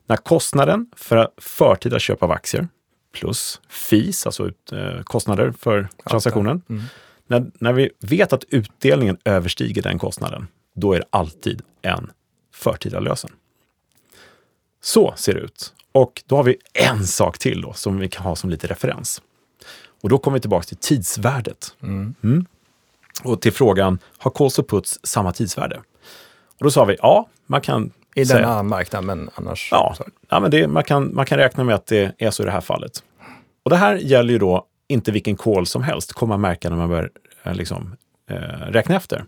När 0.06 0.18
kostnaden 0.18 0.91
för 0.96 1.30
förtida 1.38 2.00
köp 2.00 2.24
av 2.24 2.32
aktier 2.32 2.68
plus 3.13 3.62
fees, 3.70 4.26
alltså 4.26 4.52
eh, 4.72 5.02
kostnader 5.04 5.52
för 5.60 5.88
transaktionen. 6.10 6.62
Mm. 6.70 6.84
När, 7.28 7.52
när 7.60 7.74
vi 7.74 7.89
vet 8.00 8.34
att 8.34 8.44
utdelningen 8.50 9.18
överstiger 9.26 9.82
den 9.82 10.00
kostnaden, 10.00 10.48
då 10.76 10.94
är 10.94 11.00
det 11.00 11.06
alltid 11.10 11.62
en 11.82 12.12
förtida 12.54 13.00
lösen. 13.00 13.32
Så 14.82 15.13
ser 15.18 15.34
det 15.34 15.39
ut. 15.39 15.74
Och 15.91 16.24
då 16.26 16.36
har 16.36 16.44
vi 16.44 16.58
en 16.74 17.08
sak 17.08 17.38
till 17.38 17.62
då, 17.62 17.74
som 17.74 18.00
vi 18.00 18.10
kan 18.10 18.24
ha 18.24 18.36
som 18.36 18.50
lite 18.50 18.68
referens. 18.68 19.22
Och 20.02 20.10
då 20.10 20.18
kommer 20.18 20.38
vi 20.38 20.41
tillbaka 20.41 20.63
till 20.65 20.78
tidsvärdet. 20.78 21.76
Mm. 21.82 22.15
Mm. 22.24 22.46
Och 23.23 23.41
till 23.41 23.54
frågan, 23.54 23.99
har 24.17 24.32
calls 24.32 24.60
och 24.60 24.69
puts 24.69 24.99
samma 25.04 25.32
tidsvärde? 25.32 25.78
Och 26.60 26.63
då 26.63 26.71
sa 26.71 26.86
vi, 26.86 26.95
ja, 26.99 27.30
man 27.45 27.62
kan 27.62 27.91
I 28.15 28.23
denna 28.23 28.63
marknad, 28.63 29.04
men 29.04 29.30
annars? 29.36 29.69
Ja, 29.71 29.95
ja 30.30 30.39
men 30.39 30.51
det, 30.51 30.67
man, 30.67 30.84
kan, 30.84 31.15
man 31.15 31.25
kan 31.25 31.38
räkna 31.38 31.63
med 31.63 31.75
att 31.75 31.86
det 31.86 32.15
är 32.17 32.32
så 32.32 32.43
i 32.43 32.45
det 32.45 32.51
här 32.51 32.62
fallet. 32.62 33.04
Och 33.63 33.69
det 33.69 33.78
här 33.78 33.95
gäller 33.95 34.34
ju 34.34 34.39
då 34.39 34.65
inte 34.88 35.12
vilken 35.12 35.36
call 35.36 35.65
som 35.65 35.84
helst, 35.84 36.13
kommer 36.13 36.34
man 36.34 36.41
märka 36.41 36.69
när 36.69 36.78
man 36.78 36.89
börjar 36.89 37.10
eh, 37.43 37.54
liksom, 37.54 37.95
eh, 38.30 38.38
räkna 38.71 38.95
efter. 38.95 39.25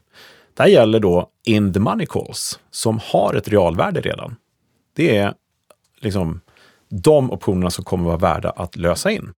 Det 0.53 0.63
här 0.63 0.69
gäller 0.69 0.99
då 0.99 1.29
in 1.45 1.73
the 1.73 1.79
money 1.79 2.05
calls, 2.05 2.59
som 2.71 2.99
har 3.03 3.33
ett 3.33 3.47
realvärde 3.47 4.01
redan. 4.01 4.35
Det 4.95 5.17
är 5.17 5.33
liksom 5.99 6.41
de 6.89 7.31
optionerna 7.31 7.69
som 7.69 7.83
kommer 7.83 8.05
vara 8.05 8.17
värda 8.17 8.49
att 8.49 8.75
lösa 8.75 9.11
in. 9.11 9.33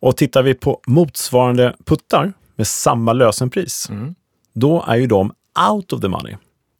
Och 0.00 0.16
tittar 0.16 0.42
vi 0.42 0.54
på 0.54 0.80
motsvarande 0.86 1.76
puttar 1.84 2.32
med 2.56 2.66
samma 2.66 3.12
lösenpris, 3.12 3.90
mm. 3.90 4.14
då 4.52 4.84
är 4.88 4.96
ju 4.96 5.06
de 5.06 5.34
out 5.70 5.92
of 5.92 6.00
the 6.00 6.08
money. 6.08 6.36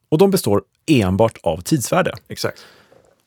Och 0.09 0.19
de 0.19 0.31
består 0.31 0.63
enbart 0.87 1.39
av 1.43 1.61
tidsvärde. 1.61 2.15
Exakt. 2.29 2.67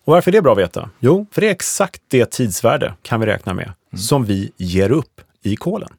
Och 0.03 0.13
varför 0.13 0.31
är 0.31 0.33
det 0.33 0.41
bra 0.41 0.51
att 0.51 0.57
veta? 0.57 0.89
Jo, 0.99 1.25
för 1.31 1.41
det 1.41 1.47
är 1.47 1.51
exakt 1.51 2.01
det 2.07 2.31
tidsvärde, 2.31 2.93
kan 3.01 3.19
vi 3.19 3.25
räkna 3.25 3.53
med, 3.53 3.65
mm. 3.65 3.97
som 3.97 4.25
vi 4.25 4.51
ger 4.57 4.91
upp 4.91 5.21
i 5.43 5.55
kolen. 5.55 5.89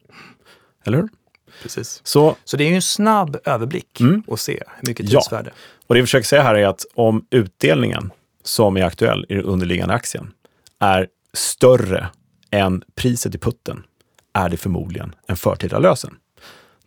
Eller 0.85 0.99
hur? 0.99 1.09
Precis. 1.63 2.01
Så, 2.05 2.37
så 2.45 2.57
det 2.57 2.65
är 2.65 2.69
ju 2.69 2.75
en 2.75 2.83
snabb 2.83 3.37
överblick 3.45 4.01
mm. 4.01 4.23
att 4.29 4.41
se 4.41 4.63
hur 4.77 4.89
mycket 4.89 5.11
tidsvärde. 5.11 5.51
Ja. 5.55 5.61
Och 5.87 5.95
det 5.95 6.01
vi 6.01 6.07
försöker 6.07 6.27
säga 6.27 6.43
här 6.43 6.55
är 6.55 6.67
att 6.67 6.85
om 6.95 7.27
utdelningen 7.31 8.11
som 8.43 8.77
är 8.77 8.83
aktuell 8.83 9.27
i 9.29 9.35
den 9.35 9.45
underliggande 9.45 9.95
aktien 9.95 10.33
är 10.79 11.09
större 11.33 12.09
än 12.51 12.83
priset 12.95 13.35
i 13.35 13.39
putten, 13.39 13.83
är 14.33 14.49
det 14.49 14.57
förmodligen 14.57 15.15
en 15.27 15.37
förtida 15.37 15.79
lösen. 15.79 16.17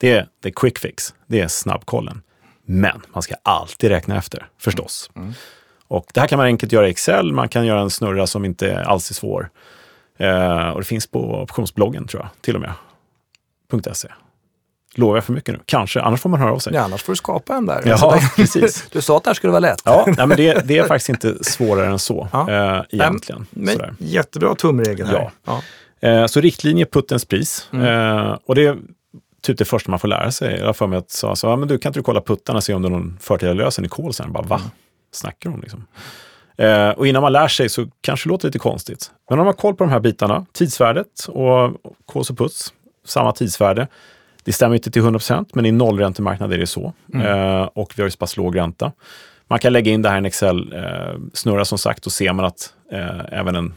Det 0.01 0.11
är 0.11 0.27
the 0.43 0.51
quick 0.51 0.79
fix, 0.79 1.13
det 1.27 1.41
är 1.41 1.47
snabbkollen. 1.47 2.21
Men 2.65 3.01
man 3.13 3.23
ska 3.23 3.35
alltid 3.43 3.89
räkna 3.89 4.17
efter, 4.17 4.47
förstås. 4.57 5.11
Mm. 5.15 5.33
Och 5.87 6.05
det 6.13 6.19
här 6.19 6.27
kan 6.27 6.37
man 6.37 6.45
enkelt 6.45 6.71
göra 6.71 6.87
i 6.87 6.91
Excel, 6.91 7.33
man 7.33 7.49
kan 7.49 7.65
göra 7.65 7.81
en 7.81 7.89
snurra 7.89 8.27
som 8.27 8.45
inte 8.45 8.83
alls 8.83 9.09
är 9.09 9.13
svår. 9.13 9.49
Eh, 10.17 10.69
och 10.69 10.79
det 10.79 10.85
finns 10.85 11.07
på 11.07 11.41
optionsbloggen, 11.41 12.07
tror 12.07 12.23
jag, 12.23 12.29
till 12.41 12.55
och 12.55 12.61
med. 12.61 12.73
.se. 13.93 14.07
Lovar 14.95 15.15
jag 15.15 15.23
för 15.23 15.33
mycket 15.33 15.55
nu? 15.55 15.61
Kanske, 15.65 16.01
annars 16.01 16.21
får 16.21 16.29
man 16.29 16.39
höra 16.39 16.51
av 16.51 16.59
sig. 16.59 16.73
Ja, 16.73 16.81
annars 16.81 17.03
får 17.03 17.13
du 17.13 17.17
skapa 17.17 17.55
en 17.55 17.65
där. 17.65 17.81
Ja, 17.85 17.91
alltså, 17.91 18.29
precis. 18.35 18.87
Du 18.91 19.01
sa 19.01 19.17
att 19.17 19.23
det 19.23 19.29
här 19.29 19.35
skulle 19.35 19.51
vara 19.51 19.59
lätt. 19.59 19.81
Ja, 19.85 20.03
nej, 20.07 20.27
men 20.27 20.37
det, 20.37 20.67
det, 20.67 20.77
är 20.77 20.87
faktiskt 20.87 21.09
inte 21.09 21.43
svårare 21.43 21.87
än 21.87 21.99
så 21.99 22.27
ja. 22.31 22.51
eh, 22.51 22.83
egentligen. 22.89 23.47
Men, 23.51 23.77
men 23.77 23.95
jättebra 23.99 24.55
tumregel 24.55 25.07
här. 25.07 25.31
Ja. 25.45 25.61
ja. 26.01 26.09
Eh, 26.09 26.25
så 26.25 26.41
riktlinje 26.41 26.85
puttens 26.85 27.25
pris. 27.25 27.69
Mm. 27.71 27.85
Eh, 27.85 28.37
och 28.45 28.55
det 28.55 28.65
är 28.65 28.77
typ 29.41 29.57
det 29.57 29.65
första 29.65 29.91
man 29.91 29.99
får 29.99 30.07
lära 30.07 30.31
sig. 30.31 30.59
Jag 30.59 30.75
för 30.75 30.87
mig 30.87 30.99
att 30.99 31.11
sa 31.11 31.35
så, 31.35 31.47
ja, 31.47 31.55
men 31.55 31.67
du 31.67 31.77
kan 31.77 31.89
inte 31.89 31.99
du 31.99 32.03
kolla 32.03 32.21
puttarna 32.21 32.57
och 32.57 32.63
se 32.63 32.73
om 32.73 32.81
det 32.81 32.87
är 32.87 32.89
någon 32.89 33.17
förtida 33.21 33.53
lösen 33.53 33.85
i 33.85 33.87
kol 33.87 34.13
sen? 34.13 34.31
Bara, 34.31 34.43
va? 34.43 34.55
Mm. 34.55 34.69
Snackar 35.11 35.49
de 35.49 35.61
liksom? 35.61 35.87
Eh, 36.57 36.89
och 36.89 37.07
innan 37.07 37.21
man 37.21 37.33
lär 37.33 37.47
sig 37.47 37.69
så 37.69 37.87
kanske 38.01 38.29
det 38.29 38.31
låter 38.31 38.47
lite 38.47 38.59
konstigt. 38.59 39.11
Men 39.29 39.39
om 39.39 39.45
man 39.45 39.53
har 39.53 39.53
koll 39.53 39.75
på 39.75 39.83
de 39.83 39.89
här 39.89 39.99
bitarna, 39.99 40.45
tidsvärdet 40.51 41.27
och 41.27 41.71
kås 42.05 42.29
och 42.29 42.37
puts, 42.37 42.73
samma 43.05 43.31
tidsvärde. 43.31 43.87
Det 44.43 44.53
stämmer 44.53 44.75
inte 44.75 44.91
till 44.91 45.01
100% 45.01 45.49
men 45.53 45.65
i 45.65 45.71
nollräntemarknad 45.71 46.53
är 46.53 46.57
det 46.57 46.67
så. 46.67 46.93
Mm. 47.13 47.27
Eh, 47.27 47.63
och 47.63 47.93
vi 47.95 48.01
har 48.01 48.07
ju 48.07 48.11
så 48.11 48.17
pass 48.17 48.37
låg 48.37 48.57
ränta. 48.57 48.91
Man 49.47 49.59
kan 49.59 49.73
lägga 49.73 49.91
in 49.91 50.01
det 50.01 50.09
här 50.09 50.15
i 50.15 50.17
en 50.17 50.25
Excel-snurra 50.25 51.59
eh, 51.59 51.63
som 51.63 51.77
sagt 51.77 52.05
och 52.05 52.11
ser 52.11 52.33
man 52.33 52.45
att 52.45 52.73
eh, 52.91 53.39
även 53.39 53.55
en 53.55 53.73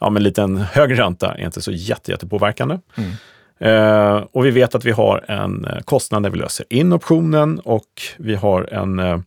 ja, 0.00 0.10
men 0.10 0.22
liten 0.22 0.56
högre 0.56 0.96
ränta 0.96 1.34
är 1.34 1.44
inte 1.44 1.60
så 1.60 1.72
jätte, 1.72 2.10
jättepåverkande. 2.10 2.78
Mm. 2.96 3.10
Eh, 3.58 4.24
och 4.32 4.46
vi 4.46 4.50
vet 4.50 4.74
att 4.74 4.84
vi 4.84 4.90
har 4.90 5.24
en 5.28 5.64
eh, 5.64 5.80
kostnad 5.80 6.22
när 6.22 6.30
vi 6.30 6.38
löser 6.38 6.66
in 6.70 6.92
optionen 6.92 7.58
och 7.58 8.02
vi 8.16 8.34
har 8.34 8.62
en 8.62 8.98
eh, 8.98 9.18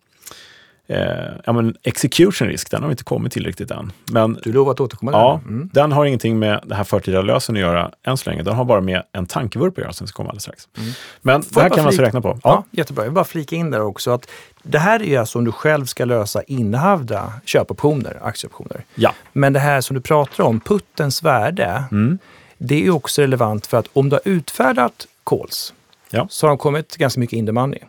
eh, 0.87 1.27
ja, 1.45 1.53
men 1.53 1.75
execution 1.83 2.47
risk, 2.47 2.71
den 2.71 2.81
har 2.81 2.89
vi 2.89 2.93
inte 2.93 3.03
kommit 3.03 3.33
till 3.33 3.45
riktigt 3.45 3.71
än. 3.71 3.91
Men, 4.11 4.39
du 4.43 4.53
lovar 4.53 4.71
att 4.71 4.79
återkomma 4.79 5.11
Ja, 5.11 5.41
mm. 5.47 5.69
den 5.73 5.91
har 5.91 6.05
ingenting 6.05 6.39
med 6.39 6.63
det 6.65 6.75
här 6.75 6.83
förtida 6.83 7.21
lösen 7.21 7.55
att 7.55 7.61
göra 7.61 7.91
än 8.03 8.17
så 8.17 8.29
länge. 8.29 8.43
Den 8.43 8.55
har 8.55 8.65
bara 8.65 8.81
med 8.81 9.03
en 9.11 9.25
tankevurp 9.25 9.77
att 9.77 9.83
göra 9.83 9.93
som 9.93 10.07
ska 10.07 10.15
komma 10.15 10.29
alldeles 10.29 10.43
strax. 10.43 10.67
Mm. 10.77 10.91
Men 11.21 11.43
Får 11.43 11.55
det 11.55 11.61
här 11.61 11.69
kan 11.69 11.77
man 11.77 11.85
alltså 11.85 12.01
räkna 12.01 12.21
på. 12.21 12.29
Ja. 12.29 12.39
ja. 12.43 12.63
jättebra. 12.71 13.03
Jag 13.03 13.09
vill 13.09 13.15
bara 13.15 13.25
flika 13.25 13.55
in 13.55 13.71
där 13.71 13.81
också 13.81 14.11
att 14.11 14.29
det 14.63 14.79
här 14.79 15.01
är 15.01 15.19
alltså 15.19 15.37
om 15.39 15.45
du 15.45 15.51
själv 15.51 15.85
ska 15.85 16.05
lösa 16.05 16.43
innehavda 16.43 17.33
köpoptioner, 17.45 18.19
aktieoptioner. 18.21 18.85
Ja. 18.95 19.13
Men 19.33 19.53
det 19.53 19.59
här 19.59 19.81
som 19.81 19.95
du 19.95 20.01
pratar 20.01 20.43
om, 20.43 20.59
puttens 20.59 21.23
värde, 21.23 21.83
mm. 21.91 22.19
Det 22.63 22.85
är 22.85 22.89
också 22.89 23.21
relevant 23.21 23.67
för 23.67 23.77
att 23.77 23.87
om 23.93 24.09
du 24.09 24.15
har 24.15 24.21
utfärdat 24.25 25.07
calls 25.25 25.73
ja. 26.09 26.27
så 26.29 26.45
har 26.45 26.49
de 26.49 26.57
kommit 26.57 26.97
ganska 26.97 27.19
mycket 27.19 27.37
in 27.37 27.45
the 27.45 27.51
money 27.51 27.79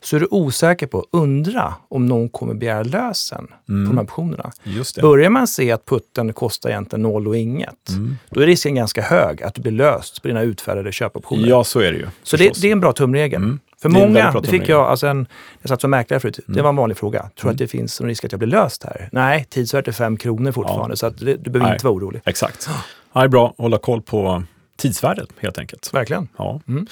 så 0.00 0.16
är 0.16 0.20
du 0.20 0.28
osäker 0.30 0.86
på, 0.86 1.06
undra 1.10 1.74
om 1.88 2.06
någon 2.06 2.28
kommer 2.28 2.54
begära 2.54 2.82
lösen 2.82 3.48
mm. 3.68 3.86
på 3.86 3.92
de 3.92 3.98
här 3.98 4.04
optionerna. 4.04 4.52
Börjar 5.00 5.30
man 5.30 5.46
se 5.46 5.72
att 5.72 5.86
putten 5.86 6.32
kostar 6.32 6.70
egentligen 6.70 7.02
noll 7.02 7.28
och 7.28 7.36
inget, 7.36 7.88
mm. 7.88 8.16
då 8.30 8.40
är 8.40 8.46
risken 8.46 8.74
ganska 8.74 9.02
hög 9.02 9.42
att 9.42 9.54
du 9.54 9.62
blir 9.62 9.72
löst 9.72 10.22
på 10.22 10.28
dina 10.28 10.42
utfärdade 10.42 10.92
köpoptioner. 10.92 11.48
Ja, 11.48 11.64
så 11.64 11.80
är 11.80 11.92
det 11.92 11.98
ju. 11.98 12.06
Så 12.22 12.36
det, 12.36 12.60
det, 12.62 12.68
är 12.68 12.72
en 12.72 12.80
bra 12.80 12.92
tumregel. 12.92 13.42
Mm. 13.42 13.58
För 13.82 13.88
många, 13.88 14.40
det 14.40 14.48
fick 14.48 14.68
jag, 14.68 14.86
alltså 14.86 15.06
en, 15.06 15.26
jag 15.62 15.68
satt 15.68 15.80
som 15.80 15.90
mäklare 15.90 16.20
förut, 16.20 16.40
det 16.46 16.52
mm. 16.52 16.62
var 16.62 16.70
en 16.70 16.76
vanlig 16.76 16.96
fråga. 16.96 17.20
Tror 17.20 17.30
du 17.34 17.40
att 17.40 17.44
mm. 17.44 17.56
det 17.56 17.66
finns 17.66 18.00
en 18.00 18.06
risk 18.06 18.24
att 18.24 18.32
jag 18.32 18.38
blir 18.38 18.48
löst 18.48 18.84
här? 18.84 19.08
Nej, 19.12 19.46
tidsvärdet 19.50 19.88
är 19.88 19.92
fem 19.92 20.16
kronor 20.16 20.52
fortfarande, 20.52 20.92
ja. 20.92 20.96
så 20.96 21.06
att 21.06 21.18
det, 21.18 21.24
du 21.36 21.50
behöver 21.50 21.68
Nej. 21.68 21.74
inte 21.74 21.84
vara 21.84 21.94
orolig. 21.94 22.20
Exakt. 22.24 22.68
Ja, 23.16 23.20
det 23.20 23.26
är 23.26 23.28
bra 23.28 23.48
att 23.48 23.58
hålla 23.58 23.78
koll 23.78 24.02
på 24.02 24.42
tidsvärdet 24.76 25.28
helt 25.40 25.58
enkelt. 25.58 25.94
Verkligen. 25.94 26.28
Ja. 26.36 26.60
Mm. 26.68 26.86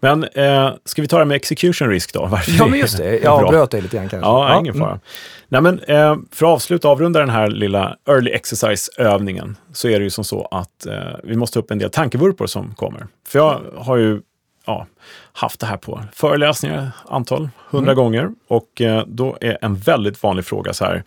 Men 0.00 0.24
eh, 0.24 0.70
ska 0.84 1.02
vi 1.02 1.08
ta 1.08 1.18
det 1.18 1.24
med 1.24 1.36
execution 1.36 1.88
risk 1.88 2.12
då? 2.12 2.26
Varför 2.26 2.52
ja, 2.58 2.66
men 2.66 2.78
just 2.78 2.96
det. 2.96 3.18
Jag 3.18 3.44
avbröt 3.44 3.70
dig 3.70 3.82
lite 3.82 3.96
grann 3.96 4.08
kanske. 4.08 4.28
Ja, 4.28 4.48
ja. 4.48 4.60
ingen 4.60 4.74
fara. 4.74 4.88
Mm. 4.88 5.00
Nej, 5.48 5.60
men, 5.60 5.78
eh, 5.78 6.16
för 6.32 6.46
att 6.46 6.52
avsluta 6.52 6.88
avrunda 6.88 7.20
den 7.20 7.30
här 7.30 7.48
lilla 7.48 7.96
early 8.08 8.30
exercise-övningen 8.30 9.56
så 9.72 9.88
är 9.88 9.98
det 9.98 10.04
ju 10.04 10.10
som 10.10 10.24
så 10.24 10.48
att 10.50 10.86
eh, 10.86 10.94
vi 11.22 11.36
måste 11.36 11.58
upp 11.58 11.70
en 11.70 11.78
del 11.78 11.90
tankevurpor 11.90 12.46
som 12.46 12.74
kommer. 12.74 13.06
För 13.28 13.38
jag 13.38 13.60
har 13.76 13.96
ju 13.96 14.20
ja, 14.66 14.86
haft 15.32 15.60
det 15.60 15.66
här 15.66 15.76
på 15.76 16.02
föreläsningar, 16.12 16.90
antal, 17.08 17.48
hundra 17.70 17.92
mm. 17.92 18.04
gånger. 18.04 18.30
Och 18.48 18.80
eh, 18.80 19.04
då 19.06 19.38
är 19.40 19.58
en 19.60 19.76
väldigt 19.76 20.22
vanlig 20.22 20.44
fråga 20.44 20.72
så 20.72 20.84
här, 20.84 21.04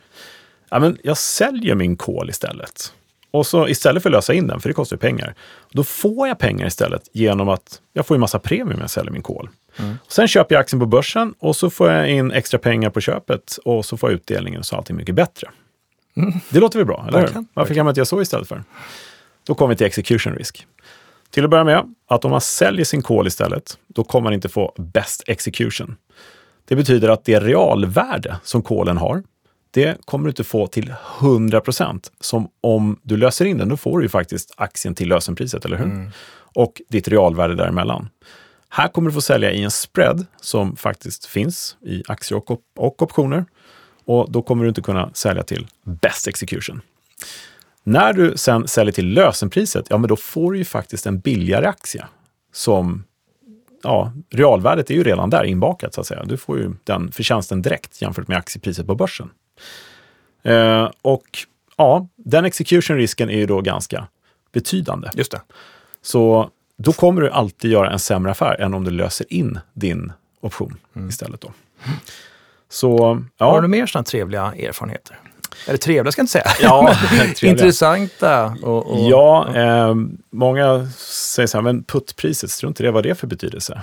ja, 0.70 0.80
men 0.80 0.98
jag 1.04 1.18
säljer 1.18 1.76
min 1.76 1.98
kol 1.98 2.30
istället. 2.30 2.94
Och 3.32 3.48
så 3.48 3.68
istället 3.68 4.04
för 4.04 4.10
att 4.10 4.14
lösa 4.14 4.34
in 4.34 4.48
den, 4.48 4.60
för 4.60 4.70
det 4.70 4.74
kostar 4.74 4.96
ju 4.96 5.00
pengar, 5.00 5.36
då 5.72 5.84
får 5.84 6.28
jag 6.28 6.40
pengar 6.40 6.68
istället 6.68 7.10
genom 7.14 7.50
att 7.50 7.82
jag 7.94 8.06
får 8.06 8.16
en 8.16 8.22
massa 8.22 8.40
premium 8.40 8.76
när 8.76 8.84
jag 8.84 8.90
säljer 8.90 9.12
min 9.12 9.22
kol. 9.22 9.50
Mm. 9.78 9.98
Sen 10.08 10.28
köper 10.28 10.56
jag 10.56 10.60
aktien 10.60 10.80
på 10.80 10.86
börsen 10.86 11.34
och 11.40 11.56
så 11.56 11.70
får 11.70 11.92
jag 11.92 12.10
in 12.10 12.32
extra 12.32 12.60
pengar 12.60 12.90
på 12.90 13.02
köpet 13.02 13.60
och 13.66 13.86
så 13.86 13.98
får 13.98 14.10
jag 14.10 14.16
utdelningen 14.16 14.64
så 14.64 14.76
allting 14.76 14.96
mycket 14.96 15.16
bättre. 15.16 15.50
Mm. 16.18 16.34
Det 16.50 16.60
låter 16.60 16.80
väl 16.80 16.86
bra, 16.86 17.06
eller 17.08 17.20
hur? 17.20 17.46
Varför 17.54 17.74
kan 17.74 17.86
man 17.86 17.92
inte 17.92 18.00
göra 18.00 18.06
så 18.06 18.22
istället 18.22 18.48
för? 18.48 18.64
Då 19.44 19.56
kommer 19.56 19.70
vi 19.70 19.78
till 19.78 19.88
execution 19.88 20.36
risk. 20.36 20.68
Till 21.30 21.44
att 21.44 21.50
börja 21.50 21.64
med, 21.64 21.96
att 22.08 22.26
om 22.26 22.32
man 22.32 22.42
säljer 22.42 22.86
sin 22.86 23.02
kol 23.02 23.28
istället, 23.28 23.78
då 23.88 24.04
kommer 24.04 24.24
man 24.24 24.34
inte 24.34 24.50
få 24.50 24.74
best 24.78 25.24
execution. 25.28 25.96
Det 26.66 26.76
betyder 26.76 27.10
att 27.10 27.26
det 27.26 27.40
realvärde 27.40 28.38
som 28.44 28.62
kolen 28.62 28.98
har, 28.98 29.24
det 29.72 29.98
kommer 30.06 30.24
du 30.24 30.30
inte 30.30 30.44
få 30.44 30.68
till 30.68 30.94
100 31.20 31.62
procent. 31.62 32.12
Som 32.20 32.50
om 32.62 33.00
du 33.04 33.18
löser 33.18 33.46
in 33.46 33.58
den, 33.58 33.70
då 33.70 33.78
får 33.78 33.98
du 33.98 34.06
ju 34.06 34.10
faktiskt 34.10 34.54
aktien 34.58 34.96
till 34.96 35.10
lösenpriset, 35.10 35.66
eller 35.66 35.78
hur? 35.78 35.86
Mm. 35.86 36.12
Och 36.56 36.82
ditt 36.90 37.08
realvärde 37.08 37.56
däremellan. 37.56 38.10
Här 38.70 38.88
kommer 38.88 39.10
du 39.10 39.14
få 39.14 39.22
sälja 39.22 39.52
i 39.52 39.64
en 39.64 39.72
spread 39.72 40.26
som 40.42 40.76
faktiskt 40.76 41.26
finns 41.26 41.78
i 41.82 42.04
aktier 42.08 42.38
och, 42.38 42.52
op 42.52 42.62
och 42.78 43.02
optioner. 43.02 43.46
Och 44.06 44.32
då 44.32 44.42
kommer 44.42 44.64
du 44.64 44.70
inte 44.70 44.82
kunna 44.82 45.10
sälja 45.14 45.44
till 45.44 45.68
best 45.84 46.28
execution. 46.28 46.82
När 47.84 48.14
du 48.14 48.38
sen 48.38 48.68
säljer 48.68 48.94
till 48.94 49.14
lösenpriset, 49.14 49.86
ja 49.90 49.98
men 49.98 50.08
då 50.08 50.16
får 50.16 50.52
du 50.52 50.58
ju 50.58 50.66
faktiskt 50.66 51.06
en 51.06 51.20
billigare 51.20 51.66
aktie 51.66 52.06
som 52.54 53.04
ja, 53.84 54.14
realvärdet 54.30 54.90
är 54.90 54.94
ju 54.94 55.04
redan 55.04 55.30
där 55.30 55.44
inbakat 55.44 55.94
så 55.94 56.02
att 56.02 56.08
säga. 56.08 56.24
Du 56.24 56.38
får 56.38 56.58
ju 56.58 56.74
den 56.84 57.12
förtjänsten 57.12 57.62
direkt 57.62 58.02
jämfört 58.02 58.28
med 58.28 58.38
aktiepriset 58.38 58.88
på 58.88 58.96
börsen. 58.96 59.30
Eh, 60.44 60.90
och 61.02 61.26
ja, 61.78 62.08
den 62.16 62.46
execution-risken 62.46 63.30
är 63.30 63.38
ju 63.38 63.46
då 63.46 63.62
ganska 63.62 64.08
betydande. 64.54 65.10
Just 65.14 65.32
det. 65.32 65.42
Så 66.02 66.50
då 66.78 66.94
kommer 66.94 67.22
du 67.22 67.30
alltid 67.30 67.72
göra 67.72 67.92
en 67.92 68.00
sämre 68.00 68.32
affär 68.32 68.62
än 68.62 68.74
om 68.74 68.84
du 68.84 68.92
löser 68.92 69.34
in 69.34 69.60
din 69.74 70.12
option 70.42 70.78
Mm. 70.96 71.10
istället. 71.10 71.42
Då. 71.42 71.52
Så, 72.70 73.22
ja. 73.38 73.46
Har 73.52 73.62
du 73.62 73.68
mer 73.68 73.86
sådana 73.86 74.04
trevliga 74.04 74.42
erfarenheter? 74.60 75.20
Eller 75.68 75.78
trevliga 75.78 76.12
ska 76.12 76.20
jag 76.20 76.24
inte 76.24 76.32
säga. 76.32 76.46
Ja. 76.62 76.96
Intressanta. 77.50 78.46
Och, 78.64 78.92
och, 78.92 79.10
Ja, 79.10 79.56
eh, 79.56 79.96
många 80.30 80.88
säger 80.98 81.48
så 81.48 81.58
här, 81.58 81.64
men 81.64 81.84
puttpriset, 81.84 82.52
strunt 82.52 82.80
i 82.80 82.84
det, 82.84 82.92
vad 82.92 83.06
är 83.06 83.10
det 83.10 83.16
för 83.16 83.28
betydelse? 83.28 83.82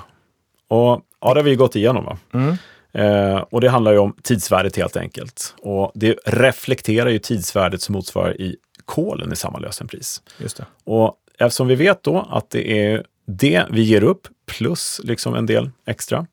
Och 0.68 1.02
ja, 1.20 1.34
det 1.34 1.40
har 1.40 1.42
vi 1.42 1.50
ju 1.50 1.56
gått 1.56 1.76
igenom. 1.76 2.04
Va? 2.04 2.18
Mm. 2.32 2.56
Eh, 2.96 3.36
och 3.36 3.60
det 3.60 3.68
handlar 3.68 3.92
ju 3.92 3.98
om 3.98 4.16
tidsvärdet 4.22 4.76
helt 4.76 4.96
enkelt. 4.96 5.54
Och 5.62 5.92
det 5.94 6.18
reflekterar 6.26 7.10
ju 7.10 7.18
tidsvärdet 7.18 7.82
som 7.82 7.92
motsvarar 7.92 8.40
i 8.40 8.56
kolen 8.84 9.32
i 9.32 9.36
samma 9.36 9.58
lösenpris. 9.58 10.22
Just 10.38 10.56
det. 10.56 10.66
Och 10.84 11.16
eftersom 11.38 11.68
vi 11.68 11.74
vet 11.74 12.02
då 12.02 12.28
att 12.30 12.50
det 12.50 12.88
är 12.88 13.04
det 13.26 13.66
vi 13.70 13.82
ger 13.82 14.04
upp 14.04 14.28
plus 14.46 15.00
liksom 15.04 15.34
en 15.34 15.46
del 15.46 15.70
extra, 15.86 16.26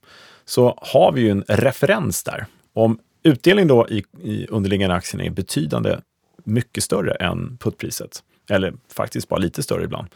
så 0.45 0.77
har 0.81 1.11
vi 1.11 1.21
ju 1.21 1.29
en 1.29 1.43
referens 1.47 2.23
där. 2.23 2.45
Om 2.73 2.99
utdelning 3.23 3.67
då 3.67 3.87
i, 3.89 4.03
i 4.23 4.47
underliggande 4.47 4.95
aktien 4.95 5.21
är 5.21 5.29
betydande 5.29 5.97
mycket 6.43 6.83
större 6.83 7.13
än 7.13 7.57
puttpriset, 7.57 8.23
eller 8.49 8.73
faktiskt 8.93 9.29
bara 9.29 9.39
lite 9.39 9.63
större 9.63 9.83
ibland, 9.83 10.07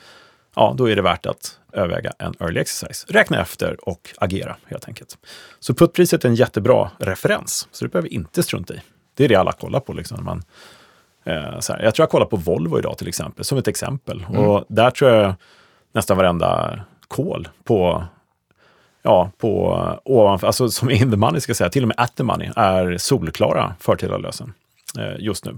ja, 0.55 0.75
då 0.77 0.89
är 0.89 0.95
det 0.95 1.01
värt 1.01 1.25
att 1.25 1.60
överväga 1.77 2.13
en 2.19 2.33
early 2.39 2.59
exercise. 2.59 3.05
Räkna 3.09 3.41
efter 3.41 3.89
och 3.89 4.09
agera 4.17 4.55
helt 4.65 4.87
enkelt. 4.87 5.17
Så 5.59 5.73
puttpriset 5.73 6.25
är 6.25 6.29
en 6.29 6.35
jättebra 6.35 6.91
referens, 6.97 7.67
så 7.71 7.85
det 7.85 7.91
behöver 7.91 8.09
vi 8.09 8.15
inte 8.15 8.43
strunta 8.43 8.73
i. 8.73 8.81
Det 9.13 9.23
är 9.23 9.29
det 9.29 9.35
alla 9.35 9.51
kollar 9.51 9.79
på. 9.79 9.93
Liksom, 9.93 10.25
man, 10.25 10.43
eh, 11.23 11.59
så 11.59 11.73
här. 11.73 11.83
Jag 11.83 11.95
tror 11.95 12.03
jag 12.03 12.09
kollar 12.09 12.25
på 12.25 12.37
Volvo 12.37 12.79
idag 12.79 12.97
till 12.97 13.07
exempel, 13.07 13.45
som 13.45 13.57
ett 13.57 13.67
exempel. 13.67 14.25
Och 14.25 14.65
där 14.67 14.91
tror 14.91 15.11
jag 15.11 15.33
nästan 15.93 16.17
varenda 16.17 16.79
kol 17.07 17.47
på 17.63 18.05
Ja, 19.01 19.31
på 19.37 19.81
ovanför, 20.03 20.47
alltså 20.47 20.69
som 20.69 20.89
in 20.89 21.11
the 21.11 21.17
money 21.17 21.41
ska 21.41 21.49
jag 21.49 21.57
säga, 21.57 21.69
till 21.69 21.83
och 21.83 21.87
med 21.87 21.95
at 21.99 22.15
the 22.15 22.23
money, 22.23 22.51
är 22.55 22.97
solklara 22.97 23.75
förtida 23.79 24.17
lösen 24.17 24.53
eh, 24.99 25.15
just 25.19 25.45
nu. 25.45 25.57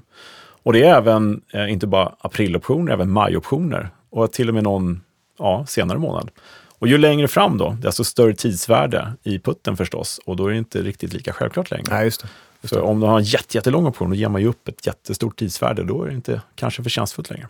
Och 0.64 0.74
det 0.74 0.84
är 0.84 0.96
även, 0.96 1.42
eh, 1.54 1.72
inte 1.72 1.88
bara 1.88 2.16
apriloptioner, 2.20 2.92
även 2.92 3.12
majoptioner 3.12 3.90
och 4.10 4.32
till 4.32 4.48
och 4.48 4.54
med 4.54 4.64
någon 4.64 5.02
ja, 5.40 5.66
senare 5.68 5.98
månad. 5.98 6.32
Och 6.80 6.88
ju 6.88 6.98
längre 6.98 7.28
fram 7.28 7.58
då, 7.58 7.78
desto 7.82 8.04
större 8.04 8.34
tidsvärde 8.34 9.14
i 9.24 9.40
putten 9.40 9.78
förstås. 9.78 10.20
Och 10.26 10.36
då 10.36 10.48
är 10.48 10.52
det 10.52 10.58
inte 10.58 10.82
riktigt 10.82 11.14
lika 11.14 11.34
självklart 11.34 11.72
längre. 11.72 11.86
Nej, 11.90 12.06
just 12.06 12.22
det. 12.62 12.68
För 12.68 12.82
om 12.82 13.00
du 13.00 13.08
har 13.08 13.18
en 13.18 13.24
jätte, 13.24 13.58
jättelång 13.58 13.86
option, 13.88 14.10
då 14.10 14.16
ger 14.16 14.30
man 14.30 14.42
ju 14.42 14.48
upp 14.48 14.68
ett 14.68 14.88
jättestort 14.88 15.40
tidsvärde. 15.40 15.84
Då 15.84 16.04
är 16.04 16.08
det 16.08 16.14
inte 16.14 16.42
kanske 16.56 16.84
förtjänstfullt 16.84 17.30
längre. 17.30 17.48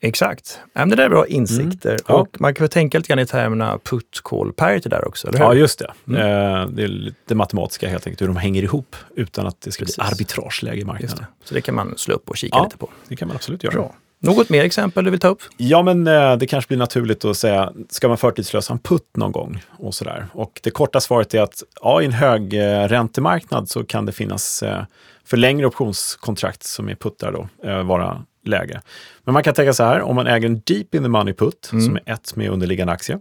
Exakt. 0.00 0.58
Men 0.74 0.88
det 0.88 0.96
där 0.96 1.04
är 1.04 1.08
bra 1.08 1.26
insikter. 1.26 1.88
Mm. 1.90 2.00
Ja. 2.06 2.14
Och 2.14 2.40
man 2.40 2.54
kan 2.54 2.64
väl 2.64 2.70
tänka 2.70 2.98
lite 2.98 3.08
grann 3.08 3.18
i 3.18 3.26
termerna 3.26 3.78
put, 3.84 4.20
call, 4.22 4.52
parity 4.52 4.88
där 4.88 5.08
också, 5.08 5.28
eller 5.28 5.38
hur? 5.38 5.44
Ja, 5.44 5.54
just 5.54 5.78
det. 5.78 5.92
Mm. 6.08 6.20
Eh, 6.20 6.68
det 6.68 6.82
är 6.82 6.88
lite 6.88 7.16
det 7.28 7.34
matematiska 7.34 7.88
helt 7.88 8.06
enkelt, 8.06 8.20
hur 8.22 8.26
de 8.26 8.36
hänger 8.36 8.62
ihop 8.62 8.96
utan 9.16 9.46
att 9.46 9.60
det 9.60 9.72
ska 9.72 9.82
Precis. 9.84 9.96
bli 9.96 10.04
arbitrageläge 10.06 10.76
i 10.76 10.78
Just 10.78 10.86
marknaden. 10.86 11.18
det. 11.18 11.46
Så 11.48 11.54
det 11.54 11.60
kan 11.60 11.74
man 11.74 11.94
slå 11.96 12.14
upp 12.14 12.30
och 12.30 12.36
kika 12.36 12.56
Ja. 12.56 12.64
lite 12.64 12.76
på. 12.76 12.90
Det 13.08 13.16
kan 13.16 13.28
man 13.28 13.34
absolut 13.36 13.64
göra. 13.64 13.74
Bra. 13.74 13.94
Något 14.20 14.48
mer 14.48 14.64
exempel 14.64 15.04
du 15.04 15.10
vill 15.10 15.20
ta 15.20 15.28
upp? 15.28 15.42
Ja, 15.56 15.82
men 15.82 16.06
eh, 16.06 16.36
det 16.36 16.46
kanske 16.46 16.68
blir 16.68 16.78
naturligt 16.78 17.24
att 17.24 17.36
säga, 17.36 17.72
ska 17.90 18.08
man 18.08 18.18
förtidslösa 18.18 18.72
en 18.72 18.78
putt 18.78 19.16
någon 19.16 19.32
gång? 19.32 19.62
Och 19.78 19.94
sådär. 19.94 20.26
Och 20.32 20.60
det 20.62 20.70
korta 20.70 21.00
svaret 21.00 21.34
är 21.34 21.40
att 21.40 21.62
ja, 21.82 22.02
i 22.02 22.04
en 22.04 22.12
hög 22.12 22.54
eh, 22.54 22.88
räntemarknad 22.88 23.68
så 23.68 23.84
kan 23.84 24.06
det 24.06 24.12
finnas 24.12 24.62
eh, 24.62 24.82
för 25.24 25.36
längre 25.36 25.66
optionskontrakt 25.66 26.62
som 26.62 26.88
är 26.88 26.94
puttar 26.94 27.32
då, 27.32 27.48
vara 27.82 28.24
läge. 28.44 28.80
Men 29.24 29.32
man 29.32 29.42
kan 29.42 29.54
tänka 29.54 29.72
så 29.72 29.84
här, 29.84 30.00
om 30.00 30.16
man 30.16 30.26
äger 30.26 30.46
en 30.46 30.62
deep 30.66 30.94
in 30.94 31.02
the 31.02 31.08
money 31.08 31.34
put, 31.34 31.64
som 31.64 31.96
är 31.96 32.12
ett 32.12 32.36
med 32.36 32.50
underliggande 32.50 32.92
aktie, 32.92 33.18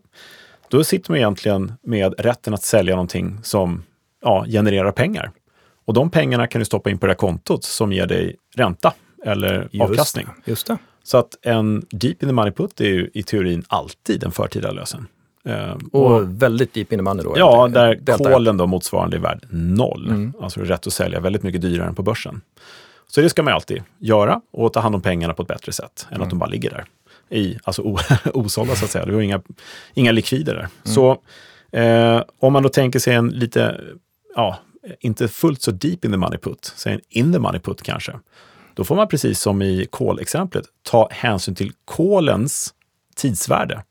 då 0.69 0.83
sitter 0.83 1.11
man 1.11 1.17
egentligen 1.17 1.73
med 1.81 2.13
rätten 2.17 2.53
att 2.53 2.63
sälja 2.63 2.95
någonting 2.95 3.39
som 3.43 3.83
ja, 4.21 4.45
genererar 4.47 4.91
pengar. 4.91 5.31
Och 5.85 5.93
de 5.93 6.09
pengarna 6.09 6.47
kan 6.47 6.59
du 6.59 6.65
stoppa 6.65 6.89
in 6.89 6.97
på 6.97 7.05
det 7.05 7.11
här 7.11 7.17
kontot 7.17 7.63
som 7.63 7.93
ger 7.93 8.07
dig 8.07 8.35
ränta 8.55 8.93
eller 9.25 9.69
avkastning. 9.81 10.27
det. 10.45 10.51
Just 10.51 10.67
det. 10.67 10.77
Så 11.03 11.17
att 11.17 11.37
en 11.41 11.85
deep 11.89 12.23
in 12.23 12.29
the 12.29 12.33
money 12.33 12.51
put 12.51 12.81
är 12.81 12.85
ju 12.85 13.09
i 13.13 13.23
teorin 13.23 13.63
alltid 13.67 14.23
en 14.23 14.31
förtida 14.31 14.71
lösen. 14.71 15.07
Eh, 15.45 15.73
Och 15.91 16.41
väldigt 16.43 16.73
deep 16.73 16.93
in 16.93 16.99
the 16.99 17.03
money 17.03 17.23
då? 17.23 17.33
ja, 17.37 17.67
där 17.67 17.95
Delta. 17.95 18.31
kolen 18.33 18.57
då 18.57 18.67
motsvarande 18.67 19.17
är 19.17 19.21
värd 19.21 19.45
noll. 19.51 20.07
Mm. 20.07 20.33
Alltså 20.41 20.59
rätt 20.61 20.87
att 20.87 20.93
sälja 20.93 21.19
väldigt 21.19 21.43
mycket 21.43 21.61
dyrare 21.61 21.87
än 21.87 21.95
på 21.95 22.03
börsen. 22.03 22.41
Så 23.07 23.21
det 23.21 23.29
ska 23.29 23.43
man 23.43 23.53
alltid 23.53 23.83
göra 23.99 24.41
och 24.51 24.73
ta 24.73 24.79
hand 24.79 24.95
om 24.95 25.01
pengarna 25.01 25.33
på 25.33 25.41
ett 25.41 25.47
bättre 25.47 25.71
sätt 25.71 26.07
än 26.09 26.15
Mm. 26.15 26.23
att 26.23 26.29
de 26.29 26.39
bara 26.39 26.49
ligger 26.49 26.69
där. 26.69 26.85
I, 27.37 27.57
alltså 27.63 27.81
osålda 28.33 28.75
så 28.75 28.85
att 28.85 28.91
säga. 28.91 29.05
Det 29.05 29.11
var 29.11 29.21
inga, 29.21 29.41
inga 29.93 30.11
likvider 30.11 30.53
där. 30.53 30.59
Mm. 30.59 30.69
Så 30.83 31.11
eh, 31.77 32.23
om 32.39 32.53
man 32.53 32.63
då 32.63 32.69
tänker 32.69 32.99
sig 32.99 33.13
en 33.13 33.29
lite, 33.29 33.81
ja, 34.35 34.57
inte 34.99 35.27
fullt 35.27 35.61
så 35.61 35.71
deep 35.71 36.05
in 36.05 36.11
the 36.11 36.17
money 36.17 36.37
put, 36.37 36.73
säg 36.75 36.93
en 36.93 37.01
in 37.09 37.33
the 37.33 37.39
money 37.39 37.59
put 37.59 37.81
kanske. 37.83 38.13
Då 38.77 38.83
får 38.83 38.95
man 38.95 39.07
precis 39.07 39.39
som 39.39 39.61
i 39.61 39.87
kolexemplet 39.89 40.65
ta 40.83 41.09
hänsyn 41.11 41.55
till 41.55 41.71
kolens 41.85 42.73
tidsvärde 43.15 43.83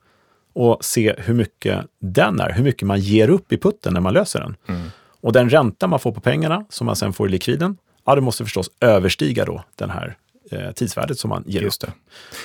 och 0.53 0.85
se 0.85 1.15
hur 1.19 1.35
mycket 1.35 1.87
den 2.01 2.41
är, 2.41 2.53
hur 2.53 2.65
mycket 2.65 2.83
man 2.83 3.01
ger 3.01 3.31
upp 3.31 3.53
i 3.53 3.59
putten 3.59 3.95
när 3.95 4.01
man 4.01 4.15
löser 4.15 4.41
den. 4.41 4.57
Mm. 4.69 4.91
Och 5.21 5.33
den 5.33 5.51
ränta 5.51 5.87
man 5.87 5.99
får 5.99 6.13
på 6.13 6.21
pengarna 6.21 6.65
som 6.69 6.87
man 6.87 6.97
sen 6.97 7.13
får 7.13 7.29
i 7.29 7.31
likviden, 7.31 7.77
ja, 8.05 8.15
det 8.15 8.21
måste 8.21 8.45
förstås 8.45 8.71
överstiga 8.81 9.45
då 9.45 9.65
den 9.75 9.91
här 9.91 10.17
eh, 10.51 10.71
tidsvärdet 10.73 11.19
som 11.19 11.29
man 11.31 11.45
ger 11.47 11.61
Just 11.61 11.81
det. 11.81 11.93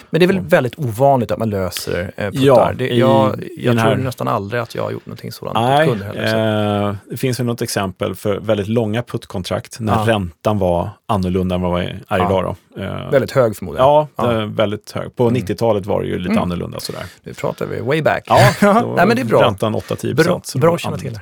Men 0.09 0.19
det 0.19 0.25
är 0.25 0.27
väl 0.27 0.39
väldigt 0.39 0.79
ovanligt 0.79 1.31
att 1.31 1.37
man 1.39 1.49
löser 1.49 2.11
eh, 2.17 2.25
puttar. 2.31 2.43
Ja, 2.45 2.71
det, 2.77 2.87
jag 2.87 3.43
i 3.43 3.65
jag 3.65 3.73
tror 3.77 3.83
här- 3.89 3.95
nästan 3.95 4.27
aldrig 4.27 4.61
att 4.61 4.75
jag 4.75 4.83
har 4.83 4.91
gjort 4.91 5.05
någonting 5.05 5.31
sådant. 5.31 5.53
Nej, 5.59 5.87
mot 5.87 5.97
kunder 5.99 6.87
eh, 6.87 6.95
det 7.09 7.17
finns 7.17 7.39
ju 7.39 7.43
något 7.43 7.61
exempel 7.61 8.15
för 8.15 8.39
väldigt 8.39 8.67
långa 8.67 9.03
puttkontrakt 9.03 9.79
när 9.79 9.93
Ja. 9.93 10.03
räntan 10.07 10.57
var 10.59 10.89
annorlunda 11.05 11.55
än 11.55 11.61
vad 11.61 11.79
den 11.81 11.87
är 11.89 12.01
Ja. 12.09 12.15
idag. 12.15 12.43
Då. 12.75 12.81
Eh, 12.81 13.11
Väldigt 13.11 13.31
hög 13.31 13.55
förmodligen. 13.55 13.85
Ja. 13.87 14.07
Mm. 14.17 14.37
eh, 14.39 14.45
väldigt 14.45 14.91
hög. 14.91 15.15
På 15.15 15.29
90-talet 15.29 15.85
var 15.85 16.01
det 16.01 16.07
ju 16.07 16.19
lite 16.19 16.39
annorlunda 16.39 16.79
sådär. 16.79 17.03
Nu 17.23 17.33
pratar 17.33 17.65
vi 17.65 17.79
way 17.81 18.01
back. 18.01 18.23
Ja, 18.25 18.49
Nej, 18.95 19.07
men 19.07 19.15
det 19.15 19.21
är 19.21 19.25
bra. 19.25 19.43
Räntan 19.43 19.75
8-10 19.75 20.13
Bra, 20.15 20.23
procent. 20.23 20.61
bra 20.61 20.69
var 20.69 20.75
att 20.75 20.81
känna 20.81 20.97
till. 20.97 21.19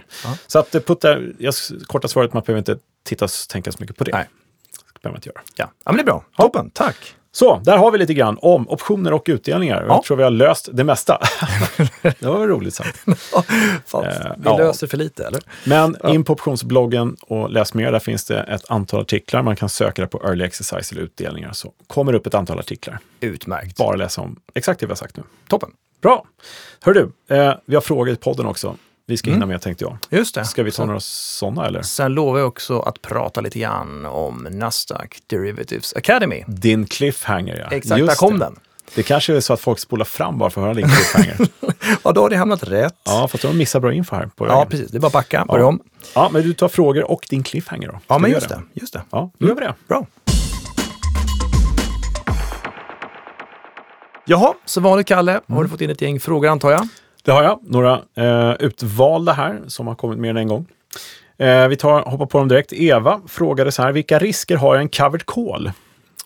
Så 0.47 0.59
att 0.59 0.75
eh, 0.75 0.81
puttar, 0.81 1.31
jag, 1.37 1.53
korta 1.87 2.07
svaret, 2.07 2.33
man 2.33 2.43
behöver 2.45 2.59
inte 2.59 2.77
titta 3.05 3.27
tänka 3.49 3.71
så 3.71 3.77
mycket 3.79 3.97
på 3.97 4.03
det. 4.03 4.11
Nej. 4.11 4.25
Behöver 5.01 5.13
man 5.13 5.15
inte 5.15 5.29
göra. 5.29 5.41
Ja. 5.55 5.65
ja, 5.85 5.91
men 5.91 5.95
det 5.95 6.01
är 6.01 6.05
bra. 6.05 6.23
Toppen, 6.37 6.69
tack. 6.69 6.95
Så, 7.31 7.61
där 7.63 7.77
har 7.77 7.91
vi 7.91 7.97
lite 7.97 8.13
grann 8.13 8.37
om 8.41 8.69
optioner 8.69 9.13
och 9.13 9.23
utdelningar. 9.25 9.85
Ja. 9.87 9.93
Jag 9.93 10.03
tror 10.03 10.17
vi 10.17 10.23
har 10.23 10.29
löst 10.29 10.69
det 10.73 10.83
mesta. 10.83 11.21
det 12.01 12.21
var 12.21 12.47
roligt 12.47 12.73
sagt. 12.73 12.99
Fan, 13.85 14.03
Eh, 14.05 14.11
vi 14.37 14.41
ja. 14.45 14.57
löser 14.57 14.87
för 14.87 14.97
lite, 14.97 15.27
eller? 15.27 15.41
Men 15.65 15.97
in 16.09 16.23
på 16.23 16.33
optionsbloggen 16.33 17.15
och 17.21 17.49
läs 17.49 17.73
mer. 17.73 17.91
Där 17.91 17.99
finns 17.99 18.25
det 18.25 18.39
ett 18.39 18.71
antal 18.71 19.01
artiklar. 19.01 19.41
Man 19.41 19.55
kan 19.55 19.69
söka 19.69 20.01
det 20.01 20.07
på 20.07 20.21
early 20.23 20.45
exercise 20.45 20.95
eller 20.95 21.03
utdelningar. 21.03 21.53
Så 21.53 21.73
kommer 21.87 22.11
det 22.11 22.17
upp 22.17 22.27
ett 22.27 22.33
antal 22.33 22.59
artiklar. 22.59 22.99
Utmärkt. 23.19 23.77
Bara 23.77 23.95
läsa 23.95 24.21
om 24.21 24.39
exakt 24.53 24.79
det 24.79 24.85
vi 24.85 24.91
har 24.91 24.95
sagt 24.95 25.17
nu. 25.17 25.23
Toppen. 25.47 25.69
Bra! 26.01 26.25
Hör 26.81 26.93
du, 26.93 27.11
eh, 27.35 27.53
vi 27.65 27.75
har 27.75 27.81
frågor 27.81 28.09
i 28.09 28.15
podden 28.15 28.45
också. 28.45 28.75
Vi 29.09 29.17
ska 29.17 29.31
hinna 29.31 29.45
med 29.45 29.61
tänkte 29.61 29.83
jag. 29.83 29.97
Just 30.09 30.35
det. 30.35 30.45
Ska 30.45 30.63
vi 30.63 30.71
ta 30.71 30.75
Sen- 30.75 30.87
några 30.87 30.99
sådana 30.99 31.65
eller? 31.67 31.81
Sen 31.81 32.13
lovar 32.13 32.39
jag 32.39 32.47
också 32.47 32.79
att 32.79 33.01
prata 33.01 33.41
lite 33.41 33.59
grann 33.59 34.05
om 34.05 34.47
Nasdaq 34.51 35.17
Derivatives 35.27 35.93
Academy. 35.93 36.43
Din 36.47 36.85
cliffhanger 36.85 37.55
ja. 37.69 37.75
Exakt, 37.77 37.99
Just 37.99 38.09
där 38.11 38.15
kom 38.27 38.39
det. 38.39 38.45
den. 38.45 38.55
Det 38.95 39.03
kanske 39.03 39.35
är 39.35 39.39
så 39.39 39.53
att 39.53 39.59
folk 39.61 39.79
spolar 39.79 40.05
fram 40.05 40.37
bara 40.37 40.49
för 40.49 40.61
att 40.61 40.65
höra 40.65 40.73
din 40.73 40.89
cliffhanger. 40.89 41.37
Ja, 42.03 42.11
då 42.11 42.21
har 42.21 42.29
det 42.29 42.35
hamnat 42.37 42.63
rätt. 42.63 42.95
ja, 43.05 43.27
fast 43.31 43.41
de 43.41 43.57
missar 43.57 43.79
bra 43.79 43.93
info 43.93 44.15
här 44.15 44.29
på 44.35 44.47
Ja, 44.47 44.55
vägen. 44.55 44.69
precis. 44.69 44.91
Det 44.91 44.97
är 44.97 44.99
bara 44.99 45.07
att 45.07 45.13
backa, 45.13 45.45
börja 45.45 45.65
om. 45.65 45.79
Ja, 46.15 46.29
men 46.33 46.41
du 46.43 46.53
tar 46.53 46.67
frågor 46.67 47.11
och 47.11 47.25
din 47.29 47.43
cliffhanger 47.43 47.87
då. 47.87 47.93
Ska 47.93 48.13
Ja, 48.13 48.17
men 48.17 48.31
just 48.31 48.49
göra 48.49 48.59
det. 48.73 48.79
Just 48.81 48.93
det. 48.93 49.01
Ja, 49.11 49.31
då 49.37 49.47
gör 49.47 49.55
vi 49.55 49.61
det. 49.61 49.73
Bra. 49.87 50.05
Jaha, 54.25 54.53
så 54.65 54.81
vanligt 54.81 55.07
Kalle, 55.07 55.41
har 55.47 55.63
du 55.63 55.69
fått 55.69 55.81
in 55.81 55.89
ett 55.89 56.01
gäng 56.01 56.19
frågor 56.19 56.49
antar 56.49 56.71
jag? 56.71 56.87
Det 57.23 57.31
har 57.31 57.43
jag. 57.43 57.59
Några 57.63 58.01
eh, 58.15 58.53
utvalda 58.59 59.31
här 59.31 59.61
som 59.67 59.87
har 59.87 59.95
kommit 59.95 60.19
mer 60.19 60.29
än 60.29 60.37
en 60.37 60.47
gång. 60.47 60.65
Eh, 61.37 61.67
vi 61.67 61.75
tar, 61.75 62.01
hoppar 62.01 62.25
på 62.25 62.37
dem 62.37 62.47
direkt. 62.47 62.73
Eva 62.73 63.21
frågade 63.27 63.71
så 63.71 63.81
här, 63.81 63.91
vilka 63.91 64.19
risker 64.19 64.57
har 64.57 64.75
en 64.75 64.89
covered 64.89 65.25
call? 65.25 65.71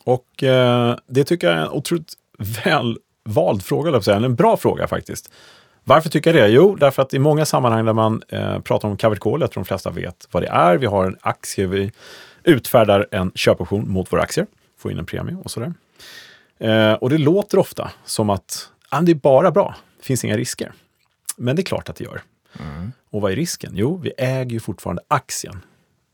Och 0.04 0.42
eh, 0.42 0.96
det 1.06 1.24
tycker 1.24 1.46
jag 1.46 1.56
är 1.56 1.62
en 1.62 1.68
otroligt 1.68 2.12
väl 2.64 2.98
vald 3.24 3.64
fråga, 3.64 4.02
säga. 4.02 4.16
en 4.16 4.34
bra 4.34 4.56
fråga 4.56 4.86
faktiskt. 4.86 5.30
Varför 5.84 6.10
tycker 6.10 6.34
jag 6.34 6.42
det? 6.50 6.54
Jo, 6.54 6.76
därför 6.76 7.02
att 7.02 7.14
i 7.14 7.18
många 7.18 7.44
sammanhang 7.44 7.84
där 7.84 7.92
man 7.92 8.22
eh, 8.28 8.58
pratar 8.58 8.88
om 8.88 8.96
covered 8.96 9.20
call, 9.20 9.40
jag 9.40 9.50
tror 9.50 9.62
de 9.62 9.66
flesta 9.66 9.90
vet 9.90 10.28
vad 10.30 10.42
det 10.42 10.48
är. 10.48 10.76
Vi 10.76 10.86
har 10.86 11.04
en 11.06 11.16
aktie, 11.20 11.66
vi 11.66 11.92
utfärdar 12.44 13.06
en 13.10 13.32
köpoption 13.34 13.90
mot 13.92 14.12
våra 14.12 14.22
aktier, 14.22 14.46
får 14.78 14.92
in 14.92 14.98
en 14.98 15.06
premie 15.06 15.36
och 15.44 15.50
sådär. 15.50 15.74
Eh, 16.58 16.92
och 16.92 17.10
det 17.10 17.18
låter 17.18 17.58
ofta 17.58 17.90
som 18.04 18.30
att 18.30 18.68
ah, 18.88 19.00
det 19.00 19.12
är 19.12 19.16
bara 19.16 19.50
bra, 19.50 19.74
det 19.98 20.04
finns 20.04 20.24
inga 20.24 20.36
risker. 20.36 20.72
Men 21.36 21.56
det 21.56 21.62
är 21.62 21.64
klart 21.64 21.88
att 21.88 21.96
det 21.96 22.04
gör. 22.04 22.22
Och 23.10 23.20
vad 23.20 23.32
är 23.32 23.36
risken? 23.36 23.72
Jo, 23.74 23.96
vi 23.96 24.12
äger 24.18 24.52
ju 24.52 24.60
fortfarande 24.60 25.02
aktien. 25.08 25.60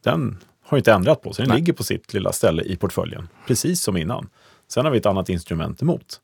Den 0.05 0.39
har 0.63 0.79
inte 0.79 0.93
ändrat 0.93 1.23
på 1.23 1.33
sig. 1.33 1.43
Den 1.43 1.49
Nej. 1.49 1.59
ligger 1.59 1.73
på 1.73 1.85
sitt 1.85 2.15
lilla 2.15 2.33
ställe 2.33 2.63
i 2.63 2.77
portföljen, 2.77 3.29
precis 3.47 3.83
som 3.83 3.97
innan. 3.97 4.29
Sen 4.69 4.85
har 4.85 4.93
vi 4.93 4.99
ett 4.99 5.07
annat 5.07 5.29
instrument 5.29 5.83
emot. 5.83 6.21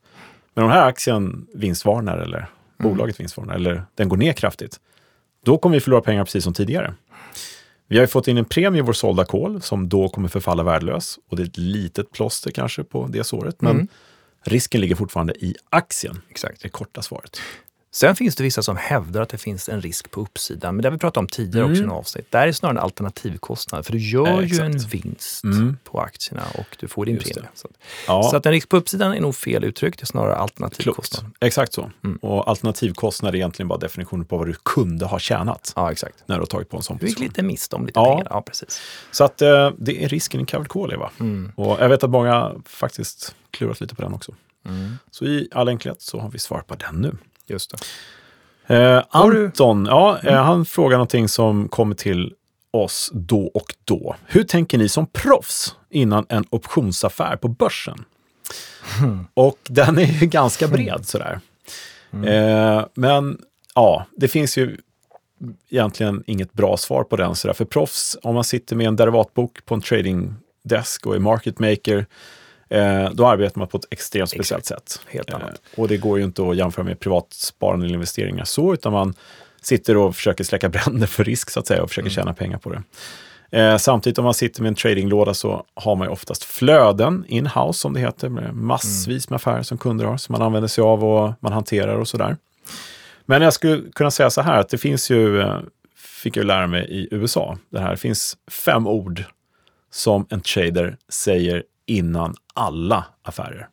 Men 0.54 0.64
om 0.64 0.70
den 0.70 0.78
här 0.78 0.86
aktien 0.86 1.46
vinstvarnar 1.54 2.18
eller 2.18 2.38
mm. 2.38 2.48
bolaget 2.76 3.20
vinstvarnar 3.20 3.54
eller 3.54 3.84
den 3.94 4.08
går 4.08 4.16
ner 4.16 4.32
kraftigt, 4.32 4.80
då 5.44 5.58
kommer 5.58 5.76
vi 5.76 5.80
förlora 5.80 6.00
pengar 6.00 6.24
precis 6.24 6.44
som 6.44 6.54
tidigare. 6.54 6.94
Vi 7.88 7.96
har 7.96 8.02
ju 8.02 8.06
fått 8.06 8.28
in 8.28 8.38
en 8.38 8.44
premie 8.44 8.78
i 8.78 8.82
vår 8.82 8.92
sålda 8.92 9.24
kol 9.24 9.62
som 9.62 9.88
då 9.88 10.08
kommer 10.08 10.28
förfalla 10.28 10.62
värdelös. 10.62 11.18
Och 11.28 11.36
det 11.36 11.42
är 11.42 11.46
ett 11.46 11.58
litet 11.58 12.12
plåster 12.12 12.50
kanske 12.50 12.84
på 12.84 13.06
det 13.06 13.24
såret. 13.24 13.62
Men 13.62 13.72
mm. 13.72 13.88
risken 14.42 14.80
ligger 14.80 14.94
fortfarande 14.94 15.34
i 15.44 15.54
aktien. 15.70 16.22
Exakt. 16.28 16.62
Det 16.62 16.68
korta 16.68 17.02
svaret. 17.02 17.40
Sen 17.96 18.16
finns 18.16 18.36
det 18.36 18.42
vissa 18.42 18.62
som 18.62 18.76
hävdar 18.76 19.22
att 19.22 19.28
det 19.28 19.38
finns 19.38 19.68
en 19.68 19.80
risk 19.80 20.10
på 20.10 20.20
uppsidan, 20.20 20.76
men 20.76 20.82
det 20.82 20.88
har 20.88 20.92
vi 20.92 20.98
pratat 20.98 21.16
om 21.16 21.28
tidigare 21.28 21.64
mm. 21.64 21.72
också 21.72 21.82
i 21.82 21.84
en 21.84 21.90
avsnitt. 21.90 22.30
Där 22.30 22.48
är 22.48 22.52
snarare 22.52 22.78
en 22.78 22.84
alternativkostnad, 22.84 23.86
för 23.86 23.92
du 23.92 23.98
gör 23.98 24.42
eh, 24.42 24.52
ju 24.52 24.60
en 24.60 24.78
vinst 24.78 25.44
mm. 25.44 25.76
på 25.84 26.00
aktierna 26.00 26.42
och 26.54 26.76
du 26.80 26.88
får 26.88 27.06
din 27.06 27.18
premie. 27.18 27.48
Så, 27.54 27.68
ja. 28.06 28.22
så, 28.22 28.36
att 28.36 28.46
en 28.46 28.52
risk 28.52 28.68
på 28.68 28.76
uppsidan 28.76 29.12
är 29.12 29.20
nog 29.20 29.36
fel 29.36 29.64
uttryck, 29.64 29.98
det 29.98 30.02
är 30.02 30.06
snarare 30.06 30.36
alternativkostnad. 30.36 31.22
Klokt. 31.22 31.36
Exakt 31.40 31.72
så. 31.72 31.90
Mm. 32.04 32.16
Och 32.16 32.48
alternativkostnad 32.48 33.34
är 33.34 33.36
egentligen 33.36 33.68
bara 33.68 33.78
definitionen 33.78 34.24
på 34.24 34.36
vad 34.36 34.46
du 34.46 34.54
kunde 34.62 35.06
ha 35.06 35.18
tjänat. 35.18 35.72
Ja, 35.76 35.92
exakt. 35.92 36.16
När 36.26 36.36
du 36.36 36.40
har 36.40 36.46
tagit 36.46 36.68
på 36.68 36.76
en 36.76 36.82
sån 36.82 36.98
position. 36.98 37.14
Du 37.16 37.24
gick 37.24 37.32
lite 37.32 37.42
miste 37.42 37.76
om 37.76 37.86
lite 37.86 38.00
ja. 38.00 38.04
pengar. 38.04 38.26
Ja, 38.30 38.42
precis. 38.42 38.80
Så 39.10 39.24
att 39.24 39.42
eh, 39.42 39.70
det 39.78 40.04
är 40.04 40.08
risken 40.08 40.40
i 40.40 40.46
Covered 40.46 40.68
Call, 40.68 40.92
Eva. 40.92 41.10
Mm. 41.20 41.52
Och 41.56 41.76
jag 41.80 41.88
vet 41.88 42.04
att 42.04 42.10
många 42.10 42.52
faktiskt 42.64 43.34
klurat 43.50 43.80
lite 43.80 43.94
på 43.94 44.02
den 44.02 44.14
också. 44.14 44.34
Mm. 44.66 44.98
Så 45.10 45.24
i 45.24 45.48
all 45.52 45.68
enkelhet 45.68 46.02
så 46.02 46.18
har 46.18 46.30
vi 46.30 46.38
svar 46.38 46.60
på 46.60 46.74
den 46.74 47.00
nu. 47.00 47.16
Just 47.46 47.70
det. 47.70 47.78
Eh, 48.74 49.04
Anton, 49.10 49.86
ja, 49.86 50.18
eh, 50.18 50.32
mm. 50.32 50.44
han 50.44 50.64
frågar 50.64 50.96
någonting 50.96 51.28
som 51.28 51.68
kommer 51.68 51.94
till 51.94 52.34
oss 52.70 53.10
då 53.14 53.46
och 53.46 53.74
då. 53.84 54.16
Hur 54.26 54.42
tänker 54.42 54.78
ni 54.78 54.88
som 54.88 55.06
proffs 55.06 55.74
innan 55.90 56.26
en 56.28 56.44
optionsaffär 56.50 57.36
på 57.36 57.48
börsen? 57.48 58.04
Mm. 58.98 59.26
Och 59.34 59.58
den 59.68 59.98
är 59.98 60.20
ju 60.20 60.26
ganska 60.26 60.68
bred 60.68 61.06
sådär. 61.06 61.40
Mm. 62.12 62.28
Eh, 62.28 62.84
men 62.94 63.38
ja, 63.74 64.06
det 64.16 64.28
finns 64.28 64.58
ju 64.58 64.76
egentligen 65.70 66.24
inget 66.26 66.52
bra 66.52 66.76
svar 66.76 67.04
på 67.04 67.16
den. 67.16 67.34
Sådär. 67.34 67.54
För 67.54 67.64
proffs, 67.64 68.16
om 68.22 68.34
man 68.34 68.44
sitter 68.44 68.76
med 68.76 68.86
en 68.86 68.96
derivatbok 68.96 69.64
på 69.64 69.74
en 69.74 69.80
tradingdesk 69.80 71.06
och 71.06 71.14
är 71.14 71.18
market 71.18 71.58
maker, 71.58 72.06
Eh, 72.68 73.10
då 73.10 73.26
arbetar 73.26 73.58
man 73.58 73.68
på 73.68 73.76
ett 73.76 73.84
extremt 73.90 74.30
speciellt 74.30 74.66
sätt. 74.66 75.00
Helt 75.06 75.30
annat. 75.30 75.60
Eh, 75.74 75.80
och 75.80 75.88
det 75.88 75.96
går 75.96 76.18
ju 76.18 76.24
inte 76.24 76.48
att 76.48 76.56
jämföra 76.56 76.84
med 76.84 77.00
privatsparande 77.00 77.86
eller 77.86 77.94
investeringar 77.94 78.44
så, 78.44 78.74
utan 78.74 78.92
man 78.92 79.14
sitter 79.60 79.96
och 79.96 80.16
försöker 80.16 80.44
släcka 80.44 80.68
bränder 80.84 81.06
för 81.06 81.24
risk 81.24 81.50
så 81.50 81.60
att 81.60 81.66
säga 81.66 81.82
och 81.82 81.88
försöker 81.88 82.08
mm. 82.08 82.14
tjäna 82.14 82.34
pengar 82.34 82.58
på 82.58 82.70
det. 82.70 82.82
Eh, 83.50 83.76
samtidigt 83.76 84.18
om 84.18 84.24
man 84.24 84.34
sitter 84.34 84.62
med 84.62 84.68
en 84.68 84.74
tradinglåda 84.74 85.34
så 85.34 85.64
har 85.74 85.96
man 85.96 86.06
ju 86.06 86.12
oftast 86.12 86.44
flöden 86.44 87.24
in-house 87.28 87.80
som 87.80 87.92
det 87.92 88.00
heter, 88.00 88.28
med 88.28 88.54
massvis 88.54 89.30
med 89.30 89.36
affärer 89.36 89.62
som 89.62 89.78
kunder 89.78 90.04
har, 90.04 90.16
som 90.16 90.32
man 90.32 90.42
använder 90.42 90.68
sig 90.68 90.82
av 90.82 91.04
och 91.04 91.32
man 91.40 91.52
hanterar 91.52 91.94
och 91.94 92.08
sådär. 92.08 92.36
Men 93.26 93.42
jag 93.42 93.52
skulle 93.52 93.82
kunna 93.94 94.10
säga 94.10 94.30
så 94.30 94.40
här 94.40 94.60
att 94.60 94.68
det 94.68 94.78
finns 94.78 95.10
ju, 95.10 95.40
eh, 95.40 95.60
fick 95.96 96.36
jag 96.36 96.46
lära 96.46 96.66
mig 96.66 96.86
i 96.90 97.08
USA, 97.10 97.58
det 97.70 97.80
här 97.80 97.96
finns 97.96 98.36
fem 98.50 98.86
ord 98.86 99.24
som 99.90 100.26
en 100.30 100.40
trader 100.40 100.96
säger 101.08 101.62
innan 101.86 102.34
alla 102.54 103.04
affärer. 103.22 103.68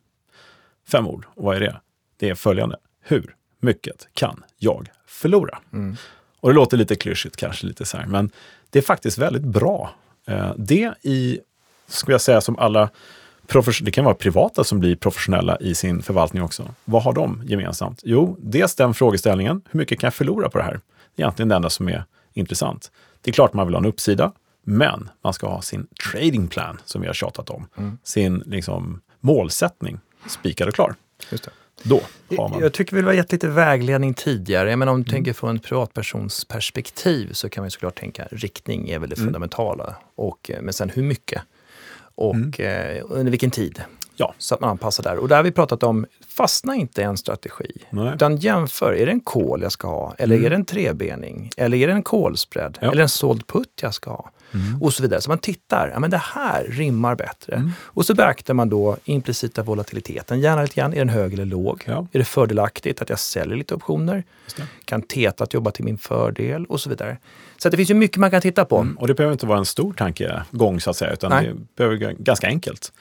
Fem 0.88 1.06
ord. 1.06 1.26
Och 1.34 1.44
vad 1.44 1.56
är 1.56 1.60
det? 1.60 1.80
Det 2.16 2.28
är 2.28 2.34
följande. 2.34 2.76
Hur 3.00 3.34
mycket 3.60 4.08
kan 4.14 4.42
jag 4.58 4.88
förlora? 5.06 5.58
Mm. 5.72 5.96
Och 6.40 6.48
det 6.48 6.54
låter 6.54 6.76
lite 6.76 6.94
klyschigt 6.94 7.36
kanske, 7.36 7.66
lite 7.66 7.84
så 7.84 7.96
här, 7.96 8.06
men 8.06 8.30
det 8.70 8.78
är 8.78 8.82
faktiskt 8.82 9.18
väldigt 9.18 9.42
bra. 9.42 9.94
Eh, 10.26 10.52
det 10.56 10.94
i, 11.02 11.40
skulle 11.86 12.14
jag 12.14 12.20
säga, 12.20 12.40
som 12.40 12.58
alla 12.58 12.90
det 13.82 13.90
kan 13.90 14.04
vara 14.04 14.14
privata 14.14 14.64
som 14.64 14.80
blir 14.80 14.96
professionella 14.96 15.58
i 15.60 15.74
sin 15.74 16.02
förvaltning 16.02 16.42
också. 16.42 16.74
Vad 16.84 17.02
har 17.02 17.12
de 17.12 17.42
gemensamt? 17.44 18.00
Jo, 18.04 18.36
dels 18.40 18.74
den 18.74 18.94
frågeställningen, 18.94 19.62
hur 19.70 19.78
mycket 19.78 20.00
kan 20.00 20.06
jag 20.06 20.14
förlora 20.14 20.48
på 20.48 20.58
det 20.58 20.64
här? 20.64 20.80
Det 21.14 21.22
är 21.22 21.24
egentligen 21.24 21.48
det 21.48 21.54
enda 21.54 21.70
som 21.70 21.88
är 21.88 22.04
intressant. 22.32 22.90
Det 23.20 23.30
är 23.30 23.32
klart 23.32 23.52
man 23.52 23.66
vill 23.66 23.74
ha 23.74 23.80
en 23.80 23.86
uppsida, 23.86 24.32
men 24.64 25.08
man 25.22 25.32
ska 25.32 25.48
ha 25.48 25.62
sin 25.62 25.86
trading 26.12 26.48
plan, 26.48 26.80
som 26.84 27.00
vi 27.00 27.06
har 27.06 27.14
tjatat 27.14 27.50
om. 27.50 27.66
Mm. 27.76 27.98
Sin 28.02 28.42
liksom, 28.46 29.00
målsättning 29.20 29.98
spikad 30.26 30.68
och 30.68 30.74
klar. 30.74 30.94
Just 31.30 31.44
det. 31.44 31.50
Då 31.82 32.00
har 32.36 32.48
man... 32.48 32.60
Jag 32.60 32.72
tycker 32.72 32.96
vi 32.96 33.02
har 33.02 33.12
gett 33.12 33.32
lite 33.32 33.48
vägledning 33.48 34.14
tidigare. 34.14 34.70
Jag 34.70 34.78
menar, 34.78 34.92
om 34.92 35.02
du 35.02 35.10
mm. 35.10 35.16
tänker 35.16 35.32
från 35.32 35.50
en 35.50 35.58
privatpersons 35.58 36.44
perspektiv 36.44 37.32
så 37.32 37.48
kan 37.48 37.62
man 37.62 37.70
såklart 37.70 38.00
tänka 38.00 38.28
riktning 38.30 38.88
är 38.90 38.98
väl 38.98 39.10
det 39.10 39.16
mm. 39.16 39.26
fundamentala. 39.26 39.94
Och, 40.14 40.50
eh, 40.50 40.62
men 40.62 40.74
sen 40.74 40.90
hur 40.90 41.02
mycket? 41.02 41.42
Och 42.14 42.34
mm. 42.34 42.96
eh, 42.96 43.04
under 43.08 43.30
vilken 43.30 43.50
tid? 43.50 43.82
Ja. 44.16 44.34
Så 44.38 44.54
att 44.54 44.60
man 44.60 44.70
anpassar 44.70 45.02
där. 45.02 45.16
Och 45.16 45.28
där 45.28 45.36
har 45.36 45.42
vi 45.42 45.52
pratat 45.52 45.82
om, 45.82 46.06
fastna 46.28 46.74
inte 46.74 47.00
i 47.00 47.04
en 47.04 47.16
strategi. 47.16 47.72
Nej. 47.90 48.14
Utan 48.14 48.36
jämför, 48.36 48.92
är 48.92 49.06
det 49.06 49.12
en 49.12 49.20
kol 49.20 49.62
jag 49.62 49.72
ska 49.72 49.88
ha? 49.88 50.14
Eller 50.18 50.34
mm. 50.34 50.46
är 50.46 50.50
det 50.50 50.56
en 50.56 50.64
trebening? 50.64 51.50
Eller 51.56 51.76
är 51.76 51.86
det 51.86 51.92
en 51.92 52.02
kolspread? 52.02 52.78
Ja. 52.80 52.92
Eller 52.92 53.02
en 53.02 53.08
såld 53.08 53.46
putt 53.46 53.78
jag 53.80 53.94
ska 53.94 54.10
ha? 54.10 54.30
Mm. 54.54 54.82
Och 54.82 54.94
så 54.94 55.02
vidare. 55.02 55.20
Så 55.20 55.30
man 55.30 55.38
tittar, 55.38 55.90
ja 55.94 56.00
men 56.00 56.10
det 56.10 56.22
här 56.34 56.64
rimmar 56.64 57.14
bättre. 57.14 57.56
Mm. 57.56 57.72
Och 57.80 58.06
så 58.06 58.14
beaktar 58.14 58.54
man 58.54 58.68
då 58.68 58.96
implicita 59.04 59.62
volatiliteten, 59.62 60.40
gärna 60.40 60.62
lite 60.62 60.74
grann. 60.74 60.92
Är 60.92 60.98
den 60.98 61.08
hög 61.08 61.32
eller 61.32 61.44
låg? 61.44 61.84
Ja. 61.86 62.06
Är 62.12 62.18
det 62.18 62.24
fördelaktigt 62.24 63.02
att 63.02 63.08
jag 63.08 63.18
säljer 63.18 63.56
lite 63.56 63.74
optioner? 63.74 64.24
Kan 64.84 65.02
tetat 65.02 65.54
jobba 65.54 65.70
till 65.70 65.84
min 65.84 65.98
fördel? 65.98 66.66
Och 66.66 66.80
så 66.80 66.88
vidare. 66.88 67.16
Så 67.56 67.68
det 67.68 67.76
finns 67.76 67.90
ju 67.90 67.94
mycket 67.94 68.16
man 68.16 68.30
kan 68.30 68.40
titta 68.40 68.64
på. 68.64 68.78
Mm. 68.78 68.98
Och 68.98 69.08
det 69.08 69.14
behöver 69.14 69.32
inte 69.32 69.46
vara 69.46 69.58
en 69.58 69.64
stor 69.64 69.92
tankegång 69.92 70.80
så 70.80 70.90
att 70.90 70.96
säga, 70.96 71.12
utan 71.12 71.30
Nej. 71.30 71.46
det 71.46 71.76
behöver 71.76 72.04
vara 72.04 72.12
ganska 72.12 72.46
enkelt. 72.46 72.92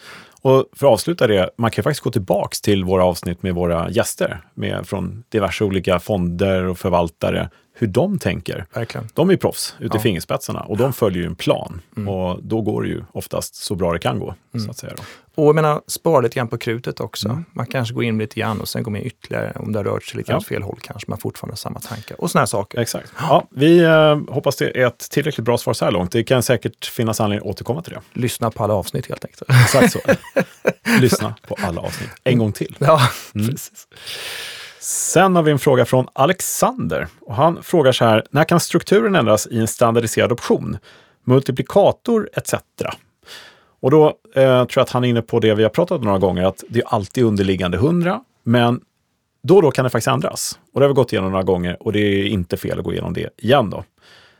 Och 0.41 0.65
för 0.73 0.87
att 0.87 0.93
avsluta 0.93 1.27
det, 1.27 1.49
man 1.57 1.71
kan 1.71 1.83
faktiskt 1.83 2.03
gå 2.03 2.11
tillbaks 2.11 2.61
till 2.61 2.83
våra 2.83 3.05
avsnitt 3.05 3.43
med 3.43 3.55
våra 3.55 3.89
gäster 3.89 4.41
med, 4.53 4.87
från 4.87 5.23
diverse 5.29 5.63
olika 5.63 5.99
fonder 5.99 6.63
och 6.63 6.77
förvaltare, 6.79 7.49
hur 7.73 7.87
de 7.87 8.19
tänker. 8.19 8.65
Verkligen. 8.73 9.07
De 9.13 9.29
är 9.29 9.37
proffs 9.37 9.75
ute 9.79 9.89
ja. 9.93 9.99
i 9.99 10.03
fingerspetsarna 10.03 10.61
och 10.61 10.77
de 10.77 10.93
följer 10.93 11.21
ju 11.21 11.27
en 11.27 11.35
plan. 11.35 11.81
Mm. 11.97 12.09
Och 12.09 12.43
då 12.43 12.61
går 12.61 12.81
det 12.83 12.87
ju 12.87 13.03
oftast 13.11 13.55
så 13.55 13.75
bra 13.75 13.93
det 13.93 13.99
kan 13.99 14.19
gå. 14.19 14.35
Mm. 14.53 14.65
Så 14.65 14.71
att 14.71 14.77
säga 14.77 14.93
då. 14.97 15.03
Och 15.35 15.47
jag 15.47 15.55
menar, 15.55 15.81
spara 15.87 16.21
lite 16.21 16.35
grann 16.35 16.47
på 16.47 16.57
krutet 16.57 16.99
också. 16.99 17.29
Mm. 17.29 17.45
Man 17.51 17.65
kanske 17.65 17.93
går 17.93 18.03
in 18.03 18.17
lite 18.17 18.39
grann 18.39 18.61
och 18.61 18.67
sen 18.67 18.83
går 18.83 18.91
man 18.91 19.01
in 19.01 19.07
ytterligare. 19.07 19.51
Om 19.55 19.71
det 19.71 19.79
har 19.79 19.83
rört 19.83 20.03
sig 20.03 20.17
lite 20.17 20.31
ja. 20.31 20.37
åt 20.37 20.47
fel 20.47 20.63
håll 20.63 20.79
kanske 20.81 21.09
man 21.09 21.19
fortfarande 21.19 21.51
har 21.51 21.57
samma 21.57 21.79
tankar. 21.79 22.21
Och 22.21 22.31
sådana 22.31 22.41
här 22.41 22.45
saker. 22.45 22.79
Exakt. 22.79 23.13
Ja, 23.19 23.47
vi 23.49 23.79
eh, 23.79 24.19
hoppas 24.27 24.55
det 24.55 24.81
är 24.81 24.87
ett 24.87 25.09
tillräckligt 25.11 25.45
bra 25.45 25.57
svar 25.57 25.73
så 25.73 25.85
här 25.85 25.91
långt. 25.91 26.11
Det 26.11 26.23
kan 26.23 26.43
säkert 26.43 26.85
finnas 26.85 27.21
anledning 27.21 27.49
att 27.49 27.55
återkomma 27.55 27.81
till 27.81 27.93
det. 27.93 28.01
Lyssna 28.19 28.51
på 28.51 28.63
alla 28.63 28.73
avsnitt 28.73 29.07
helt 29.09 29.25
enkelt. 29.25 29.49
Exakt 29.63 29.91
så. 29.91 29.99
Lyssna 30.99 31.35
på 31.47 31.55
alla 31.59 31.81
avsnitt 31.81 32.09
en 32.23 32.37
gång 32.37 32.51
till. 32.51 32.75
Ja, 32.79 33.01
mm. 33.35 33.47
precis. 33.47 33.87
Sen 34.83 35.35
har 35.35 35.43
vi 35.43 35.51
en 35.51 35.59
fråga 35.59 35.85
från 35.85 36.07
Alexander. 36.13 37.07
Och 37.21 37.35
han 37.35 37.63
frågar 37.63 37.91
så 37.91 38.05
här, 38.05 38.23
när 38.29 38.43
kan 38.43 38.59
strukturen 38.59 39.15
ändras 39.15 39.47
i 39.47 39.59
en 39.59 39.67
standardiserad 39.67 40.31
option? 40.31 40.77
Multiplikator 41.23 42.29
etc. 42.33 42.53
Och 43.81 43.91
då 43.91 44.05
eh, 44.35 44.43
tror 44.43 44.69
jag 44.75 44.83
att 44.83 44.89
han 44.89 45.03
är 45.03 45.07
inne 45.07 45.21
på 45.21 45.39
det 45.39 45.53
vi 45.53 45.63
har 45.63 45.69
pratat 45.69 45.97
om 45.97 46.05
några 46.05 46.19
gånger, 46.19 46.43
att 46.43 46.63
det 46.69 46.79
är 46.79 46.85
alltid 46.87 47.23
underliggande 47.23 47.77
100, 47.77 48.21
men 48.43 48.81
då 49.43 49.55
och 49.55 49.61
då 49.61 49.71
kan 49.71 49.83
det 49.83 49.89
faktiskt 49.89 50.07
ändras. 50.07 50.59
Och 50.73 50.79
det 50.79 50.85
har 50.85 50.89
vi 50.89 50.95
gått 50.95 51.13
igenom 51.13 51.31
några 51.31 51.43
gånger 51.43 51.83
och 51.83 51.93
det 51.93 51.99
är 51.99 52.25
inte 52.25 52.57
fel 52.57 52.79
att 52.79 52.85
gå 52.85 52.93
igenom 52.93 53.13
det 53.13 53.29
igen 53.37 53.69
då. 53.69 53.83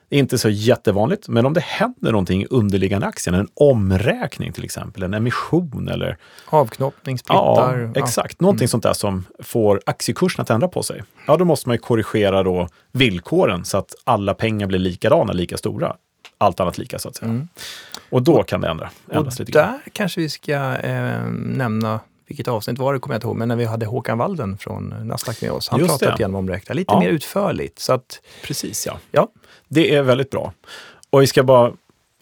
Det 0.10 0.16
är 0.16 0.20
inte 0.20 0.38
så 0.38 0.50
jättevanligt, 0.50 1.28
men 1.28 1.46
om 1.46 1.54
det 1.54 1.62
händer 1.62 2.12
någonting 2.12 2.42
i 2.42 2.48
underliggande 2.50 3.08
aktien, 3.08 3.36
en 3.36 3.48
omräkning 3.54 4.54
till 4.54 4.64
exempel, 4.64 5.04
en 5.04 5.14
emission 5.14 5.88
eller... 5.88 6.18
Avknoppning, 6.46 7.18
splittar. 7.18 7.92
Ja, 7.96 8.02
exakt. 8.02 8.36
Ja. 8.40 8.44
Någonting 8.44 8.64
mm. 8.64 8.68
sånt 8.68 8.84
där 8.84 8.94
som 8.94 9.26
får 9.40 9.82
aktiekursen 9.86 10.42
att 10.42 10.50
ändra 10.50 10.68
på 10.68 10.84
sig. 10.84 11.04
Ja, 11.28 11.38
då 11.38 11.46
måste 11.46 11.70
man 11.70 11.76
ju 11.76 11.80
korrigera 11.80 12.44
då 12.44 12.68
villkoren 12.92 13.66
så 13.66 13.78
att 13.78 13.96
alla 14.04 14.34
pengar 14.34 14.68
blir 14.68 14.80
likadana, 14.80 15.34
lika 15.34 15.58
stora. 15.58 15.96
Allt 16.38 16.60
annat 16.60 16.78
lika 16.78 17.00
så 17.00 17.10
att 17.10 17.16
säga. 17.16 17.30
Mm. 17.30 17.48
Och 18.10 18.22
då 18.22 18.44
kan 18.44 18.62
det 18.62 18.68
ändra, 18.68 18.90
ändras 19.12 19.40
lite 19.40 19.52
grann. 19.52 19.72
Där 19.72 19.80
kanske 19.94 20.22
vi 20.22 20.30
ska 20.30 20.78
eh, 20.78 21.24
nämna 21.34 22.00
vilket 22.28 22.48
avsnitt 22.48 22.80
var 22.80 22.94
det 22.94 23.00
kommer 23.00 23.14
jag 23.14 23.18
inte 23.18 23.28
ihåg, 23.28 23.36
men 23.36 23.48
när 23.48 23.56
vi 23.56 23.66
hade 23.66 23.86
Håkan 23.86 24.18
Walden 24.18 24.58
från 24.58 25.08
Nasdaq 25.08 25.42
med 25.42 25.52
oss. 25.52 25.70
Han 25.70 25.80
Just 25.80 26.00
pratade 26.00 26.18
igenom 26.18 26.36
omräkna 26.36 26.76
lite 26.76 26.94
ja. 26.94 27.00
mer 27.00 27.10
utförligt. 27.10 27.80
Så 27.80 27.94
att, 27.94 28.22
Precis 28.44 28.86
ja. 28.86 29.00
ja. 29.12 29.28
Det 29.74 29.96
är 29.96 30.02
väldigt 30.02 30.30
bra. 30.30 30.54
Och 31.10 31.22
vi 31.22 31.28
ska 31.28 31.44
bara 31.44 31.72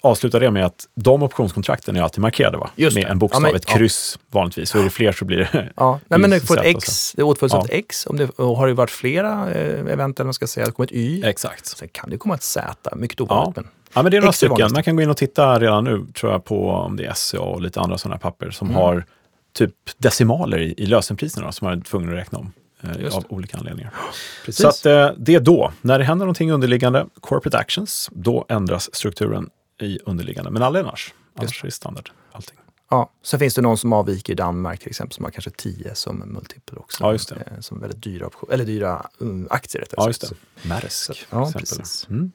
avsluta 0.01 0.39
det 0.39 0.51
med 0.51 0.65
att 0.65 0.87
de 0.95 1.23
optionskontrakten 1.23 1.95
är 1.95 2.01
alltid 2.01 2.21
markerade 2.21 2.57
va? 2.57 2.69
Just 2.75 2.95
med 2.95 3.05
en 3.05 3.19
bokstav, 3.19 3.41
ja, 3.41 3.47
men, 3.47 3.55
ett 3.55 3.65
kryss 3.65 4.17
ja. 4.19 4.39
vanligtvis. 4.39 4.69
Så 4.69 4.79
är 4.79 4.83
det 4.83 4.89
fler 4.89 5.11
så 5.11 5.25
blir 5.25 5.37
det 5.37 5.69
Ja, 5.75 5.99
Nej, 6.07 6.19
men 6.19 6.29
det 6.29 6.39
får 6.39 6.59
ett 6.59 6.77
X, 6.77 7.13
det 7.15 7.23
åtföljs 7.23 7.53
av 7.53 7.65
ett 7.65 7.71
X. 7.71 8.05
Om 8.05 8.17
det, 8.17 8.29
och 8.29 8.57
har 8.57 8.67
det 8.67 8.73
varit 8.73 8.91
flera 8.91 9.51
eh, 9.51 9.93
event, 9.93 10.19
eller 10.19 10.25
man 10.25 10.33
ska 10.33 10.47
säga, 10.47 10.65
det 10.65 10.71
kommer 10.71 10.87
ett 10.87 10.95
Y. 10.95 11.23
Exakt. 11.23 11.65
Sen 11.65 11.87
kan 11.87 12.09
det 12.09 12.17
komma 12.17 12.35
ett 12.35 12.43
Z, 12.43 12.95
mycket 12.95 13.21
ovanligt. 13.21 13.57
Ja. 13.57 13.63
Ja, 13.93 14.01
men 14.01 14.11
det 14.11 14.17
är 14.17 14.21
några 14.21 14.33
stycken. 14.33 14.73
Man 14.73 14.83
kan 14.83 14.95
gå 14.95 15.01
in 15.01 15.09
och 15.09 15.17
titta 15.17 15.59
redan 15.59 15.83
nu, 15.83 16.05
tror 16.13 16.31
jag, 16.31 16.45
på 16.45 16.69
om 16.69 16.97
det 16.97 17.05
är 17.05 17.13
SCA 17.13 17.41
och 17.41 17.61
lite 17.61 17.79
andra 17.79 17.97
sådana 17.97 18.17
papper 18.17 18.51
som 18.51 18.67
mm. 18.67 18.81
har 18.81 19.05
typ 19.53 19.73
decimaler 19.97 20.57
i, 20.57 20.73
i 20.77 20.85
lösenpriserna 20.85 21.51
som 21.51 21.67
man 21.67 21.79
är 21.79 21.81
tvungen 21.83 22.09
att 22.09 22.15
räkna 22.15 22.37
om. 22.37 22.51
Eh, 22.83 23.15
av 23.15 23.25
olika 23.29 23.57
anledningar. 23.57 23.93
Precis. 24.45 24.61
Så 24.61 24.67
att, 24.67 24.85
eh, 24.85 25.17
det 25.17 25.35
är 25.35 25.39
då, 25.39 25.71
när 25.81 25.99
det 25.99 26.05
händer 26.05 26.25
någonting 26.25 26.51
underliggande, 26.51 27.05
corporate 27.19 27.57
actions, 27.57 28.09
då 28.11 28.45
ändras 28.49 28.95
strukturen 28.95 29.49
i 29.81 29.99
underliggande, 30.05 30.51
men 30.51 30.63
aldrig 30.63 30.85
annars. 30.85 31.13
Annars 31.35 31.61
är 31.63 31.67
det 31.67 31.71
standard 31.71 32.09
allting. 32.31 32.57
Ja, 32.89 33.11
sen 33.23 33.39
finns 33.39 33.53
det 33.55 33.61
någon 33.61 33.77
som 33.77 33.93
avviker 33.93 34.33
i 34.33 34.35
Danmark 34.35 34.79
till 34.79 34.89
exempel 34.89 35.15
som 35.15 35.25
har 35.25 35.31
kanske 35.31 35.51
10 35.51 35.95
som 35.95 36.19
multipel 36.19 36.77
också. 36.77 37.03
Ja, 37.03 37.11
just 37.11 37.29
det. 37.29 37.35
Eh, 37.35 37.59
Som 37.59 37.79
väldigt 37.79 38.03
dyra, 38.03 38.29
eller 38.51 38.65
dyra 38.65 39.05
um, 39.17 39.47
aktier 39.49 39.81
rättare 39.81 39.95
Ja, 39.97 40.07
just 40.07 40.21
det. 40.29 40.67
Maersk. 40.67 41.27
Ja, 41.29 41.51
precis. 41.57 42.07
Mm. 42.09 42.31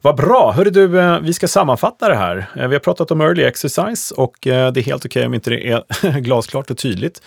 Vad 0.00 0.16
bra! 0.16 0.52
Hörru 0.52 0.70
du, 0.70 1.00
eh, 1.00 1.20
vi 1.20 1.32
ska 1.32 1.48
sammanfatta 1.48 2.08
det 2.08 2.14
här. 2.14 2.50
Vi 2.54 2.74
har 2.74 2.78
pratat 2.78 3.10
om 3.10 3.20
early 3.20 3.42
exercise 3.42 4.14
och 4.14 4.36
det 4.42 4.50
är 4.50 4.82
helt 4.82 5.06
okej 5.06 5.26
om 5.26 5.34
inte 5.34 5.50
det 5.50 5.68
är 5.68 6.20
glasklart 6.20 6.70
och 6.70 6.78
tydligt. 6.78 7.22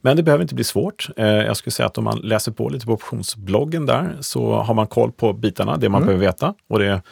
Men 0.00 0.16
det 0.16 0.22
behöver 0.22 0.42
inte 0.42 0.54
bli 0.54 0.64
svårt. 0.64 1.08
Eh, 1.16 1.26
Jag 1.26 1.56
skulle 1.56 1.72
säga 1.72 1.86
att 1.86 1.98
om 1.98 2.04
man 2.04 2.18
läser 2.18 2.52
på 2.52 2.68
lite 2.68 2.86
på 2.86 2.92
optionsbloggen 2.92 3.86
där 3.86 4.16
så 4.20 4.52
har 4.54 4.74
man 4.74 4.86
koll 4.86 5.12
på 5.12 5.32
bitarna, 5.32 5.76
det 5.76 5.88
man 5.88 6.02
behöver 6.02 6.26
veta. 6.26 6.54
Och 6.68 6.78
det, 6.78 7.02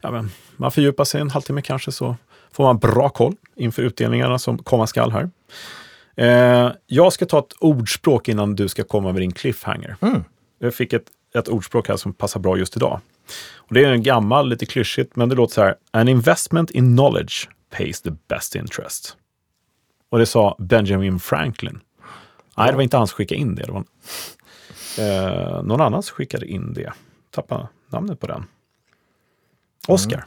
ja, 0.00 0.10
men, 0.10 0.30
man 0.56 0.70
fördjupar 0.70 1.04
sig 1.04 1.20
en 1.20 1.30
halvtimme 1.30 1.62
kanske 1.62 1.92
så 1.92 2.16
får 2.52 2.64
man 2.64 2.78
bra 2.78 3.08
koll 3.08 3.34
inför 3.56 3.82
utdelningarna 3.82 4.38
som 4.38 4.58
komma 4.58 4.86
skall 4.86 5.10
här. 5.12 5.30
Eh, 6.16 6.72
Jag 6.86 7.12
ska 7.12 7.26
ta 7.26 7.38
ett 7.38 7.52
ordspråk 7.60 8.28
innan 8.28 8.56
du 8.56 8.68
ska 8.68 8.84
komma 8.84 9.12
med 9.12 9.22
din 9.22 9.32
cliffhanger. 9.32 9.96
Mm. 10.00 10.24
Jag 10.58 10.74
fick 10.74 10.92
ett, 10.92 11.04
ett 11.34 11.48
ordspråk 11.48 11.88
här 11.88 11.96
som 11.96 12.12
passar 12.12 12.40
bra 12.40 12.56
just 12.58 12.76
idag. 12.76 13.00
Och 13.56 13.74
det 13.74 13.84
är 13.84 13.92
en 13.92 14.02
gammal, 14.02 14.48
lite 14.48 14.66
klyschigt, 14.66 15.16
men 15.16 15.28
det 15.28 15.34
låter 15.34 15.54
så 15.54 15.62
här. 15.62 15.74
An 15.90 16.08
investment 16.08 16.70
in 16.70 16.96
knowledge 16.96 17.48
pays 17.76 18.02
the 18.02 18.10
best 18.28 18.54
interest. 18.54 19.16
Och 20.10 20.18
det 20.18 20.26
sa 20.26 20.56
Benjamin 20.58 21.20
Franklin. 21.20 21.80
Nej, 22.62 22.70
det 22.70 22.76
var 22.76 22.82
inte 22.82 22.96
han 22.96 23.06
som 23.06 23.14
skickade 23.16 23.40
in 23.40 23.54
det. 23.54 23.62
det 23.62 23.72
var, 23.72 23.84
eh, 24.98 25.62
någon 25.62 25.80
annan 25.80 26.02
som 26.02 26.14
skickade 26.14 26.46
in 26.46 26.72
det. 26.72 26.92
Tappa 27.30 27.68
namnet 27.92 28.20
på 28.20 28.26
den. 28.26 28.44
Oscar. 29.88 30.24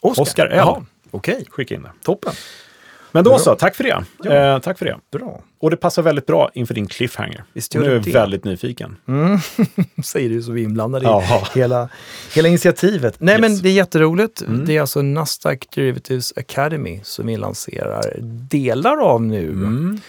Oscar, 0.00 0.22
Oscar 0.22 0.46
L. 0.46 0.52
Jaha, 0.56 0.84
Okej, 1.10 1.44
Skickade 1.50 1.74
in 1.78 1.82
det. 1.82 1.92
toppen. 2.04 2.32
Men 3.12 3.24
då 3.24 3.38
så, 3.38 3.54
tack 3.54 3.74
för 3.74 3.84
det. 3.84 4.04
Ja. 4.22 4.32
Eh, 4.32 4.58
tack 4.58 4.78
för 4.78 4.84
det. 4.86 4.98
Bra. 5.12 5.42
Och 5.60 5.70
det 5.70 5.76
passar 5.76 6.02
väldigt 6.02 6.26
bra 6.26 6.50
inför 6.54 6.74
din 6.74 6.86
cliffhanger. 6.86 7.44
Visst 7.52 7.74
gör 7.74 7.82
nu 7.82 7.88
är 7.88 7.94
jag 7.94 8.12
väldigt 8.12 8.44
nyfiken. 8.44 8.96
Säger 10.04 10.28
du 10.28 10.42
så 10.42 10.52
vi 10.52 10.60
är 10.60 10.64
inblandade 10.64 11.06
i 11.06 11.58
hela, 11.58 11.88
hela 12.34 12.48
initiativet. 12.48 13.16
Nej 13.20 13.34
Yes. 13.34 13.40
men 13.40 13.58
det 13.62 13.68
är 13.68 13.72
jätteroligt. 13.72 14.40
Mm. 14.42 14.64
Det 14.66 14.76
är 14.76 14.80
alltså 14.80 15.02
Nasdaq 15.02 15.58
Derivatives 15.74 16.32
Academy 16.36 17.00
som 17.04 17.26
vi 17.26 17.36
lanserar 17.36 18.16
delar 18.50 18.96
av 18.96 19.22
nu. 19.22 19.48
Mm. 19.50 20.00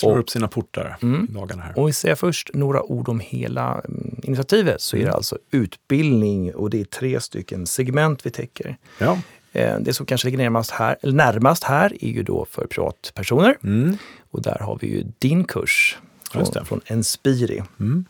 Slår 0.00 0.12
Och- 0.12 0.18
upp 0.18 0.30
sina 0.30 0.48
portar 0.48 0.96
Mm. 1.02 1.26
i 1.30 1.32
dagarna 1.32 1.62
här. 1.62 1.78
Om 1.78 1.86
vi 1.86 1.92
säger 1.92 2.14
först 2.14 2.50
några 2.54 2.82
ord 2.82 3.08
om 3.08 3.20
hela 3.20 3.80
mm, 3.88 4.20
initiativet 4.22 4.80
så 4.80 4.96
är 4.96 5.04
det 5.04 5.12
alltså 5.12 5.38
utbildning 5.50 6.54
och 6.54 6.70
det 6.70 6.80
är 6.80 6.84
tre 6.84 7.20
stycken 7.20 7.66
segment 7.66 8.26
vi 8.26 8.30
täcker. 8.30 8.76
Ja. 8.98 9.18
Eh, 9.52 9.78
Det 9.80 9.92
som 9.92 10.06
kanske 10.06 10.26
ligger 10.26 10.38
närmast 10.38 10.70
här, 10.70 10.96
närmast 11.02 11.64
här 11.64 11.92
är 12.04 12.08
ju 12.08 12.22
då 12.22 12.46
för 12.50 12.66
privatpersoner. 12.66 13.58
Mm. 13.64 13.96
Och 14.30 14.42
där 14.42 14.58
har 14.60 14.78
vi 14.80 14.86
ju 14.86 15.04
din 15.18 15.44
kurs 15.44 15.98
från, 16.32 16.64
från 16.66 16.80
Enspiri. 16.86 17.62
Mm. 17.80 18.04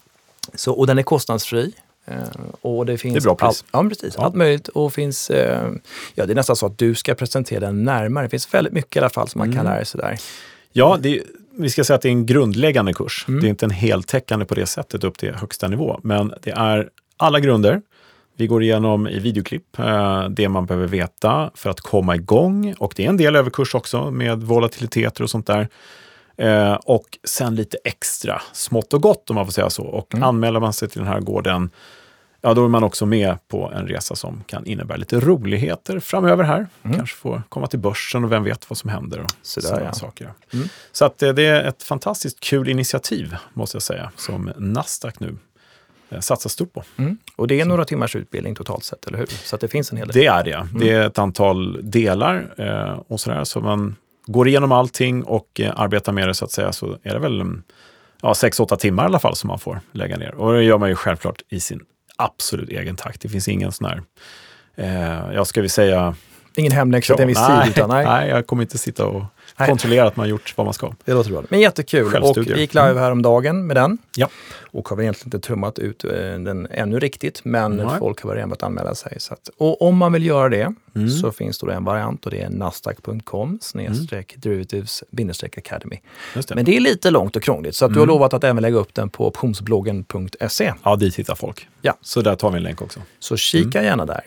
Så, 0.55 0.73
och 0.73 0.87
den 0.87 0.99
är 0.99 1.03
kostnadsfri. 1.03 1.73
Eh, 2.07 2.15
och 2.61 2.87
det, 2.87 2.99
finns 2.99 3.15
Det 3.15 3.19
är 3.19 3.23
bra 3.23 3.35
pris. 3.35 3.47
Allt, 3.47 3.65
ja, 3.73 3.89
precis. 3.89 4.15
Ja. 4.17 4.25
Allt 4.25 4.35
möjligt. 4.35 4.69
Och 4.69 4.93
finns, 4.93 5.31
eh, 5.31 5.71
ja, 6.15 6.27
det 6.27 6.33
är 6.33 6.35
nästan 6.35 6.57
så 6.57 6.67
att 6.67 6.79
du 6.79 6.95
ska 6.95 7.15
presentera 7.15 7.61
den 7.61 7.85
närmare. 7.85 8.25
Det 8.27 8.31
finns 8.31 8.55
väldigt 8.55 8.73
mycket 8.73 8.97
i 8.97 8.99
alla 8.99 9.11
fall 9.11 9.29
som 9.29 9.39
man 9.39 9.53
kan 9.53 9.61
Mm. 9.61 9.73
lära 9.73 9.85
sig 9.85 10.01
där. 10.01 10.19
Ja, 10.73 10.99
det, 11.01 11.23
vi 11.59 11.71
ska 11.71 11.85
säga 11.85 11.95
att 11.95 12.03
det 12.03 12.09
är 12.09 12.13
en 12.13 12.27
grundläggande 12.27 12.95
kurs. 12.95 13.25
Mm. 13.29 13.41
Det 13.41 13.47
är 13.47 13.49
inte 13.49 13.67
en 13.67 13.71
heltäckande 13.71 14.45
på 14.45 14.55
det 14.55 14.67
sättet 14.67 15.05
upp 15.05 15.19
till 15.19 15.35
högsta 15.35 15.69
nivå, 15.69 16.01
men 16.03 16.33
det 16.43 16.51
är 16.51 16.89
alla 17.17 17.41
grunder. 17.41 17.83
Vi 18.37 18.47
går 18.47 18.63
igenom 18.63 19.09
i 19.09 19.19
videoklipp 19.19 19.79
eh, 19.79 20.29
det 20.29 20.49
man 20.49 20.67
behöver 20.67 20.87
veta 20.87 21.51
för 21.55 21.71
att 21.71 21.81
komma 21.81 22.17
igång 22.17 22.75
och 22.79 22.93
det 22.97 23.05
är 23.05 23.09
en 23.09 23.17
del 23.17 23.37
överkurs 23.37 23.75
också 23.75 24.11
med 24.11 24.43
volatiliteter 24.43 25.23
och 25.23 25.31
sånt 25.31 25.47
där. 25.47 25.69
Eh, 26.37 26.73
och 26.75 27.05
sen 27.25 27.55
lite 27.55 27.79
extra 27.85 28.43
smått 28.53 28.95
och 28.95 29.03
gott 29.03 29.31
om 29.31 29.37
man 29.37 29.45
får 29.45 29.53
säga 29.53 29.71
så. 29.71 29.85
Och 29.85 30.15
Mm. 30.15 30.29
anmäler 30.29 30.61
man 30.61 30.73
sig 30.73 30.89
till 30.89 30.99
den 30.99 31.09
här 31.09 31.21
gården, 31.21 31.71
ja 32.41 32.55
då 32.55 32.65
är 32.65 32.69
man 32.69 32.85
också 32.85 33.07
med 33.07 33.37
på 33.49 33.73
en 33.75 33.87
resa 33.89 34.15
som 34.15 34.45
kan 34.47 34.67
innebära 34.67 34.97
lite 34.97 35.21
roligheter 35.21 36.01
framöver 36.01 36.45
här. 36.45 36.67
Kanske 36.83 37.17
få 37.17 37.43
komma 37.49 37.67
till 37.67 37.79
börsen 37.79 38.25
och 38.25 38.33
vem 38.33 38.45
vet 38.45 38.71
vad 38.71 38.77
som 38.79 38.91
händer. 38.91 39.19
Och 39.19 39.31
Mm. 39.31 39.43
Sådana 39.43 39.85
ja. 39.85 39.93
saker. 39.93 40.33
Mm. 40.53 40.69
Så 40.93 41.05
att 41.05 41.23
eh, 41.23 41.33
det 41.33 41.47
är 41.47 41.65
ett 41.65 41.83
fantastiskt 41.83 42.41
kul 42.41 42.69
initiativ, 42.69 43.37
måste 43.55 43.77
jag 43.77 43.83
säga, 43.83 44.11
som 44.17 44.53
Nasdaq 44.57 45.21
nu 45.21 45.37
eh, 46.11 46.21
satsar 46.21 46.51
stort 46.51 46.73
på. 46.73 46.83
Mm. 46.97 47.19
Och 47.37 47.49
det 47.49 47.61
är 47.61 47.65
några 47.65 47.85
timmars 47.85 48.17
utbildning 48.17 48.55
totalt 48.55 48.85
sett, 48.85 49.07
eller 49.07 49.19
hur? 49.19 49.27
Så 49.27 49.57
det 49.57 49.69
finns 49.69 49.93
en 49.93 49.99
hel 49.99 50.09
del. 50.09 50.15
Det 50.15 50.27
är 50.27 50.45
det. 50.45 50.69
Det 50.79 50.91
är 50.91 51.07
ett 51.07 51.19
antal 51.19 51.91
delar 51.91 52.55
eh, 52.59 53.01
och 53.09 53.21
sådär. 53.21 53.45
Så 53.45 53.61
man 53.61 53.97
går 54.27 54.49
igenom 54.49 54.73
allting 54.73 55.23
och 55.25 55.61
eh, 55.61 55.73
arbetar 55.77 56.13
med 56.13 56.29
det 56.29 56.35
så 56.35 56.45
att 56.45 56.53
säga, 56.53 56.73
så 56.73 56.99
är 57.03 57.13
det 57.13 57.19
väl 57.19 57.41
mm, 57.41 57.63
ja, 58.23 58.33
6-8 58.33 58.77
timmar 58.77 59.03
i 59.03 59.07
alla 59.07 59.19
fall 59.19 59.37
som 59.37 59.49
man 59.49 59.59
får 59.59 59.81
lägga 59.93 60.17
ner. 60.17 60.35
Och 60.35 60.53
det 60.53 60.63
gör 60.63 60.79
man 60.79 60.89
ju 60.89 60.95
självklart 60.95 61.43
i 61.49 61.61
sin 61.61 61.81
absolut 62.19 62.69
egen 62.69 62.97
takt. 62.97 63.21
Det 63.21 63.29
finns 63.29 63.49
ingen 63.49 63.73
sån 63.73 63.87
här, 63.87 64.03
eh, 64.77 65.35
ja 65.35 65.45
ska 65.45 65.63
vi 65.63 65.69
säga, 65.69 66.15
Ingen 66.59 66.73
hemläxa 66.73 67.15
till 67.15 67.23
en 67.23 67.29
viss 67.29 67.39
nej, 67.49 67.63
tid, 67.63 67.71
utan 67.71 67.91
nej. 67.91 68.05
nej, 68.05 68.29
jag 68.29 68.47
kommer 68.47 68.63
inte 68.63 68.79
sitta 68.79 69.07
och 69.07 69.25
Nej. 69.59 69.69
kontrollera 69.69 70.07
att 70.07 70.17
man 70.17 70.25
har 70.25 70.31
gjort 70.31 70.55
vad 70.57 70.67
man 70.67 70.75
ska. 70.75 70.93
Det 71.05 71.15
låter 71.15 71.31
bra. 71.31 71.43
Men 71.49 71.61
jättekul. 71.61 72.17
Och 72.17 72.37
vi 72.39 72.61
gick 72.61 72.75
live 72.75 73.01
häromdagen 73.01 73.67
med 73.67 73.77
den. 73.77 73.99
Ja. 74.17 74.29
Och 74.71 74.89
har 74.89 74.97
väl 74.97 75.05
egentligen 75.05 75.27
inte 75.27 75.47
trummat 75.47 75.79
ut 75.79 76.05
eh, 76.05 76.11
den 76.11 76.69
ännu 76.71 76.99
riktigt, 76.99 77.45
men 77.45 77.77
Nej. 77.77 77.87
folk 77.99 78.23
har 78.23 78.35
redan 78.35 78.49
börjat 78.49 78.63
anmäla 78.63 78.95
sig. 78.95 79.21
Så 79.21 79.35
att, 79.35 79.51
och 79.57 79.83
om 79.83 79.97
man 79.97 80.13
vill 80.13 80.27
göra 80.27 80.49
det 80.49 80.75
Mm. 80.99 81.11
så 81.11 81.33
finns 81.33 81.59
det 81.59 81.75
en 81.75 81.85
variant 81.85 82.25
och 82.25 82.31
det 82.31 82.41
är 82.43 82.51
nasdaq.com 82.51 83.59
snedstreck 83.63 84.35
derivatives 84.37 85.05
bindestreck 85.11 85.59
academy. 85.59 86.01
Det. 86.35 86.55
Men 86.55 86.65
det 86.65 86.77
är 86.77 86.81
lite 86.81 87.11
långt 87.11 87.37
och 87.37 87.43
krångligt 87.43 87.75
så 87.77 87.85
att 87.85 87.91
du 87.93 87.99
har 87.99 88.05
Mm. 88.05 88.15
lovat 88.15 88.35
att 88.35 88.45
även 88.45 88.63
lägga 88.63 88.77
upp 88.77 88.95
den 88.95 89.11
på 89.11 89.27
optionsbloggen.se. 89.27 90.73
Ja, 90.83 90.97
dit 90.97 91.17
hittar 91.17 91.35
folk. 91.35 91.69
Ja. 91.83 91.97
Så 92.03 92.21
där 92.23 92.37
tar 92.37 92.51
vi 92.51 92.57
en 92.57 92.63
länk 92.63 92.83
också. 92.83 93.01
Så 93.19 93.37
kika 93.37 93.83
gärna 93.83 94.07
där. 94.07 94.21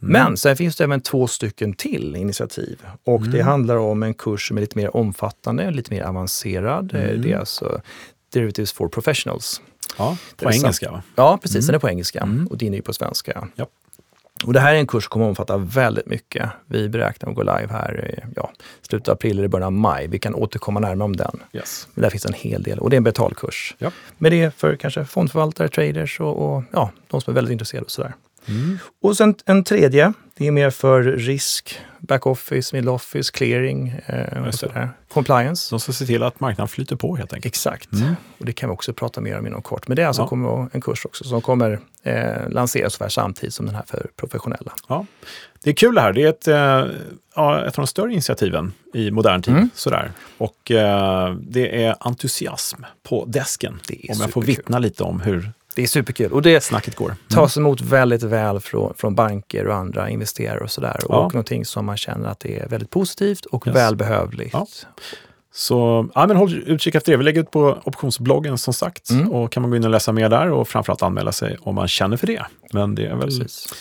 Men 0.00 0.36
sen 0.36 0.56
finns 0.56 0.76
det 0.76 0.84
även 0.84 1.00
två 1.00 1.26
stycken 1.26 1.72
till 1.74 2.16
initiativ. 2.16 2.78
Och 3.04 3.22
det 3.28 3.40
handlar 3.42 3.76
om 3.76 4.02
en 4.02 4.14
kurs 4.14 4.48
som 4.48 4.56
är 4.56 4.60
lite 4.60 4.78
mer 4.78 4.96
omfattande, 4.96 5.70
lite 5.70 5.94
mer 5.94 6.02
avancerad. 6.02 6.94
Eh, 6.94 7.18
Det 7.20 7.32
är 7.32 7.38
alltså 7.38 7.80
Derivatives 8.32 8.72
for 8.72 8.88
Professionals. 8.88 9.60
Ja, 9.98 10.16
på 10.36 10.50
engelska 10.52 10.90
va? 10.90 11.02
Ja, 11.14 11.38
precis. 11.42 11.66
Den 11.66 11.74
är 11.74 11.78
på 11.78 11.88
engelska 11.88 12.20
Mm. 12.20 12.46
och 12.46 12.58
din 12.58 12.72
är 12.72 12.76
ju 12.76 12.82
på 12.82 12.92
svenska. 12.92 13.48
Ja. 13.56 13.66
Och 14.44 14.52
det 14.52 14.60
här 14.60 14.74
är 14.74 14.78
en 14.78 14.86
kurs 14.86 15.04
som 15.04 15.10
kommer 15.10 15.26
att 15.26 15.28
omfatta 15.28 15.56
väldigt 15.56 16.06
mycket. 16.06 16.50
Vi 16.66 16.88
beräknar 16.88 17.30
att 17.30 17.36
gå 17.36 17.42
live 17.42 17.68
här 17.70 18.10
i 18.10 18.32
ja, 18.36 18.52
slutet 18.82 19.08
av 19.08 19.12
april 19.12 19.38
eller 19.38 19.48
början 19.48 19.66
av 19.66 19.72
maj. 19.72 20.06
Vi 20.08 20.18
kan 20.18 20.34
återkomma 20.34 20.80
närmare 20.80 21.04
om 21.04 21.16
den. 21.16 21.40
Yes. 21.52 21.88
Men 21.94 22.02
där 22.02 22.10
finns 22.10 22.26
en 22.26 22.32
hel 22.32 22.62
del 22.62 22.78
och 22.78 22.90
det 22.90 22.96
är 22.96 22.98
en 22.98 23.04
betalkurs. 23.04 23.74
Ja. 23.78 23.90
Men 24.18 24.30
det 24.30 24.42
är 24.42 24.50
för 24.50 24.76
kanske 24.76 25.04
fondförvaltare, 25.04 25.68
traders 25.68 26.20
och, 26.20 26.56
och 26.56 26.62
ja, 26.72 26.90
de 27.10 27.20
som 27.20 27.30
är 27.30 27.34
väldigt 27.34 27.52
intresserade 27.52 27.84
och 27.84 27.90
sådär. 27.90 28.12
Mm. 28.48 28.78
Och 29.02 29.16
sen 29.16 29.34
en 29.46 29.64
tredje, 29.64 30.12
det 30.34 30.46
är 30.46 30.50
mer 30.50 30.70
för 30.70 31.02
risk, 31.02 31.80
backoffice, 32.06 32.72
middle 32.76 32.90
office, 32.90 33.32
clearing 33.32 34.00
eh, 34.06 34.46
och 34.46 34.54
sådär. 34.54 34.90
Compliance. 35.12 35.72
De 35.72 35.80
ska 35.80 35.92
se 35.92 36.06
till 36.06 36.22
att 36.22 36.40
marknaden 36.40 36.68
flyter 36.68 36.96
på 36.96 37.16
helt 37.16 37.32
enkelt. 37.32 37.52
Exakt. 37.54 37.92
Mm. 37.92 38.16
Och 38.38 38.44
det 38.44 38.52
kan 38.52 38.68
vi 38.68 38.74
också 38.74 38.92
prata 38.92 39.20
mer 39.20 39.38
om 39.38 39.46
inom 39.46 39.62
kort. 39.62 39.88
Men 39.88 39.96
det 39.96 40.02
är 40.02 40.06
alltså 40.06 40.28
Ja. 40.30 40.68
en 40.72 40.80
kurs 40.80 41.04
också 41.06 41.24
som 41.24 41.40
kommer 41.40 41.80
eh, 42.02 42.48
lanseras 42.48 42.94
ungefär 43.00 43.08
samtidigt 43.08 43.54
som 43.54 43.66
den 43.66 43.74
här 43.74 43.84
för 43.86 44.06
professionella. 44.16 44.72
Ja. 44.88 45.06
Det 45.62 45.70
är 45.70 45.74
kul 45.74 45.94
det 45.94 46.00
här. 46.00 46.12
Det 46.12 46.22
är 46.22 46.28
ett, 46.28 46.48
eh, 46.48 46.96
ja, 47.34 47.58
ett 47.60 47.78
av 47.78 47.82
de 47.82 47.86
större 47.86 48.12
initiativen 48.12 48.72
i 48.94 49.10
modern 49.10 49.42
tid. 49.42 49.54
Mm. 49.54 49.70
Sådär. 49.74 50.12
Och 50.38 50.70
eh, 50.70 51.34
det 51.40 51.84
är 51.84 51.96
entusiasm 52.00 52.82
på 53.02 53.24
desken. 53.28 53.72
Om 54.08 54.20
jag 54.20 54.30
får 54.30 54.42
vittna 54.42 54.78
lite 54.78 55.02
om 55.02 55.20
hur 55.20 55.50
Det 55.76 55.82
är 55.82 55.86
superkul. 55.86 56.32
Och 56.32 56.42
det 56.42 56.60
snacket 56.60 56.94
går. 56.96 57.06
Mm. 57.06 57.16
tas 57.28 57.56
emot 57.56 57.80
väldigt 57.80 58.22
väl 58.22 58.60
från, 58.60 58.94
från 58.94 59.14
banker 59.14 59.66
och 59.66 59.74
andra 59.74 60.10
investerare 60.10 60.58
och 60.60 60.70
sådär. 60.70 60.96
Ja. 61.08 61.16
Och 61.16 61.34
någonting 61.34 61.64
som 61.64 61.86
man 61.86 61.96
känner 61.96 62.28
att 62.28 62.40
det 62.40 62.58
är 62.60 62.68
väldigt 62.68 62.90
positivt 62.90 63.44
och 63.44 63.66
Yes. 63.66 63.76
välbehövligt. 63.76 64.52
Ja. 64.52 64.66
Så 65.54 66.08
ja, 66.14 66.26
men 66.26 66.36
håll 66.36 66.54
utkik 66.66 66.94
efter 66.94 67.12
det. 67.12 67.18
Vi 67.18 67.24
lägger 67.24 67.40
ut 67.40 67.50
på 67.50 67.78
optionsbloggen 67.84 68.58
som 68.58 68.74
sagt. 68.74 69.10
Mm. 69.10 69.32
Och 69.32 69.52
kan 69.52 69.60
man 69.60 69.70
gå 69.70 69.76
in 69.76 69.84
och 69.84 69.90
läsa 69.90 70.12
mer 70.12 70.28
där 70.28 70.50
och 70.50 70.68
framförallt 70.68 71.02
anmäla 71.02 71.32
sig 71.32 71.56
om 71.60 71.74
man 71.74 71.88
känner 71.88 72.16
för 72.16 72.26
det. 72.26 72.42
Men 72.72 72.94
det 72.94 73.06
är 73.06 73.14
väl 73.14 73.20
Precis. 73.24 73.74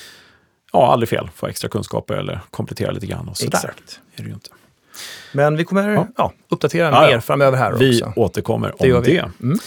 ja, 0.73 0.91
aldrig 0.93 1.09
fel. 1.09 1.29
Få 1.35 1.47
extra 1.47 1.69
kunskaper 1.69 2.13
eller 2.13 2.41
komplettera 2.51 2.91
lite 2.91 3.05
grann. 3.05 3.27
Och 3.29 3.37
sådär. 3.37 3.57
Exakt. 3.57 3.99
Är 4.15 4.23
det 4.23 4.29
inte. 4.29 4.49
Men 5.33 5.57
vi 5.57 5.63
kommer 5.63 5.89
Ja. 5.89 6.07
ja. 6.17 6.33
uppdatera 6.49 7.01
mer 7.01 7.19
framöver 7.19 7.57
här 7.57 7.73
Vi 7.73 8.01
också. 8.03 8.13
återkommer 8.15 8.73
Det 8.79 8.87
gör 8.87 8.97
om 8.97 9.03
vi. 9.03 9.11
det. 9.13 9.31
Mm. 9.43 9.59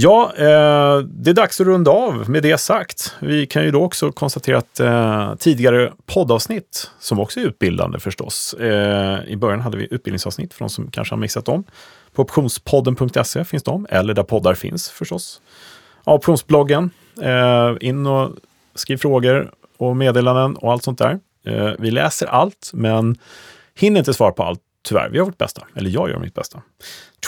Ja, 0.00 0.32
eh, 0.36 0.98
det 0.98 1.30
är 1.30 1.34
dags 1.34 1.60
att 1.60 1.66
runda 1.66 1.90
av 1.90 2.30
med 2.30 2.42
det 2.42 2.58
sagt. 2.58 3.14
Vi 3.20 3.46
kan 3.46 3.64
ju 3.64 3.70
då 3.70 3.82
också 3.82 4.12
konstatera 4.12 4.58
att 4.58 4.80
eh, 4.80 5.34
tidigare 5.34 5.92
poddavsnitt, 6.06 6.90
som 6.98 7.20
också 7.20 7.40
är 7.40 7.44
utbildande 7.44 7.98
förstås, 7.98 8.54
eh, 8.54 9.18
i 9.26 9.36
början 9.36 9.60
hade 9.60 9.76
vi 9.76 9.88
utbildningsavsnitt 9.90 10.54
för 10.54 10.60
de 10.60 10.68
som 10.68 10.90
kanske 10.90 11.14
har 11.14 11.20
missat 11.20 11.44
dem. 11.44 11.64
På 12.12 12.22
optionspodden.se 12.22 13.44
finns 13.44 13.62
de, 13.62 13.86
eller 13.90 14.14
där 14.14 14.22
poddar 14.22 14.54
finns 14.54 14.90
förstås. 14.90 15.40
Ja, 16.04 16.12
optionsbloggen, 16.12 16.90
eh, 17.22 17.74
in 17.80 18.06
och 18.06 18.30
skriv 18.74 18.96
frågor 18.96 19.50
och 19.76 19.96
meddelanden 19.96 20.56
och 20.56 20.72
allt 20.72 20.82
sånt 20.82 20.98
där. 20.98 21.18
Eh, 21.46 21.72
vi 21.78 21.90
läser 21.90 22.26
allt, 22.26 22.70
men 22.74 23.16
hinner 23.74 23.98
inte 23.98 24.14
svara 24.14 24.32
på 24.32 24.42
allt, 24.42 24.60
tyvärr. 24.88 25.08
Vi 25.08 25.16
gör 25.16 25.24
vårt 25.24 25.38
bästa. 25.38 25.62
Eller 25.74 25.90
jag 25.90 26.10
gör 26.10 26.18
mitt 26.18 26.34
bästa. 26.34 26.62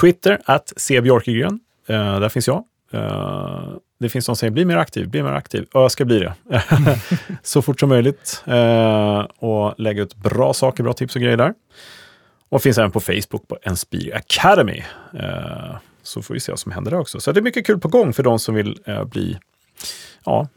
Twitter, 0.00 0.40
att 0.44 0.72
cbjorkegren. 0.76 1.60
Eh, 1.90 2.20
där 2.20 2.28
finns 2.28 2.46
jag. 2.46 2.64
Eh, 2.92 3.68
det 4.00 4.08
finns 4.08 4.24
de 4.24 4.26
som 4.26 4.36
säger 4.36 4.50
bli 4.50 4.64
mer 4.64 4.76
aktiv, 4.76 5.08
bli 5.08 5.22
mer 5.22 5.32
aktiv. 5.32 5.66
Och 5.72 5.82
jag 5.82 5.92
ska 5.92 6.04
bli 6.04 6.18
det. 6.18 6.34
så 7.42 7.62
fort 7.62 7.80
som 7.80 7.88
möjligt. 7.88 8.42
Eh, 8.46 9.18
och 9.20 9.74
lägga 9.80 10.02
ut 10.02 10.14
bra 10.14 10.52
saker, 10.54 10.82
bra 10.82 10.92
tips 10.92 11.16
och 11.16 11.22
grejer 11.22 11.36
där. 11.36 11.54
Och 12.48 12.62
finns 12.62 12.78
även 12.78 12.90
på 12.90 13.00
Facebook 13.00 13.48
på 13.48 13.58
Inspire 13.66 14.16
Academy. 14.16 14.82
Så 16.02 16.22
får 16.22 16.34
vi 16.34 16.40
se 16.40 16.52
vad 16.52 16.58
som 16.58 16.72
händer 16.72 16.90
där 16.90 16.98
också. 16.98 17.20
Så 17.20 17.32
det 17.32 17.40
är 17.40 17.42
mycket 17.42 17.66
kul 17.66 17.78
på 17.78 17.88
gång 17.88 18.12
för 18.12 18.22
de 18.22 18.38
som 18.38 18.54
vill 18.54 18.78
bli, 19.06 19.38
ja, 20.24 20.48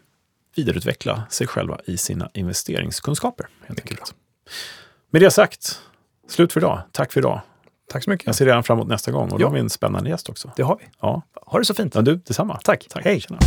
vidareutveckla 0.55 1.23
sig 1.29 1.47
själva 1.47 1.79
i 1.85 1.97
sina 1.97 2.29
investeringskunskaper. 2.33 3.47
Helt 3.67 3.79
enkelt. 3.79 4.15
Med 5.11 5.21
det 5.21 5.31
sagt, 5.31 5.81
slut 6.29 6.53
för 6.53 6.59
idag. 6.59 6.81
Tack 6.91 7.11
för 7.11 7.19
idag. 7.19 7.41
Tack 7.91 8.03
så 8.03 8.09
mycket. 8.09 8.27
Jag 8.27 8.35
ser 8.35 8.45
redan 8.45 8.63
fram 8.63 8.77
emot 8.77 8.87
nästa 8.87 9.11
gång 9.11 9.31
och 9.31 9.33
ja. 9.33 9.37
då 9.37 9.45
har 9.45 9.53
vi 9.53 9.59
en 9.59 9.69
spännande 9.69 10.09
gäst 10.09 10.29
också. 10.29 10.51
Det 10.55 10.63
har 10.63 10.77
vi. 10.79 10.85
Ja. 11.01 11.21
Ha 11.45 11.59
det 11.59 11.65
så 11.65 11.73
fint. 11.73 11.95
Ja, 11.95 12.01
du, 12.01 12.15
detsamma. 12.15 12.59
Tack. 12.63 12.87
Tack. 12.89 13.05
Hej. 13.05 13.19
Tjena. 13.21 13.39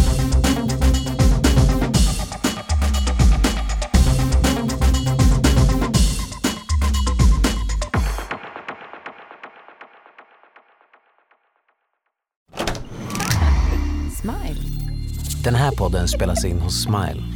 Den 15.44 15.54
här 15.54 15.70
podden 15.70 16.08
spelas 16.08 16.44
in 16.44 16.60
hos 16.60 16.82
Smile 16.82 17.35